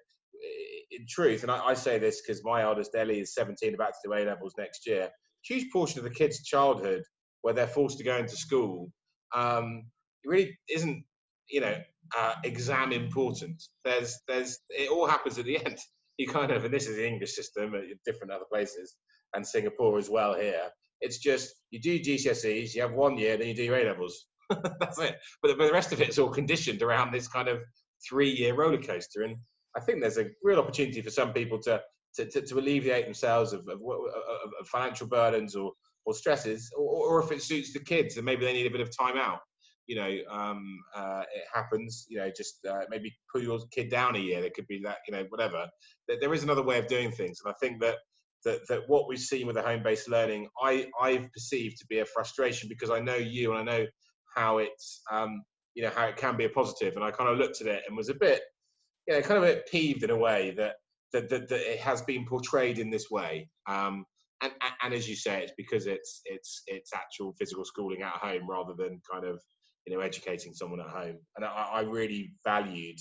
in 0.91 1.07
truth, 1.09 1.43
and 1.43 1.51
I, 1.51 1.65
I 1.67 1.75
say 1.75 1.99
this 1.99 2.21
because 2.21 2.43
my 2.45 2.63
eldest 2.63 2.95
Ellie 2.95 3.21
is 3.21 3.35
17, 3.35 3.75
about 3.75 3.93
to 3.93 4.09
do 4.09 4.15
A 4.15 4.27
levels 4.27 4.55
next 4.59 4.87
year. 4.87 5.09
Huge 5.45 5.73
portion 5.73 5.99
of 5.99 6.05
the 6.05 6.11
kids' 6.11 6.43
childhood 6.43 7.03
where 7.43 7.55
they're 7.55 7.67
forced 7.67 7.99
to 7.99 8.05
go 8.05 8.17
into 8.17 8.37
school, 8.37 8.91
um, 9.35 9.85
really 10.25 10.59
isn't, 10.69 11.05
you 11.51 11.61
know, 11.61 11.77
uh, 12.17 12.35
exam 12.45 12.93
important. 12.93 13.63
There's, 13.85 14.19
there's, 14.29 14.59
it 14.71 14.91
all 14.91 15.07
happens 15.07 15.39
at 15.39 15.45
the 15.45 15.57
end. 15.67 15.79
You 16.19 16.29
kind 16.29 16.51
of, 16.51 16.65
and 16.65 16.73
this 16.73 16.87
is 16.87 16.97
the 16.97 17.07
English 17.07 17.35
system, 17.35 17.75
different 18.05 18.33
other 18.33 18.45
places, 18.51 18.95
and 19.35 19.47
Singapore 19.47 19.99
as 19.99 20.11
well 20.11 20.35
here. 20.35 20.69
It's 21.01 21.19
just 21.19 21.55
you 21.71 21.81
do 21.81 21.99
GCSEs, 21.99 22.75
you 22.75 22.83
have 22.83 22.93
one 22.93 23.19
year, 23.19 23.37
then 23.37 23.49
you 23.49 23.55
do 23.55 23.65
your 23.65 23.77
A 23.77 23.85
levels. 23.85 24.27
That's 24.79 25.01
it. 25.01 25.17
But, 25.43 25.59
but 25.59 25.67
the 25.67 25.73
rest 25.73 25.93
of 25.93 26.01
it 26.01 26.11
is 26.11 26.19
all 26.19 26.29
conditioned 26.29 26.83
around 26.83 27.13
this 27.13 27.29
kind 27.29 27.49
of 27.49 27.61
three-year 28.09 28.55
roller 28.55 28.81
coaster. 28.81 29.23
And 29.23 29.37
I 29.77 29.81
think 29.81 30.01
there's 30.01 30.19
a 30.19 30.27
real 30.43 30.61
opportunity 30.61 31.01
for 31.01 31.11
some 31.11 31.33
people 31.33 31.59
to 31.63 31.81
to, 32.17 32.27
to, 32.27 32.43
to 32.43 32.59
alleviate 32.59 33.07
themselves 33.07 33.55
of, 33.55 33.61
of, 33.61 33.81
of, 33.81 34.51
of, 34.61 34.69
financial 34.69 35.07
burdens 35.07 35.57
or 35.57 35.73
or 36.05 36.15
stresses, 36.15 36.71
or, 36.77 37.07
or 37.07 37.23
if 37.23 37.31
it 37.31 37.43
suits 37.43 37.73
the 37.73 37.79
kids 37.79 38.17
and 38.17 38.27
maybe 38.27 38.45
they 38.45 38.53
need 38.53 38.67
a 38.67 38.71
bit 38.71 38.81
of 38.81 38.91
time 38.97 39.17
out. 39.17 39.41
You 39.87 39.97
know, 39.97 40.19
um, 40.31 40.79
uh, 40.95 41.23
it 41.35 41.45
happens. 41.53 42.07
You 42.09 42.19
know, 42.19 42.31
just 42.37 42.65
uh, 42.69 42.85
maybe 42.89 43.13
pull 43.33 43.43
your 43.43 43.59
kid 43.73 43.91
down 43.91 44.17
a 44.17 44.21
year. 44.21 44.41
There 44.41 44.51
could 44.55 44.69
be 44.69 44.81
that. 44.85 44.99
You 45.07 45.15
know, 45.15 45.27
whatever. 45.29 45.67
There 46.09 46.35
is 46.35 46.43
another 46.43 46.63
way 46.63 46.79
of 46.79 46.87
doing 46.87 47.11
things, 47.11 47.41
and 47.45 47.53
I 47.53 47.57
think 47.61 47.81
that 47.81 47.97
that, 48.45 48.67
that 48.69 48.89
what 48.89 49.09
we've 49.09 49.19
seen 49.19 49.47
with 49.47 49.57
the 49.57 49.63
home-based 49.63 50.09
learning, 50.09 50.49
I, 50.61 50.89
I've 51.01 51.33
perceived 51.33 51.79
to 51.79 51.87
be 51.87 52.01
a 52.01 52.05
frustration 52.05 52.69
because 52.69 52.91
I 52.91 52.99
know 52.99 53.15
you 53.15 53.53
and 53.53 53.61
I 53.61 53.79
know 53.79 53.87
how 54.35 54.59
it's, 54.59 55.03
um, 55.11 55.43
you 55.75 55.83
know, 55.83 55.91
how 55.95 56.07
it 56.07 56.17
can 56.17 56.37
be 56.37 56.45
a 56.45 56.49
positive. 56.49 56.97
And 56.97 57.05
I 57.05 57.11
kind 57.11 57.31
of 57.31 57.39
looked 57.39 57.61
at 57.61 57.67
it 57.67 57.83
and 57.87 57.97
was 57.97 58.09
a 58.09 58.15
bit, 58.15 58.43
you 59.07 59.15
know, 59.15 59.23
kind 59.23 59.43
of 59.43 59.49
a 59.49 59.63
peeved 59.71 60.03
in 60.03 60.11
a 60.11 60.17
way 60.17 60.53
that, 60.57 60.75
that, 61.13 61.29
that, 61.31 61.49
that 61.49 61.73
it 61.73 61.79
has 61.81 62.03
been 62.03 62.27
portrayed 62.27 62.79
in 62.79 62.91
this 62.91 63.11
way. 63.11 63.49
Um, 63.69 64.05
and, 64.43 64.53
and 64.83 64.93
as 64.93 65.09
you 65.09 65.15
say, 65.15 65.43
it's 65.43 65.53
because 65.57 65.87
it's, 65.87 66.23
it's, 66.25 66.63
it's 66.67 66.93
actual 66.93 67.35
physical 67.39 67.65
schooling 67.65 68.03
at 68.03 68.15
home 68.15 68.49
rather 68.49 68.75
than 68.77 69.01
kind 69.11 69.25
of, 69.25 69.41
you 69.87 69.95
know, 69.95 70.01
educating 70.01 70.55
someone 70.55 70.81
at 70.81 70.89
home. 70.89 71.17
And 71.37 71.45
I, 71.45 71.49
I 71.49 71.81
really 71.83 72.33
valued, 72.45 72.99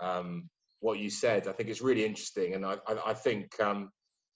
um, 0.00 0.48
what 0.80 0.98
you 0.98 1.08
said. 1.08 1.48
I 1.48 1.52
think 1.52 1.68
it's 1.68 1.80
really 1.80 2.04
interesting, 2.04 2.54
and 2.54 2.66
I, 2.66 2.76
I, 2.86 3.10
I 3.10 3.14
think 3.14 3.48
um, 3.60 3.90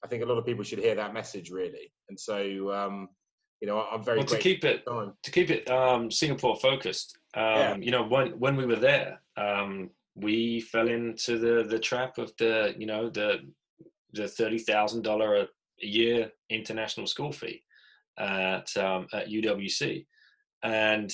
I 0.04 0.08
think 0.08 0.22
a 0.22 0.26
lot 0.26 0.38
of 0.38 0.46
people 0.46 0.64
should 0.64 0.78
hear 0.78 0.94
that 0.94 1.12
message 1.12 1.50
really. 1.50 1.92
And 2.08 2.18
so, 2.18 2.72
um, 2.72 3.08
you 3.60 3.66
know, 3.66 3.86
I'm 3.90 4.02
very 4.02 4.18
well, 4.18 4.26
to 4.26 4.38
keep 4.38 4.64
it 4.64 4.84
to 4.86 5.30
keep 5.30 5.50
it 5.50 5.68
um, 5.70 6.10
Singapore 6.10 6.56
focused. 6.56 7.18
Um, 7.34 7.44
yeah. 7.44 7.76
You 7.76 7.90
know, 7.90 8.04
when 8.04 8.28
when 8.38 8.56
we 8.56 8.66
were 8.66 8.76
there, 8.76 9.20
um, 9.36 9.90
we 10.14 10.60
fell 10.60 10.88
into 10.88 11.38
the 11.38 11.64
the 11.68 11.78
trap 11.78 12.18
of 12.18 12.32
the 12.38 12.74
you 12.78 12.86
know 12.86 13.10
the 13.10 13.40
the 14.12 14.28
thirty 14.28 14.58
thousand 14.58 15.02
dollar 15.02 15.36
a 15.36 15.46
year 15.78 16.30
international 16.48 17.06
school 17.06 17.32
fee 17.32 17.62
at 18.18 18.74
um, 18.76 19.06
at 19.12 19.28
UWC, 19.28 20.06
and 20.62 21.12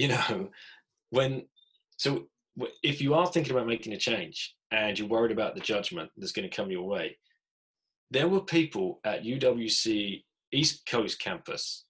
you 0.00 0.08
know 0.08 0.48
when 1.10 1.44
so 1.96 2.26
if 2.82 3.00
you 3.00 3.14
are 3.14 3.26
thinking 3.26 3.52
about 3.52 3.66
making 3.66 3.92
a 3.92 3.96
change 3.96 4.54
and 4.70 4.98
you're 4.98 5.08
worried 5.08 5.32
about 5.32 5.54
the 5.54 5.60
judgment 5.60 6.10
that's 6.16 6.32
going 6.32 6.48
to 6.48 6.54
come 6.54 6.70
your 6.70 6.86
way, 6.86 7.16
there 8.10 8.28
were 8.28 8.40
people 8.40 9.00
at 9.04 9.24
UWC 9.24 10.22
East 10.52 10.86
Coast 10.86 11.20
campus 11.20 11.84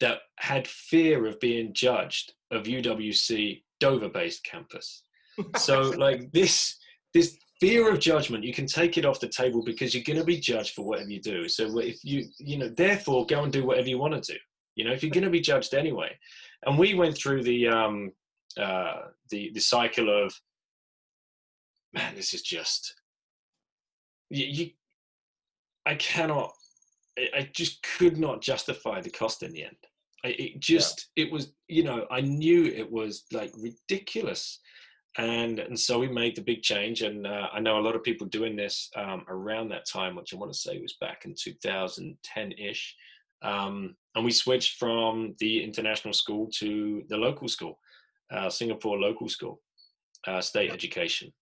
that 0.00 0.18
had 0.38 0.66
fear 0.66 1.26
of 1.26 1.38
being 1.40 1.72
judged 1.74 2.32
of 2.50 2.64
UWC 2.64 3.62
Dover 3.78 4.08
based 4.08 4.44
campus. 4.44 5.02
So 5.56 5.80
like 5.80 6.32
this 6.32 6.76
this 7.14 7.38
fear 7.60 7.90
of 7.90 7.98
judgment 7.98 8.44
you 8.44 8.52
can 8.52 8.66
take 8.66 8.98
it 8.98 9.06
off 9.06 9.20
the 9.20 9.28
table 9.28 9.62
because 9.64 9.94
you're 9.94 10.04
going 10.04 10.18
to 10.18 10.24
be 10.24 10.38
judged 10.38 10.74
for 10.74 10.84
whatever 10.84 11.08
you 11.08 11.20
do. 11.20 11.48
So 11.48 11.78
if 11.78 12.04
you 12.04 12.26
you 12.38 12.58
know 12.58 12.68
therefore 12.68 13.24
go 13.24 13.44
and 13.44 13.52
do 13.52 13.64
whatever 13.64 13.88
you 13.88 13.98
want 13.98 14.22
to 14.22 14.32
do. 14.32 14.38
You 14.74 14.84
know 14.84 14.92
if 14.92 15.02
you're 15.02 15.18
going 15.18 15.24
to 15.24 15.30
be 15.30 15.40
judged 15.40 15.72
anyway. 15.72 16.10
And 16.64 16.78
we 16.78 16.94
went 16.94 17.16
through 17.16 17.42
the 17.42 17.68
um 17.68 18.12
uh 18.58 19.02
the 19.30 19.50
the 19.54 19.60
cycle 19.60 20.24
of 20.24 20.34
man 21.92 22.14
this 22.16 22.34
is 22.34 22.42
just 22.42 22.94
you, 24.30 24.46
you 24.46 24.70
I 25.86 25.94
cannot 25.94 26.52
I 27.34 27.48
just 27.52 27.82
could 27.82 28.18
not 28.18 28.40
justify 28.40 29.00
the 29.00 29.10
cost 29.10 29.42
in 29.42 29.52
the 29.52 29.64
end. 29.64 29.76
it 30.24 30.60
just 30.60 31.08
yeah. 31.16 31.24
it 31.24 31.32
was 31.32 31.52
you 31.68 31.82
know 31.82 32.06
I 32.10 32.20
knew 32.20 32.66
it 32.66 32.90
was 32.90 33.24
like 33.32 33.52
ridiculous, 33.58 34.60
and 35.18 35.58
and 35.58 35.78
so 35.78 35.98
we 35.98 36.08
made 36.08 36.36
the 36.36 36.42
big 36.42 36.62
change. 36.62 37.02
And 37.02 37.26
uh, 37.26 37.48
I 37.52 37.60
know 37.60 37.78
a 37.78 37.82
lot 37.86 37.96
of 37.96 38.04
people 38.04 38.26
doing 38.26 38.56
this 38.56 38.90
um, 38.96 39.24
around 39.28 39.68
that 39.70 39.88
time, 39.88 40.14
which 40.14 40.32
I 40.32 40.36
want 40.36 40.52
to 40.52 40.58
say 40.58 40.78
was 40.78 40.96
back 41.00 41.24
in 41.24 41.34
2010 41.38 42.52
ish. 42.52 42.96
Um, 43.42 43.96
and 44.14 44.24
we 44.24 44.32
switched 44.32 44.78
from 44.78 45.34
the 45.38 45.62
international 45.62 46.14
school 46.14 46.48
to 46.58 47.02
the 47.08 47.16
local 47.16 47.48
school, 47.48 47.78
uh, 48.32 48.50
Singapore 48.50 48.98
local 48.98 49.28
school, 49.28 49.60
uh, 50.26 50.40
state 50.40 50.70
education. 50.70 51.32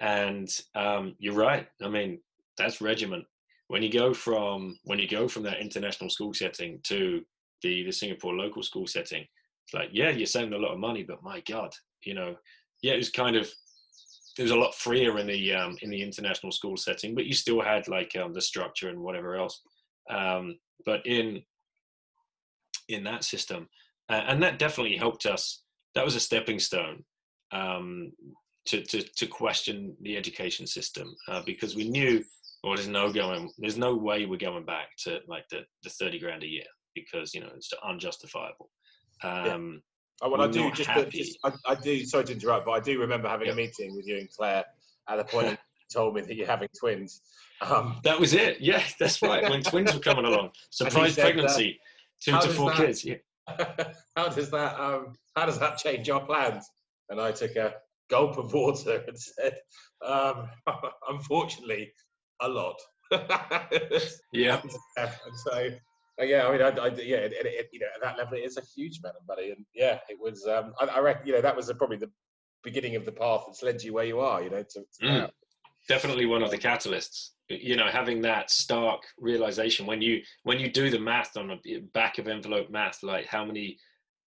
And 0.00 0.48
um, 0.74 1.14
you're 1.18 1.34
right. 1.34 1.66
I 1.82 1.88
mean, 1.88 2.20
that's 2.56 2.80
regiment 2.80 3.24
when 3.68 3.82
you 3.82 3.90
go 3.90 4.12
from 4.12 4.78
when 4.84 4.98
you 4.98 5.06
go 5.06 5.28
from 5.28 5.44
that 5.44 5.60
international 5.60 6.10
school 6.10 6.34
setting 6.34 6.80
to 6.84 7.22
the 7.62 7.84
the 7.84 7.92
Singapore 7.92 8.34
local 8.34 8.62
school 8.62 8.86
setting, 8.86 9.24
it's 9.64 9.74
like 9.74 9.90
yeah, 9.92 10.10
you're 10.10 10.26
saving 10.26 10.54
a 10.54 10.58
lot 10.58 10.72
of 10.72 10.78
money, 10.78 11.04
but 11.04 11.22
my 11.22 11.40
God, 11.48 11.72
you 12.04 12.14
know, 12.14 12.34
yeah, 12.82 12.94
it 12.94 12.98
was 12.98 13.10
kind 13.10 13.36
of 13.36 13.48
it 14.38 14.42
was 14.42 14.50
a 14.50 14.56
lot 14.56 14.74
freer 14.74 15.18
in 15.18 15.26
the 15.26 15.52
um, 15.52 15.76
in 15.82 15.90
the 15.90 16.02
international 16.02 16.52
school 16.52 16.76
setting, 16.76 17.14
but 17.14 17.26
you 17.26 17.34
still 17.34 17.60
had 17.60 17.88
like 17.88 18.16
um, 18.16 18.32
the 18.32 18.40
structure 18.40 18.88
and 18.88 18.98
whatever 18.98 19.36
else. 19.36 19.60
Um, 20.10 20.58
but 20.86 21.04
in 21.06 21.42
in 22.88 23.04
that 23.04 23.24
system, 23.24 23.68
uh, 24.10 24.22
and 24.26 24.42
that 24.42 24.58
definitely 24.58 24.96
helped 24.96 25.26
us. 25.26 25.62
That 25.94 26.04
was 26.04 26.16
a 26.16 26.20
stepping 26.20 26.58
stone 26.58 27.04
um, 27.52 28.12
to, 28.66 28.82
to 28.82 29.02
to 29.02 29.26
question 29.26 29.96
the 30.02 30.16
education 30.16 30.66
system 30.66 31.14
uh, 31.28 31.42
because 31.44 31.74
we 31.74 31.88
knew 31.88 32.22
or 32.62 32.76
there's 32.76 32.88
no 32.88 33.12
going 33.12 33.50
there's 33.58 33.78
no 33.78 33.94
way 33.94 34.26
we're 34.26 34.36
going 34.36 34.64
back 34.64 34.88
to 34.98 35.20
like 35.28 35.44
the, 35.50 35.60
the 35.82 35.90
30 35.90 36.18
grand 36.18 36.42
a 36.42 36.46
year 36.46 36.64
because 36.94 37.34
you 37.34 37.40
know 37.40 37.50
it's 37.54 37.70
unjustifiable 37.86 38.70
um 39.22 39.80
yeah. 40.22 40.26
oh, 40.26 40.30
well 40.30 40.42
i 40.42 40.48
do 40.48 40.70
just, 40.72 40.90
just 41.10 41.38
I, 41.44 41.52
I, 41.66 41.74
do 41.76 42.04
sorry 42.04 42.24
to 42.24 42.32
interrupt 42.32 42.66
but 42.66 42.72
i 42.72 42.80
do 42.80 43.00
remember 43.00 43.28
having 43.28 43.46
yeah. 43.46 43.52
a 43.52 43.56
meeting 43.56 43.96
with 43.96 44.06
you 44.06 44.18
and 44.18 44.30
claire 44.30 44.64
at 45.08 45.16
the 45.16 45.24
point 45.24 45.50
you 45.50 45.86
told 45.92 46.14
me 46.14 46.22
that 46.22 46.34
you're 46.34 46.46
having 46.46 46.68
twins 46.78 47.22
um, 47.60 47.98
that 48.04 48.18
was 48.18 48.34
it 48.34 48.60
yeah 48.60 48.82
that's 49.00 49.20
right 49.22 49.48
when 49.48 49.62
twins 49.62 49.92
were 49.92 50.00
coming 50.00 50.24
along 50.24 50.50
surprise 50.70 51.14
said, 51.14 51.22
pregnancy 51.22 51.80
two 52.20 52.32
to 52.32 52.48
four 52.48 52.70
that, 52.70 52.76
kids 52.78 53.04
yeah 53.04 53.16
how 54.16 54.28
does 54.28 54.50
that 54.50 54.78
um 54.78 55.14
how 55.36 55.46
does 55.46 55.58
that 55.58 55.78
change 55.78 56.08
our 56.10 56.24
plans 56.24 56.68
and 57.08 57.20
i 57.20 57.32
took 57.32 57.56
a 57.56 57.74
gulp 58.10 58.38
of 58.38 58.52
water 58.52 59.02
and 59.06 59.18
said 59.18 59.56
um, 60.04 60.48
unfortunately 61.08 61.92
a 62.40 62.48
lot. 62.48 62.76
yeah. 64.32 64.60
And 64.96 65.38
so, 65.44 65.70
uh, 66.20 66.24
yeah, 66.24 66.46
I 66.46 66.52
mean, 66.52 66.62
I, 66.62 66.68
I 66.68 66.86
yeah, 66.88 67.18
it, 67.18 67.32
it, 67.34 67.68
you 67.72 67.80
know, 67.80 67.86
at 67.94 68.02
that 68.02 68.18
level, 68.18 68.38
it 68.38 68.42
is 68.42 68.56
a 68.56 68.62
huge 68.76 68.98
amount 68.98 69.16
of 69.16 69.26
money, 69.26 69.50
and 69.50 69.64
yeah, 69.74 69.98
it 70.08 70.18
was. 70.20 70.46
Um, 70.46 70.72
I, 70.80 70.86
I 70.86 71.00
reckon, 71.00 71.26
you 71.26 71.34
know, 71.34 71.40
that 71.40 71.56
was 71.56 71.72
probably 71.78 71.96
the 71.96 72.10
beginning 72.62 72.96
of 72.96 73.04
the 73.04 73.12
path 73.12 73.44
that's 73.46 73.62
led 73.62 73.82
you 73.82 73.94
where 73.94 74.04
you 74.04 74.20
are. 74.20 74.42
You 74.42 74.50
know, 74.50 74.62
to, 74.62 74.80
to 75.00 75.06
mm. 75.06 75.30
Definitely 75.88 76.26
one 76.26 76.42
of 76.42 76.50
the 76.50 76.58
catalysts. 76.58 77.30
You 77.48 77.76
know, 77.76 77.88
having 77.88 78.20
that 78.22 78.50
stark 78.50 79.02
realization 79.18 79.86
when 79.86 80.02
you 80.02 80.20
when 80.42 80.58
you 80.60 80.70
do 80.70 80.90
the 80.90 80.98
math 80.98 81.36
on 81.36 81.50
a 81.50 81.78
back 81.94 82.18
of 82.18 82.28
envelope 82.28 82.70
math, 82.70 83.02
like 83.02 83.26
how 83.26 83.44
many 83.44 83.78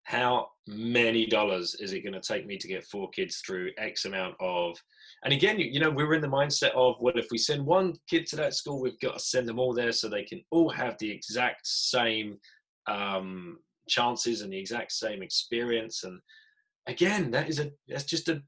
how 0.05 0.47
many 0.68 1.28
dollars 1.28 1.76
is 1.80 1.93
it 1.93 2.01
going 2.01 2.20
to 2.20 2.20
take 2.20 2.47
me 2.47 2.57
to 2.57 2.68
get 2.68 2.84
four 2.86 3.09
kids 3.12 3.41
through 3.45 3.70
X 3.78 4.05
amount 4.05 4.36
of 4.39 4.76
and 5.24 5.34
again, 5.34 5.59
you, 5.59 5.66
you 5.66 5.80
know, 5.80 5.89
we 5.89 6.03
were 6.03 6.16
in 6.16 6.22
the 6.22 6.28
mindset 6.28 6.72
of, 6.72 6.95
well, 6.99 7.18
if 7.18 7.28
we 7.32 7.38
send 7.38 7.66
one 7.66 7.93
kid 8.09 8.26
to 8.28 8.36
that 8.38 8.55
school, 8.55 8.82
we've 8.82 8.99
got 8.99 9.14
to 9.14 9.20
send 9.20 9.47
them 9.47 9.59
all 9.59 9.74
there 9.74 9.91
so 9.91 10.09
they 10.09 10.24
can 10.24 10.41
all 10.49 10.70
have 10.70 10.95
the 10.99 11.12
exact 11.12 11.68
same 11.68 12.38
um, 12.88 13.59
chances 13.88 14.41
and 14.41 14.51
the 14.51 14.57
exact 14.57 14.91
same 14.91 15.22
experience. 15.22 16.03
And 16.03 16.20
again, 16.88 17.30
that 17.32 17.49
is 17.49 17.59
a 17.59 17.72
that's 17.88 18.03
just 18.03 18.30
a 18.30 18.41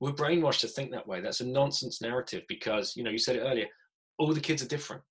we're 0.00 0.12
brainwashed 0.12 0.60
to 0.60 0.68
think 0.68 0.90
that 0.90 1.06
way. 1.06 1.20
That's 1.20 1.40
a 1.40 1.46
nonsense 1.46 2.02
narrative 2.02 2.42
because 2.48 2.94
you 2.96 3.02
know 3.02 3.10
you 3.10 3.18
said 3.18 3.36
it 3.36 3.40
earlier. 3.40 3.66
All 4.18 4.32
the 4.32 4.40
kids 4.40 4.62
are 4.62 4.68
different. 4.68 5.02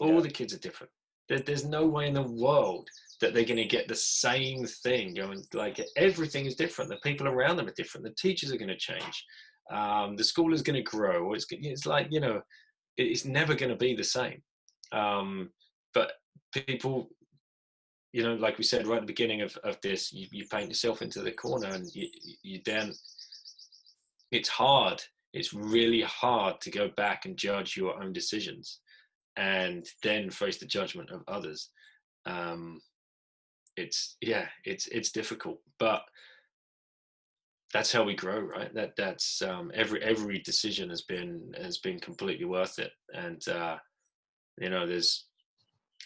All 0.00 0.14
yeah. 0.14 0.20
the 0.20 0.30
kids 0.30 0.54
are 0.54 0.58
different. 0.58 0.90
There, 1.28 1.38
there's 1.38 1.64
no 1.64 1.86
way 1.86 2.08
in 2.08 2.14
the 2.14 2.22
world 2.22 2.88
that 3.20 3.32
they're 3.32 3.44
going 3.44 3.56
to 3.56 3.64
get 3.64 3.88
the 3.88 3.94
same 3.94 4.66
thing 4.66 5.14
going 5.14 5.42
like 5.54 5.80
everything 5.96 6.44
is 6.44 6.56
different 6.56 6.90
the 6.90 6.96
people 6.96 7.28
around 7.28 7.56
them 7.56 7.68
are 7.68 7.74
different 7.74 8.04
the 8.04 8.12
teachers 8.18 8.52
are 8.52 8.58
going 8.58 8.68
to 8.68 8.76
change 8.76 9.24
um, 9.70 10.16
the 10.16 10.24
school 10.24 10.52
is 10.52 10.62
going 10.62 10.76
to 10.76 10.82
grow. 10.82 11.32
It's, 11.32 11.46
it's 11.50 11.86
like, 11.86 12.08
you 12.10 12.20
know, 12.20 12.42
it's 12.96 13.24
never 13.24 13.54
going 13.54 13.70
to 13.70 13.76
be 13.76 13.94
the 13.94 14.04
same. 14.04 14.42
Um, 14.92 15.50
but 15.94 16.12
people, 16.52 17.10
you 18.12 18.22
know, 18.22 18.34
like 18.34 18.58
we 18.58 18.64
said 18.64 18.86
right 18.86 18.96
at 18.96 19.02
the 19.02 19.06
beginning 19.06 19.42
of, 19.42 19.56
of 19.64 19.78
this, 19.82 20.12
you, 20.12 20.26
you 20.30 20.46
paint 20.48 20.68
yourself 20.68 21.02
into 21.02 21.22
the 21.22 21.32
corner 21.32 21.68
and 21.68 21.86
you, 21.94 22.08
you 22.42 22.60
then, 22.64 22.92
it's 24.34 24.48
hard. 24.48 25.00
It's 25.32 25.54
really 25.54 26.02
hard 26.02 26.60
to 26.62 26.70
go 26.70 26.88
back 26.96 27.24
and 27.24 27.36
judge 27.36 27.76
your 27.76 28.02
own 28.02 28.12
decisions 28.12 28.80
and 29.36 29.86
then 30.02 30.28
face 30.28 30.58
the 30.58 30.66
judgment 30.66 31.10
of 31.10 31.22
others. 31.28 31.70
Um, 32.26 32.80
it's, 33.76 34.16
yeah, 34.20 34.46
it's, 34.64 34.88
it's 34.88 35.12
difficult, 35.12 35.60
but 35.78 36.02
that's 37.72 37.92
how 37.92 38.04
we 38.04 38.14
grow 38.14 38.38
right 38.38 38.72
that 38.72 38.94
that's 38.96 39.42
um, 39.42 39.72
every 39.74 40.00
every 40.00 40.38
decision 40.38 40.88
has 40.90 41.02
been 41.02 41.52
has 41.60 41.78
been 41.78 41.98
completely 41.98 42.44
worth 42.44 42.78
it 42.78 42.92
and 43.14 43.48
uh, 43.48 43.76
you 44.60 44.70
know 44.70 44.86
there's 44.86 45.26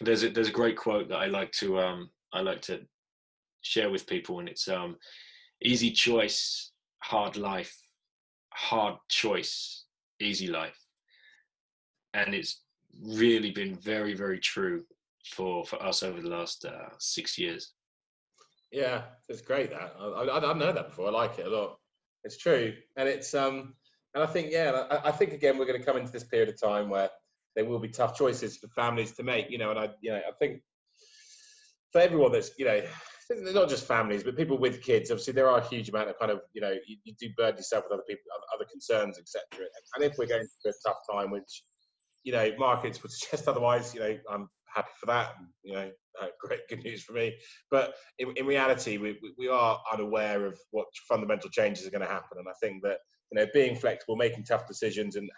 there's 0.00 0.24
a, 0.24 0.30
there's 0.30 0.48
a 0.48 0.60
great 0.60 0.78
quote 0.78 1.10
that 1.10 1.18
i 1.18 1.26
like 1.26 1.52
to 1.52 1.78
um, 1.78 2.08
i 2.32 2.40
like 2.40 2.62
to 2.62 2.80
share 3.60 3.90
with 3.90 4.06
people 4.06 4.38
and 4.38 4.48
it's 4.48 4.66
um, 4.66 4.96
easy 5.60 5.90
choice 5.90 6.72
hard 7.00 7.36
life 7.36 7.76
hard 8.58 8.94
choice 9.08 9.84
easy 10.20 10.48
life 10.48 10.78
and 12.14 12.34
it's 12.34 12.62
really 13.02 13.50
been 13.50 13.76
very 13.76 14.14
very 14.14 14.38
true 14.38 14.82
for 15.24 15.64
for 15.64 15.80
us 15.82 16.02
over 16.02 16.20
the 16.20 16.28
last 16.28 16.64
uh, 16.64 16.88
six 16.98 17.38
years 17.38 17.74
yeah, 18.70 19.02
it's 19.28 19.40
great 19.40 19.70
that 19.70 19.94
I, 19.98 20.04
I, 20.04 20.50
I 20.50 20.52
know 20.54 20.72
that 20.72 20.88
before. 20.88 21.08
I 21.08 21.10
like 21.10 21.38
it 21.38 21.46
a 21.46 21.50
lot. 21.50 21.78
It's 22.24 22.36
true, 22.36 22.74
and 22.96 23.08
it's 23.08 23.34
um, 23.34 23.74
and 24.14 24.22
I 24.22 24.26
think 24.26 24.50
yeah, 24.50 24.84
I, 24.90 25.08
I 25.08 25.12
think 25.12 25.32
again 25.32 25.58
we're 25.58 25.66
going 25.66 25.78
to 25.78 25.86
come 25.86 25.96
into 25.96 26.12
this 26.12 26.24
period 26.24 26.48
of 26.50 26.60
time 26.60 26.90
where 26.90 27.08
there 27.56 27.64
will 27.64 27.78
be 27.78 27.88
tough 27.88 28.16
choices 28.16 28.56
for 28.58 28.68
families 28.68 29.12
to 29.12 29.22
make. 29.22 29.50
You 29.50 29.58
know, 29.58 29.70
and 29.70 29.78
I 29.78 29.88
you 30.02 30.10
know 30.10 30.18
I 30.18 30.32
think 30.38 30.60
for 31.92 32.00
everyone 32.00 32.32
that's 32.32 32.50
you 32.58 32.66
know 32.66 32.82
not 33.30 33.68
just 33.68 33.86
families, 33.86 34.22
but 34.24 34.36
people 34.36 34.58
with 34.58 34.82
kids. 34.82 35.10
Obviously, 35.10 35.34
there 35.34 35.48
are 35.48 35.58
a 35.58 35.68
huge 35.68 35.88
amount 35.88 36.08
of 36.08 36.18
kind 36.18 36.30
of 36.30 36.40
you 36.52 36.60
know 36.60 36.74
you, 36.86 36.96
you 37.04 37.14
do 37.18 37.28
burden 37.36 37.56
yourself 37.56 37.84
with 37.84 37.92
other 37.92 38.04
people, 38.08 38.22
other 38.54 38.64
concerns, 38.70 39.18
etc. 39.18 39.68
And 39.94 40.04
if 40.04 40.16
we're 40.18 40.26
going 40.26 40.46
through 40.62 40.72
a 40.72 40.88
tough 40.88 40.98
time, 41.10 41.30
which 41.30 41.62
you 42.24 42.32
know 42.32 42.50
markets 42.58 43.02
would 43.02 43.12
suggest 43.12 43.48
otherwise, 43.48 43.94
you 43.94 44.00
know 44.00 44.16
I'm 44.30 44.48
happy 44.74 44.90
for 44.98 45.06
that. 45.06 45.34
You 45.62 45.74
know, 45.74 45.90
uh, 46.20 46.26
great 46.40 46.60
good 46.68 46.82
news 46.84 47.02
for 47.02 47.12
me. 47.12 47.34
But 47.70 47.94
in, 48.18 48.32
in 48.36 48.46
reality, 48.46 48.96
we, 48.96 49.18
we 49.38 49.48
are 49.48 49.80
unaware 49.92 50.46
of 50.46 50.58
what 50.70 50.86
fundamental 51.08 51.50
changes 51.50 51.86
are 51.86 51.90
going 51.90 52.06
to 52.06 52.12
happen, 52.12 52.38
and 52.38 52.48
I 52.48 52.54
think 52.60 52.82
that 52.82 52.98
you 53.30 53.38
know 53.38 53.46
being 53.52 53.76
flexible, 53.76 54.16
making 54.16 54.44
tough 54.44 54.66
decisions, 54.66 55.16
and 55.16 55.28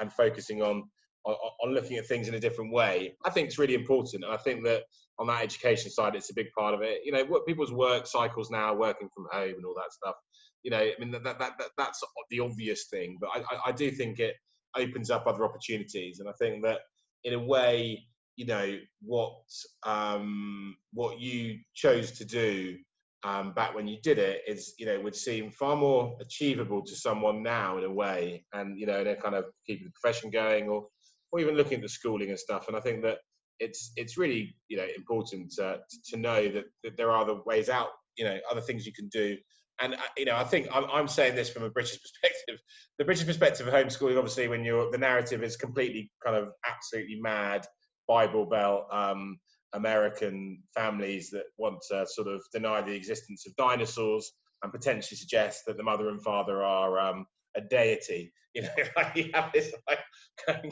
and 0.00 0.12
focusing 0.12 0.62
on 0.62 0.84
on, 1.24 1.34
on 1.62 1.74
looking 1.74 1.96
at 1.96 2.06
things 2.06 2.28
in 2.28 2.34
a 2.34 2.40
different 2.40 2.72
way. 2.72 3.14
I 3.24 3.30
think 3.30 3.48
it's 3.48 3.58
really 3.58 3.74
important. 3.74 4.24
And 4.24 4.32
I 4.32 4.36
think 4.36 4.64
that 4.64 4.82
on 5.18 5.26
that 5.28 5.42
education 5.42 5.90
side, 5.90 6.14
it's 6.14 6.30
a 6.30 6.34
big 6.34 6.50
part 6.56 6.74
of 6.74 6.82
it. 6.82 7.00
You 7.04 7.12
know, 7.12 7.24
what 7.24 7.46
people's 7.46 7.72
work 7.72 8.06
cycles 8.06 8.50
now, 8.50 8.74
working 8.74 9.08
from 9.14 9.26
home 9.30 9.54
and 9.56 9.64
all 9.64 9.74
that 9.76 9.92
stuff. 9.92 10.16
You 10.62 10.70
know, 10.70 10.78
I 10.78 10.94
mean 10.98 11.10
that, 11.12 11.24
that, 11.24 11.38
that 11.38 11.70
that's 11.76 12.02
the 12.30 12.40
obvious 12.40 12.86
thing, 12.90 13.18
but 13.20 13.30
I, 13.34 13.70
I 13.70 13.72
do 13.72 13.90
think 13.90 14.18
it 14.18 14.34
opens 14.76 15.10
up 15.10 15.26
other 15.26 15.44
opportunities, 15.44 16.20
and 16.20 16.28
I 16.28 16.32
think 16.32 16.64
that 16.64 16.80
in 17.24 17.34
a 17.34 17.38
way, 17.38 18.06
you 18.36 18.46
know, 18.46 18.78
what 19.02 19.42
um, 19.84 20.76
what 20.92 21.20
you 21.20 21.58
chose 21.74 22.12
to 22.12 22.24
do 22.24 22.76
um, 23.24 23.52
back 23.52 23.74
when 23.74 23.88
you 23.88 23.98
did 24.02 24.18
it 24.18 24.42
is, 24.46 24.74
you 24.78 24.86
know, 24.86 25.00
would 25.00 25.16
seem 25.16 25.50
far 25.50 25.76
more 25.76 26.16
achievable 26.20 26.82
to 26.82 26.94
someone 26.94 27.42
now 27.42 27.78
in 27.78 27.84
a 27.84 27.92
way, 27.92 28.44
and 28.52 28.78
you 28.78 28.86
know, 28.86 29.04
they're 29.04 29.16
kind 29.16 29.34
of 29.34 29.44
keeping 29.66 29.86
the 29.86 29.92
profession 30.00 30.30
going, 30.30 30.68
or 30.68 30.86
or 31.32 31.40
even 31.40 31.56
looking 31.56 31.74
at 31.74 31.82
the 31.82 31.88
schooling 31.88 32.30
and 32.30 32.38
stuff. 32.38 32.68
And 32.68 32.76
I 32.76 32.80
think 32.80 33.02
that 33.02 33.18
it's 33.60 33.92
it's 33.96 34.16
really 34.16 34.54
you 34.68 34.76
know 34.76 34.86
important 34.96 35.52
to, 35.52 35.80
to 36.10 36.16
know 36.16 36.48
that, 36.48 36.64
that 36.82 36.96
there 36.96 37.10
are 37.10 37.22
other 37.22 37.40
ways 37.46 37.68
out, 37.68 37.88
you 38.16 38.24
know, 38.24 38.38
other 38.50 38.60
things 38.60 38.86
you 38.86 38.92
can 38.92 39.08
do. 39.08 39.36
And 39.80 39.94
uh, 39.94 39.98
you 40.16 40.24
know, 40.24 40.36
I 40.36 40.44
think 40.44 40.68
I'm, 40.72 40.84
I'm 40.92 41.08
saying 41.08 41.34
this 41.34 41.50
from 41.50 41.64
a 41.64 41.70
British 41.70 42.00
perspective. 42.02 42.60
The 42.98 43.04
British 43.04 43.26
perspective 43.26 43.66
of 43.66 43.74
homeschooling, 43.74 44.16
obviously, 44.16 44.48
when 44.48 44.64
you're 44.64 44.90
the 44.90 44.98
narrative 44.98 45.42
is 45.42 45.56
completely 45.56 46.10
kind 46.24 46.36
of 46.36 46.48
absolutely 46.66 47.18
mad 47.20 47.66
Bible 48.06 48.46
Belt 48.46 48.86
um, 48.92 49.38
American 49.72 50.62
families 50.74 51.30
that 51.30 51.44
want 51.58 51.78
to 51.90 52.06
sort 52.06 52.28
of 52.28 52.42
deny 52.52 52.80
the 52.82 52.94
existence 52.94 53.46
of 53.46 53.56
dinosaurs 53.56 54.32
and 54.62 54.72
potentially 54.72 55.16
suggest 55.16 55.62
that 55.66 55.76
the 55.76 55.82
mother 55.82 56.08
and 56.08 56.22
father 56.22 56.62
are 56.62 56.98
um, 56.98 57.26
a 57.56 57.60
deity. 57.60 58.32
You 58.54 58.62
know, 58.62 58.68
like 58.96 59.16
you 59.16 59.30
have 59.34 59.52
this 59.52 59.72
like 59.88 59.98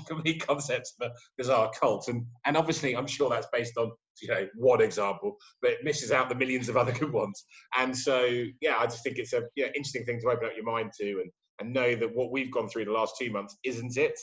complete 0.06 0.46
concept 0.46 0.92
of 1.00 1.10
a 1.10 1.14
bizarre 1.36 1.70
cult, 1.78 2.08
and 2.08 2.24
and 2.46 2.56
obviously 2.56 2.96
I'm 2.96 3.06
sure 3.06 3.28
that's 3.30 3.48
based 3.52 3.76
on 3.76 3.90
you 4.20 4.28
know 4.28 4.48
one 4.56 4.80
example, 4.80 5.36
but 5.60 5.72
it 5.72 5.78
misses 5.82 6.12
out 6.12 6.28
the 6.28 6.34
millions 6.34 6.68
of 6.68 6.76
other 6.76 6.92
good 6.98 7.12
ones. 7.12 7.44
And 7.76 7.96
so 7.96 8.24
yeah, 8.60 8.76
I 8.78 8.84
just 8.84 9.02
think 9.02 9.18
it's 9.18 9.32
a 9.32 9.42
yeah, 9.56 9.66
interesting 9.66 10.04
thing 10.04 10.20
to 10.20 10.28
open 10.28 10.46
up 10.46 10.52
your 10.56 10.64
mind 10.64 10.92
to, 11.00 11.20
and 11.20 11.30
and 11.60 11.72
know 11.72 11.94
that 11.94 12.14
what 12.14 12.32
we've 12.32 12.52
gone 12.52 12.68
through 12.68 12.86
the 12.86 12.92
last 12.92 13.14
two 13.18 13.30
months 13.30 13.56
isn't 13.64 13.96
it, 13.96 14.18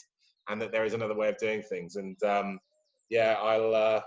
and 0.50 0.62
that 0.62 0.72
there 0.72 0.86
is 0.86 0.94
another 0.94 1.16
way 1.16 1.30
of 1.30 1.38
doing 1.38 1.62
things. 1.62 1.96
And 1.96 2.22
um, 2.24 2.60
yeah, 3.10 3.36
I'll. 3.40 3.76
Uh, 3.76 4.02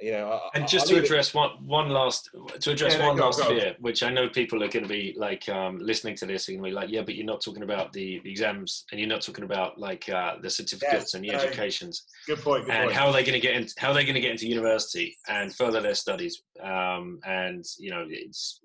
you 0.00 0.12
know, 0.12 0.40
and 0.54 0.68
just 0.68 0.90
I'll 0.90 0.96
to 0.96 1.02
address 1.02 1.28
it. 1.28 1.34
one 1.34 1.50
one 1.64 1.88
last 1.88 2.28
to 2.60 2.70
address 2.70 2.96
yeah, 2.96 3.06
one 3.06 3.16
no, 3.16 3.24
last 3.24 3.42
fear, 3.44 3.74
which 3.80 4.02
I 4.02 4.10
know 4.10 4.28
people 4.28 4.62
are 4.62 4.68
going 4.68 4.82
to 4.82 4.88
be 4.88 5.14
like 5.16 5.48
um, 5.48 5.78
listening 5.78 6.16
to 6.16 6.26
this 6.26 6.48
and 6.48 6.62
be 6.62 6.70
like, 6.70 6.90
yeah, 6.90 7.00
but 7.00 7.14
you're 7.14 7.24
not 7.24 7.40
talking 7.40 7.62
about 7.62 7.92
the, 7.92 8.20
the 8.22 8.30
exams 8.30 8.84
and 8.90 9.00
you're 9.00 9.08
not 9.08 9.22
talking 9.22 9.44
about 9.44 9.78
like 9.78 10.08
uh, 10.10 10.34
the 10.42 10.50
certificates 10.50 10.92
yes, 10.92 11.14
and 11.14 11.24
the 11.24 11.28
no, 11.28 11.38
educations. 11.38 12.04
Good 12.26 12.40
point. 12.40 12.66
Good 12.66 12.74
and 12.74 12.84
point. 12.84 12.94
how 12.94 13.06
are 13.06 13.12
they 13.12 13.22
going 13.22 13.40
to 13.40 13.40
get 13.40 13.56
in, 13.56 13.66
how 13.78 13.90
are 13.90 13.94
they 13.94 14.04
going 14.04 14.14
to 14.14 14.20
get 14.20 14.32
into 14.32 14.46
university 14.46 15.16
and 15.28 15.54
further 15.54 15.80
their 15.80 15.94
studies? 15.94 16.42
Um, 16.62 17.18
and 17.24 17.64
you 17.78 17.90
know, 17.90 18.04
it's 18.06 18.60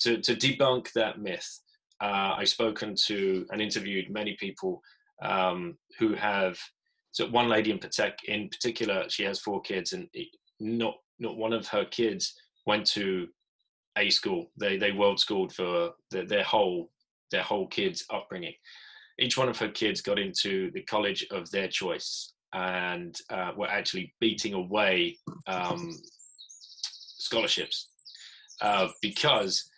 to 0.00 0.18
to 0.18 0.34
debunk 0.34 0.92
that 0.92 1.20
myth. 1.20 1.48
Uh, 2.02 2.34
I've 2.36 2.48
spoken 2.48 2.94
to 3.06 3.46
and 3.50 3.62
interviewed 3.62 4.10
many 4.10 4.36
people 4.38 4.80
um, 5.22 5.76
who 5.98 6.14
have 6.14 6.58
so 7.12 7.26
one 7.28 7.48
lady 7.48 7.70
in, 7.70 7.80
in 8.28 8.48
particular, 8.48 9.04
she 9.08 9.24
has 9.24 9.40
four 9.40 9.60
kids, 9.62 9.92
and 9.92 10.08
not 10.60 10.94
not 11.18 11.36
one 11.36 11.52
of 11.52 11.66
her 11.68 11.84
kids 11.84 12.34
went 12.66 12.86
to 12.86 13.28
a 13.98 14.10
school. 14.10 14.50
They 14.58 14.76
they 14.76 14.92
world 14.92 15.18
schooled 15.18 15.52
for 15.52 15.90
the, 16.10 16.24
their 16.24 16.44
whole 16.44 16.90
their 17.30 17.42
whole 17.42 17.66
kids 17.66 18.04
upbringing. 18.10 18.54
Each 19.18 19.36
one 19.36 19.48
of 19.48 19.58
her 19.58 19.68
kids 19.68 20.00
got 20.00 20.18
into 20.18 20.70
the 20.72 20.82
college 20.82 21.26
of 21.30 21.50
their 21.50 21.68
choice 21.68 22.32
and 22.52 23.16
uh, 23.30 23.52
were 23.56 23.68
actually 23.68 24.14
beating 24.20 24.54
away 24.54 25.16
um, 25.46 25.92
scholarships 27.18 27.90
uh, 28.60 28.88
because 29.02 29.70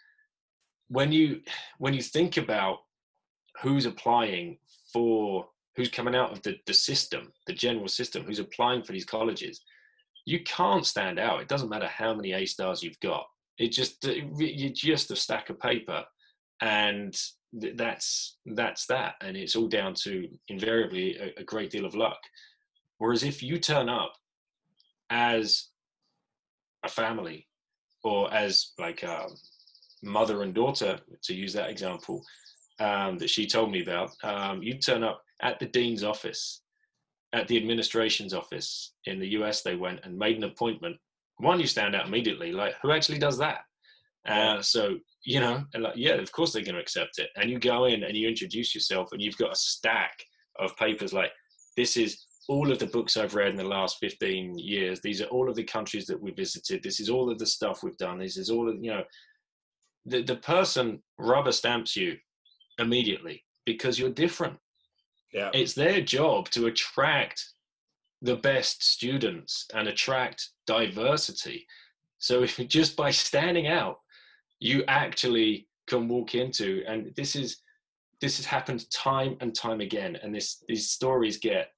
when 0.89 1.13
you 1.13 1.41
when 1.79 1.95
you 1.95 2.03
think 2.03 2.37
about 2.37 2.79
who's 3.61 3.87
applying 3.87 4.59
for 4.93 5.47
who's 5.77 5.89
coming 5.89 6.15
out 6.15 6.33
of 6.33 6.43
the, 6.43 6.57
the 6.67 6.75
system, 6.75 7.33
the 7.47 7.53
general 7.53 7.89
system, 7.89 8.25
who's 8.25 8.39
applying 8.39 8.83
for 8.83 8.93
these 8.93 9.07
colleges, 9.07 9.63
you 10.25 10.43
can't 10.45 10.87
stand 10.87 11.19
out. 11.19 11.41
It 11.41 11.49
doesn't 11.49 11.69
matter 11.69 11.89
how 11.89 12.15
many 12.15 12.33
A 12.33 12.47
stars 12.47 12.83
you've 12.83 13.01
got. 13.01 13.27
It 13.59 13.69
just 13.69 14.05
you're 14.05 14.71
just 14.71 15.11
a 15.11 15.17
stack 15.17 15.51
of 15.51 15.59
paper, 15.59 16.05
and 16.61 17.15
that's 17.53 18.37
that's 18.47 18.87
that. 18.87 19.15
And 19.21 19.37
it's 19.37 19.57
all 19.57 19.69
down 19.69 19.95
to 20.05 20.29
invariably 20.49 21.17
a, 21.19 21.41
a 21.41 21.45
great 21.45 21.71
deal 21.71 21.85
of 21.85 21.95
luck. 21.95 22.19
Whereas 22.99 23.25
if 23.25 23.43
you 23.43 23.59
turn 23.59 23.89
up 23.89 24.15
as 25.11 25.69
a 26.85 26.89
family 26.89 27.49
or 28.05 28.33
as 28.33 28.73
like 28.79 29.03
a 29.03 29.27
mother 30.03 30.43
and 30.43 30.55
daughter, 30.55 30.99
to 31.25 31.35
use 31.35 31.53
that 31.53 31.71
example 31.71 32.25
um, 32.81 33.19
that 33.19 33.31
she 33.31 33.47
told 33.47 33.71
me 33.71 33.83
about, 33.83 34.11
um, 34.23 34.63
you 34.63 34.79
turn 34.79 35.03
up 35.03 35.23
at 35.43 35.59
the 35.59 35.67
dean's 35.67 36.05
office, 36.05 36.63
at 37.33 37.49
the 37.49 37.57
administration's 37.57 38.35
office 38.35 38.95
in 39.07 39.19
the 39.19 39.29
US, 39.29 39.63
they 39.63 39.75
went 39.75 40.01
and 40.05 40.19
made 40.19 40.37
an 40.37 40.45
appointment. 40.45 40.97
One, 41.39 41.61
you 41.61 41.67
stand 41.67 41.97
out 41.97 42.07
immediately, 42.07 42.53
like, 42.53 42.75
who 42.83 42.93
actually 42.93 43.19
does 43.19 43.39
that? 43.39 43.61
Uh, 44.29 44.63
so, 44.63 44.99
you 45.25 45.41
know, 45.41 45.65
like, 45.77 45.95
yeah, 45.97 46.13
of 46.13 46.31
course 46.31 46.53
they're 46.53 46.63
going 46.63 46.75
to 46.75 46.81
accept 46.81 47.19
it. 47.19 47.31
And 47.37 47.51
you 47.51 47.59
go 47.59 47.87
in 47.87 48.05
and 48.05 48.17
you 48.17 48.29
introduce 48.29 48.75
yourself, 48.75 49.13
and 49.13 49.21
you've 49.21 49.39
got 49.39 49.53
a 49.53 49.57
stack 49.57 50.25
of 50.59 50.77
papers 50.77 51.13
like, 51.13 51.31
this 51.77 51.97
is 51.97 52.27
all 52.49 52.71
of 52.71 52.79
the 52.79 52.87
books 52.87 53.17
I've 53.17 53.35
read 53.35 53.51
in 53.51 53.57
the 53.57 53.65
last 53.65 53.99
15 54.01 54.59
years. 54.59 55.01
These 55.01 55.23
are 55.23 55.27
all 55.27 55.49
of 55.49 55.57
the 55.57 55.65
countries 55.65 56.07
that 56.07 56.21
we 56.21 56.33
visited. 56.33 56.83
This 56.83 57.01
is 57.01 57.09
all 57.09 57.31
of 57.31 57.39
the 57.39 57.47
stuff 57.47 57.83
we've 57.83 57.97
done. 57.97 58.19
This 58.19 58.37
is 58.37 58.51
all 58.51 58.69
of, 58.69 58.77
you 58.83 58.91
know, 58.91 59.05
the, 60.07 60.23
the 60.23 60.37
person 60.37 61.03
rubber 61.19 61.53
stamps 61.53 61.97
you 61.97 62.17
immediately 62.79 63.45
because 63.65 63.99
you're 63.99 64.11
different. 64.11 64.59
Yeah. 65.33 65.51
It's 65.55 65.75
their 65.75 66.01
job 66.01 66.51
to 66.51 66.67
attract 66.67 67.45
the 68.21 68.37
best 68.37 68.85
students 68.85 69.67
and 69.75 69.89
attract 69.89 70.51
diversity. 70.67 71.67
So 72.19 72.43
if 72.43 72.57
just 72.69 72.97
by 72.97 73.11
standing 73.11 73.67
out, 73.67 73.97
you 74.61 74.85
actually 74.87 75.67
can 75.89 76.09
walk 76.09 76.35
into, 76.35 76.85
and 76.87 77.13
this 77.17 77.35
is 77.35 77.59
this 78.21 78.37
has 78.37 78.47
happened 78.47 78.89
time 78.93 79.37
and 79.41 79.53
time 79.53 79.81
again, 79.81 80.17
and 80.23 80.33
this 80.33 80.63
these 80.69 80.91
stories 80.91 81.39
get 81.39 81.69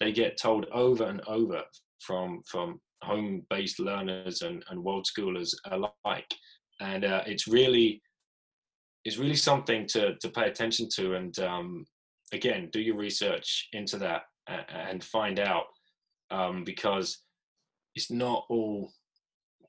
they 0.00 0.10
get 0.10 0.36
told 0.36 0.66
over 0.72 1.04
and 1.04 1.20
over 1.28 1.62
from 2.00 2.42
from 2.44 2.80
home-based 3.04 3.78
learners 3.78 4.42
and, 4.42 4.64
and 4.70 4.82
world 4.82 5.06
schoolers 5.06 5.54
alike, 5.70 6.34
and 6.80 7.04
uh, 7.04 7.22
it's 7.26 7.46
really 7.46 8.02
it's 9.04 9.18
really 9.18 9.36
something 9.36 9.86
to 9.86 10.16
to 10.16 10.28
pay 10.30 10.48
attention 10.48 10.88
to, 10.96 11.14
and 11.14 11.38
um, 11.38 11.86
again, 12.32 12.68
do 12.72 12.80
your 12.80 12.96
research 12.96 13.68
into 13.72 13.98
that 13.98 14.22
and 14.48 15.02
find 15.02 15.38
out 15.38 15.66
um, 16.30 16.64
because 16.64 17.18
it's 17.94 18.10
not 18.10 18.44
all 18.48 18.90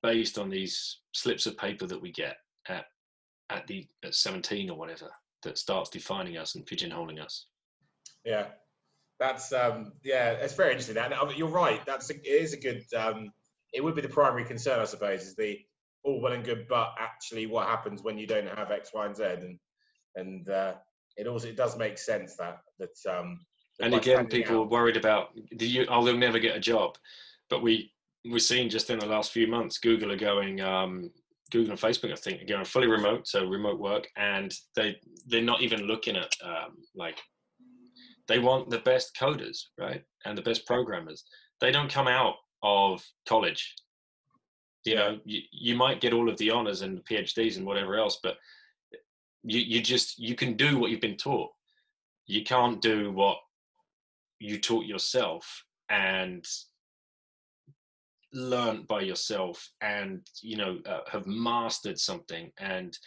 based 0.01 0.37
on 0.37 0.49
these 0.49 0.99
slips 1.13 1.45
of 1.45 1.57
paper 1.57 1.85
that 1.85 2.01
we 2.01 2.11
get 2.11 2.37
at 2.67 2.85
at 3.49 3.67
the 3.67 3.87
at 4.03 4.15
17 4.15 4.69
or 4.69 4.77
whatever 4.77 5.09
that 5.43 5.57
starts 5.57 5.89
defining 5.89 6.37
us 6.37 6.55
and 6.55 6.65
pigeonholing 6.65 7.21
us. 7.21 7.47
Yeah, 8.25 8.47
that's 9.19 9.51
um, 9.51 9.93
yeah, 10.03 10.31
it's 10.31 10.55
very 10.55 10.71
interesting. 10.71 10.97
And 10.97 11.13
uh, 11.13 11.29
you're 11.35 11.47
right. 11.47 11.85
That's 11.85 12.09
a, 12.09 12.15
it 12.15 12.25
is 12.25 12.53
a 12.53 12.57
good. 12.57 12.83
Um, 12.95 13.31
it 13.73 13.83
would 13.83 13.95
be 13.95 14.01
the 14.01 14.09
primary 14.09 14.45
concern, 14.45 14.79
I 14.79 14.85
suppose, 14.85 15.23
is 15.23 15.35
the 15.35 15.59
all 16.03 16.21
well 16.21 16.33
and 16.33 16.43
good, 16.43 16.67
but 16.69 16.93
actually, 16.99 17.45
what 17.45 17.67
happens 17.67 18.03
when 18.03 18.17
you 18.17 18.27
don't 18.27 18.47
have 18.47 18.71
X, 18.71 18.91
Y, 18.93 19.05
and 19.05 19.15
Z, 19.15 19.23
and 19.23 19.59
and 20.15 20.49
uh, 20.49 20.73
it 21.17 21.27
also 21.27 21.47
it 21.47 21.57
does 21.57 21.77
make 21.77 21.97
sense 21.97 22.35
that 22.37 22.59
that 22.79 23.11
um 23.11 23.39
that 23.79 23.85
and 23.85 23.95
again 23.95 24.27
people 24.27 24.61
out, 24.61 24.69
worried 24.69 24.97
about 24.97 25.29
do 25.57 25.67
you 25.67 25.85
oh 25.89 26.03
they'll 26.03 26.17
never 26.17 26.39
get 26.39 26.55
a 26.55 26.59
job. 26.59 26.97
But 27.49 27.61
we 27.61 27.91
we're 28.25 28.39
seeing 28.39 28.69
just 28.69 28.89
in 28.89 28.99
the 28.99 29.05
last 29.05 29.31
few 29.31 29.47
months 29.47 29.77
google 29.79 30.11
are 30.11 30.17
going 30.17 30.61
um 30.61 31.11
google 31.51 31.71
and 31.71 31.79
facebook 31.79 32.11
i 32.11 32.15
think 32.15 32.41
are 32.41 32.45
going 32.45 32.65
fully 32.65 32.87
remote 32.87 33.27
so 33.27 33.45
remote 33.45 33.79
work. 33.79 34.07
And 34.17 34.53
they 34.75 34.97
they're 35.27 35.41
not 35.41 35.61
even 35.61 35.81
looking 35.81 36.15
at 36.15 36.33
um 36.43 36.77
like 36.95 37.19
they 38.27 38.39
want 38.39 38.69
the 38.69 38.79
best 38.79 39.15
coders 39.19 39.63
right? 39.77 40.01
And 40.25 40.37
the 40.37 40.41
best 40.41 40.65
programmers. 40.65 41.25
They 41.59 41.71
don't 41.71 41.91
come 41.91 42.07
out 42.07 42.35
of 42.61 43.03
college. 43.27 43.75
You 44.85 44.95
know 44.95 45.19
you, 45.25 45.41
you 45.51 45.75
might 45.75 46.01
get 46.01 46.13
all 46.13 46.29
of 46.29 46.37
the 46.37 46.49
honors 46.49 46.81
and 46.81 46.97
the 46.97 47.15
phds 47.15 47.57
and 47.57 47.65
whatever 47.65 47.95
else 47.95 48.19
but 48.21 48.35
you, 49.43 49.59
you 49.59 49.81
just 49.81 50.17
you 50.19 50.35
can 50.35 50.53
do 50.53 50.77
what 50.77 50.91
you've 50.91 51.01
been 51.01 51.17
taught 51.17 51.51
you 52.25 52.43
can't 52.43 52.81
do 52.81 53.11
what 53.11 53.37
you 54.39 54.59
taught 54.59 54.85
yourself 54.85 55.63
and 55.89 56.45
learned 58.33 58.87
by 58.87 59.01
yourself 59.01 59.69
and 59.81 60.21
you 60.41 60.57
know 60.57 60.79
uh, 60.85 61.01
have 61.11 61.27
mastered 61.27 61.99
something 61.99 62.51
and 62.59 62.97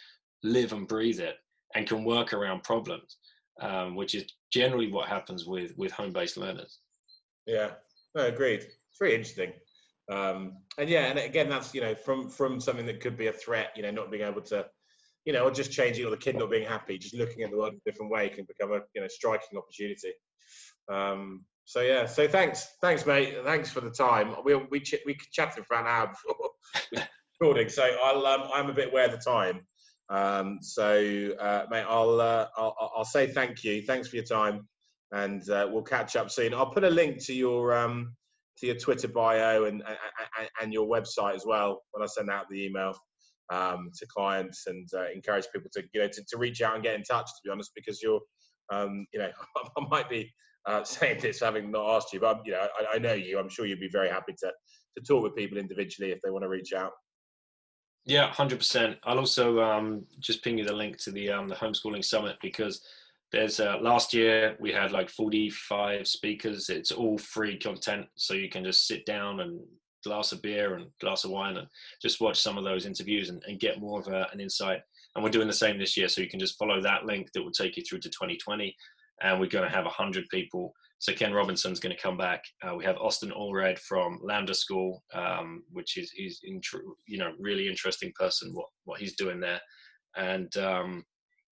live 0.43 0.73
and 0.73 0.87
breathe 0.87 1.19
it 1.19 1.35
and 1.75 1.87
can 1.87 2.03
work 2.03 2.33
around 2.33 2.63
problems 2.63 3.17
um, 3.61 3.95
which 3.95 4.15
is 4.15 4.25
generally 4.51 4.91
what 4.91 5.07
happens 5.07 5.45
with 5.45 5.73
with 5.77 5.91
home-based 5.91 6.37
learners. 6.37 6.79
Yeah, 7.45 7.71
no, 8.15 8.27
agreed. 8.27 8.61
It's 8.61 8.99
very 8.99 9.13
interesting. 9.13 9.53
Um, 10.11 10.57
and 10.77 10.89
yeah, 10.89 11.05
and 11.05 11.19
again, 11.19 11.49
that's 11.49 11.73
you 11.73 11.81
know 11.81 11.95
from 11.95 12.29
from 12.29 12.59
something 12.59 12.85
that 12.85 13.01
could 13.01 13.17
be 13.17 13.27
a 13.27 13.33
threat, 13.33 13.71
you 13.75 13.83
know, 13.83 13.91
not 13.91 14.11
being 14.11 14.23
able 14.23 14.41
to, 14.43 14.65
you 15.27 15.33
know, 15.33 15.43
or 15.43 15.51
just 15.51 15.73
changing, 15.73 16.05
or 16.05 16.09
the 16.09 16.15
kid 16.15 16.37
not 16.37 16.49
being 16.49 16.65
happy, 16.65 16.97
just 16.97 17.13
looking 17.13 17.43
at 17.43 17.51
the 17.51 17.57
world 17.57 17.73
a 17.73 17.89
different 17.89 18.09
way 18.09 18.29
can 18.29 18.45
become 18.45 18.71
a 18.71 18.79
you 18.95 19.01
know 19.01 19.09
striking 19.09 19.57
opportunity. 19.57 20.13
Um, 20.89 21.43
so 21.65 21.81
yeah, 21.81 22.05
so 22.05 22.29
thanks, 22.29 22.65
thanks, 22.79 23.05
mate. 23.05 23.35
Thanks 23.43 23.69
for 23.69 23.81
the 23.81 23.91
time. 23.91 24.35
We 24.45 24.55
we 24.55 24.79
ch- 24.79 25.03
we 25.05 25.17
chatted 25.33 25.65
for 25.65 25.75
an 25.75 25.85
hour 25.85 26.07
before 26.07 27.05
recording, 27.41 27.67
so 27.67 27.83
I'll 28.01 28.25
um, 28.25 28.49
I'm 28.53 28.69
a 28.69 28.73
bit 28.73 28.87
aware 28.87 29.03
of 29.03 29.11
the 29.11 29.17
time. 29.17 29.67
Um, 30.09 30.59
so 30.61 31.33
uh, 31.37 31.65
mate, 31.69 31.83
I'll, 31.89 32.21
uh, 32.21 32.47
I'll 32.55 32.91
I'll 32.95 33.03
say 33.03 33.27
thank 33.27 33.65
you. 33.65 33.81
Thanks 33.81 34.07
for 34.07 34.15
your 34.15 34.23
time, 34.23 34.65
and 35.11 35.47
uh, 35.49 35.67
we'll 35.69 35.83
catch 35.83 36.15
up 36.15 36.31
soon. 36.31 36.53
I'll 36.53 36.71
put 36.71 36.85
a 36.85 36.89
link 36.89 37.21
to 37.25 37.33
your 37.33 37.77
um, 37.77 38.15
to 38.59 38.67
your 38.67 38.77
Twitter 38.77 39.09
bio 39.09 39.65
and, 39.65 39.83
and, 40.39 40.49
and 40.61 40.73
your 40.73 40.87
website 40.87 41.35
as 41.35 41.45
well 41.45 41.83
when 41.91 42.01
I 42.01 42.05
send 42.05 42.29
out 42.29 42.45
the 42.49 42.63
email 42.63 42.95
um, 43.51 43.91
to 43.97 44.05
clients 44.07 44.67
and 44.67 44.87
uh, 44.95 45.09
encourage 45.13 45.45
people 45.53 45.69
to 45.73 45.83
you 45.93 46.01
know 46.01 46.07
to, 46.07 46.23
to, 46.29 46.37
reach 46.37 46.61
out 46.61 46.75
and 46.75 46.83
get 46.83 46.95
in 46.95 47.03
touch. 47.03 47.25
To 47.25 47.41
be 47.45 47.51
honest, 47.51 47.71
because 47.75 48.01
you're 48.01 48.21
um, 48.71 49.05
you 49.13 49.19
know 49.19 49.29
I 49.77 49.81
might 49.89 50.09
be 50.09 50.31
uh, 50.65 50.83
saying 50.83 51.19
this 51.21 51.39
having 51.39 51.71
not 51.71 51.95
asked 51.95 52.13
you, 52.13 52.19
but 52.19 52.41
you 52.45 52.53
know 52.53 52.67
I, 52.79 52.95
I, 52.95 52.97
know 52.99 53.13
you. 53.13 53.39
I'm 53.39 53.49
sure 53.49 53.65
you'd 53.65 53.79
be 53.79 53.89
very 53.89 54.09
happy 54.09 54.33
to 54.39 54.51
to 54.97 55.03
talk 55.03 55.23
with 55.23 55.35
people 55.35 55.57
individually 55.57 56.11
if 56.11 56.19
they 56.23 56.29
want 56.29 56.43
to 56.43 56.49
reach 56.49 56.73
out. 56.73 56.91
Yeah, 58.05 58.31
hundred 58.31 58.59
percent. 58.59 58.97
I'll 59.03 59.19
also 59.19 59.61
um, 59.61 60.05
just 60.19 60.43
ping 60.43 60.57
you 60.57 60.65
the 60.65 60.73
link 60.73 60.97
to 61.03 61.11
the 61.11 61.31
um, 61.31 61.47
the 61.47 61.55
homeschooling 61.55 62.03
summit 62.03 62.37
because 62.41 62.81
there's 63.31 63.59
uh, 63.59 63.77
last 63.81 64.13
year 64.13 64.55
we 64.59 64.71
had 64.71 64.91
like 64.91 65.09
45 65.09 66.07
speakers 66.07 66.69
it's 66.69 66.91
all 66.91 67.17
free 67.17 67.59
content 67.59 68.05
so 68.15 68.33
you 68.33 68.49
can 68.49 68.63
just 68.63 68.87
sit 68.87 69.05
down 69.05 69.41
and 69.41 69.59
glass 70.07 70.31
of 70.31 70.41
beer 70.41 70.75
and 70.75 70.87
glass 70.99 71.23
of 71.23 71.31
wine 71.31 71.57
and 71.57 71.67
just 72.01 72.21
watch 72.21 72.39
some 72.39 72.57
of 72.57 72.63
those 72.63 72.85
interviews 72.85 73.29
and, 73.29 73.43
and 73.47 73.59
get 73.59 73.79
more 73.79 73.99
of 73.99 74.07
a, 74.07 74.27
an 74.31 74.39
insight. 74.39 74.81
And 75.15 75.23
we're 75.23 75.29
doing 75.31 75.47
the 75.47 75.53
same 75.53 75.77
this 75.77 75.97
year 75.97 76.07
so 76.07 76.21
you 76.21 76.29
can 76.29 76.39
just 76.39 76.57
follow 76.57 76.81
that 76.81 77.05
link 77.05 77.29
that 77.33 77.43
will 77.43 77.51
take 77.51 77.77
you 77.77 77.83
through 77.83 77.99
to 77.99 78.09
2020 78.09 78.75
and 79.21 79.39
we're 79.39 79.47
going 79.47 79.67
to 79.67 79.75
have 79.75 79.85
100 79.85 80.25
people. 80.29 80.73
So 80.99 81.13
ken 81.13 81.33
robinson's 81.33 81.79
going 81.79 81.95
to 81.95 82.01
come 82.01 82.17
back. 82.17 82.43
Uh, 82.63 82.75
we 82.75 82.85
have 82.85 82.97
austin 82.97 83.31
allred 83.31 83.79
from 83.79 84.19
lambda 84.21 84.53
school 84.53 85.03
um, 85.13 85.63
which 85.71 85.97
is 85.97 86.11
he's 86.11 86.39
in, 86.43 86.61
you 87.07 87.17
know 87.17 87.31
really 87.39 87.67
interesting 87.67 88.11
person 88.19 88.51
what 88.53 88.67
what 88.85 88.99
he's 88.99 89.15
doing 89.15 89.39
there. 89.39 89.61
And 90.15 90.55
um, 90.57 91.03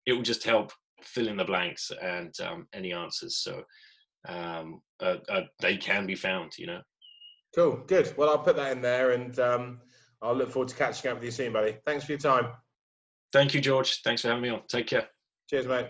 it 0.05 0.13
will 0.13 0.21
just 0.21 0.43
help 0.43 0.71
fill 1.03 1.27
in 1.27 1.37
the 1.37 1.45
blanks 1.45 1.91
and 2.01 2.33
um, 2.41 2.67
any 2.73 2.93
answers. 2.93 3.37
So 3.37 3.63
um, 4.27 4.81
uh, 5.01 5.17
uh, 5.29 5.41
they 5.59 5.77
can 5.77 6.05
be 6.05 6.15
found, 6.15 6.57
you 6.57 6.67
know. 6.67 6.81
Cool, 7.55 7.83
good. 7.87 8.13
Well, 8.17 8.29
I'll 8.29 8.39
put 8.39 8.55
that 8.55 8.71
in 8.71 8.81
there 8.81 9.11
and 9.11 9.37
um, 9.39 9.81
I'll 10.21 10.35
look 10.35 10.51
forward 10.51 10.69
to 10.69 10.75
catching 10.75 11.11
up 11.11 11.17
with 11.17 11.25
you 11.25 11.31
soon, 11.31 11.53
buddy. 11.53 11.77
Thanks 11.85 12.05
for 12.05 12.13
your 12.13 12.19
time. 12.19 12.47
Thank 13.33 13.53
you, 13.53 13.61
George. 13.61 14.01
Thanks 14.03 14.21
for 14.21 14.29
having 14.29 14.43
me 14.43 14.49
on. 14.49 14.61
Take 14.67 14.87
care. 14.87 15.07
Cheers, 15.49 15.67
mate. 15.67 15.87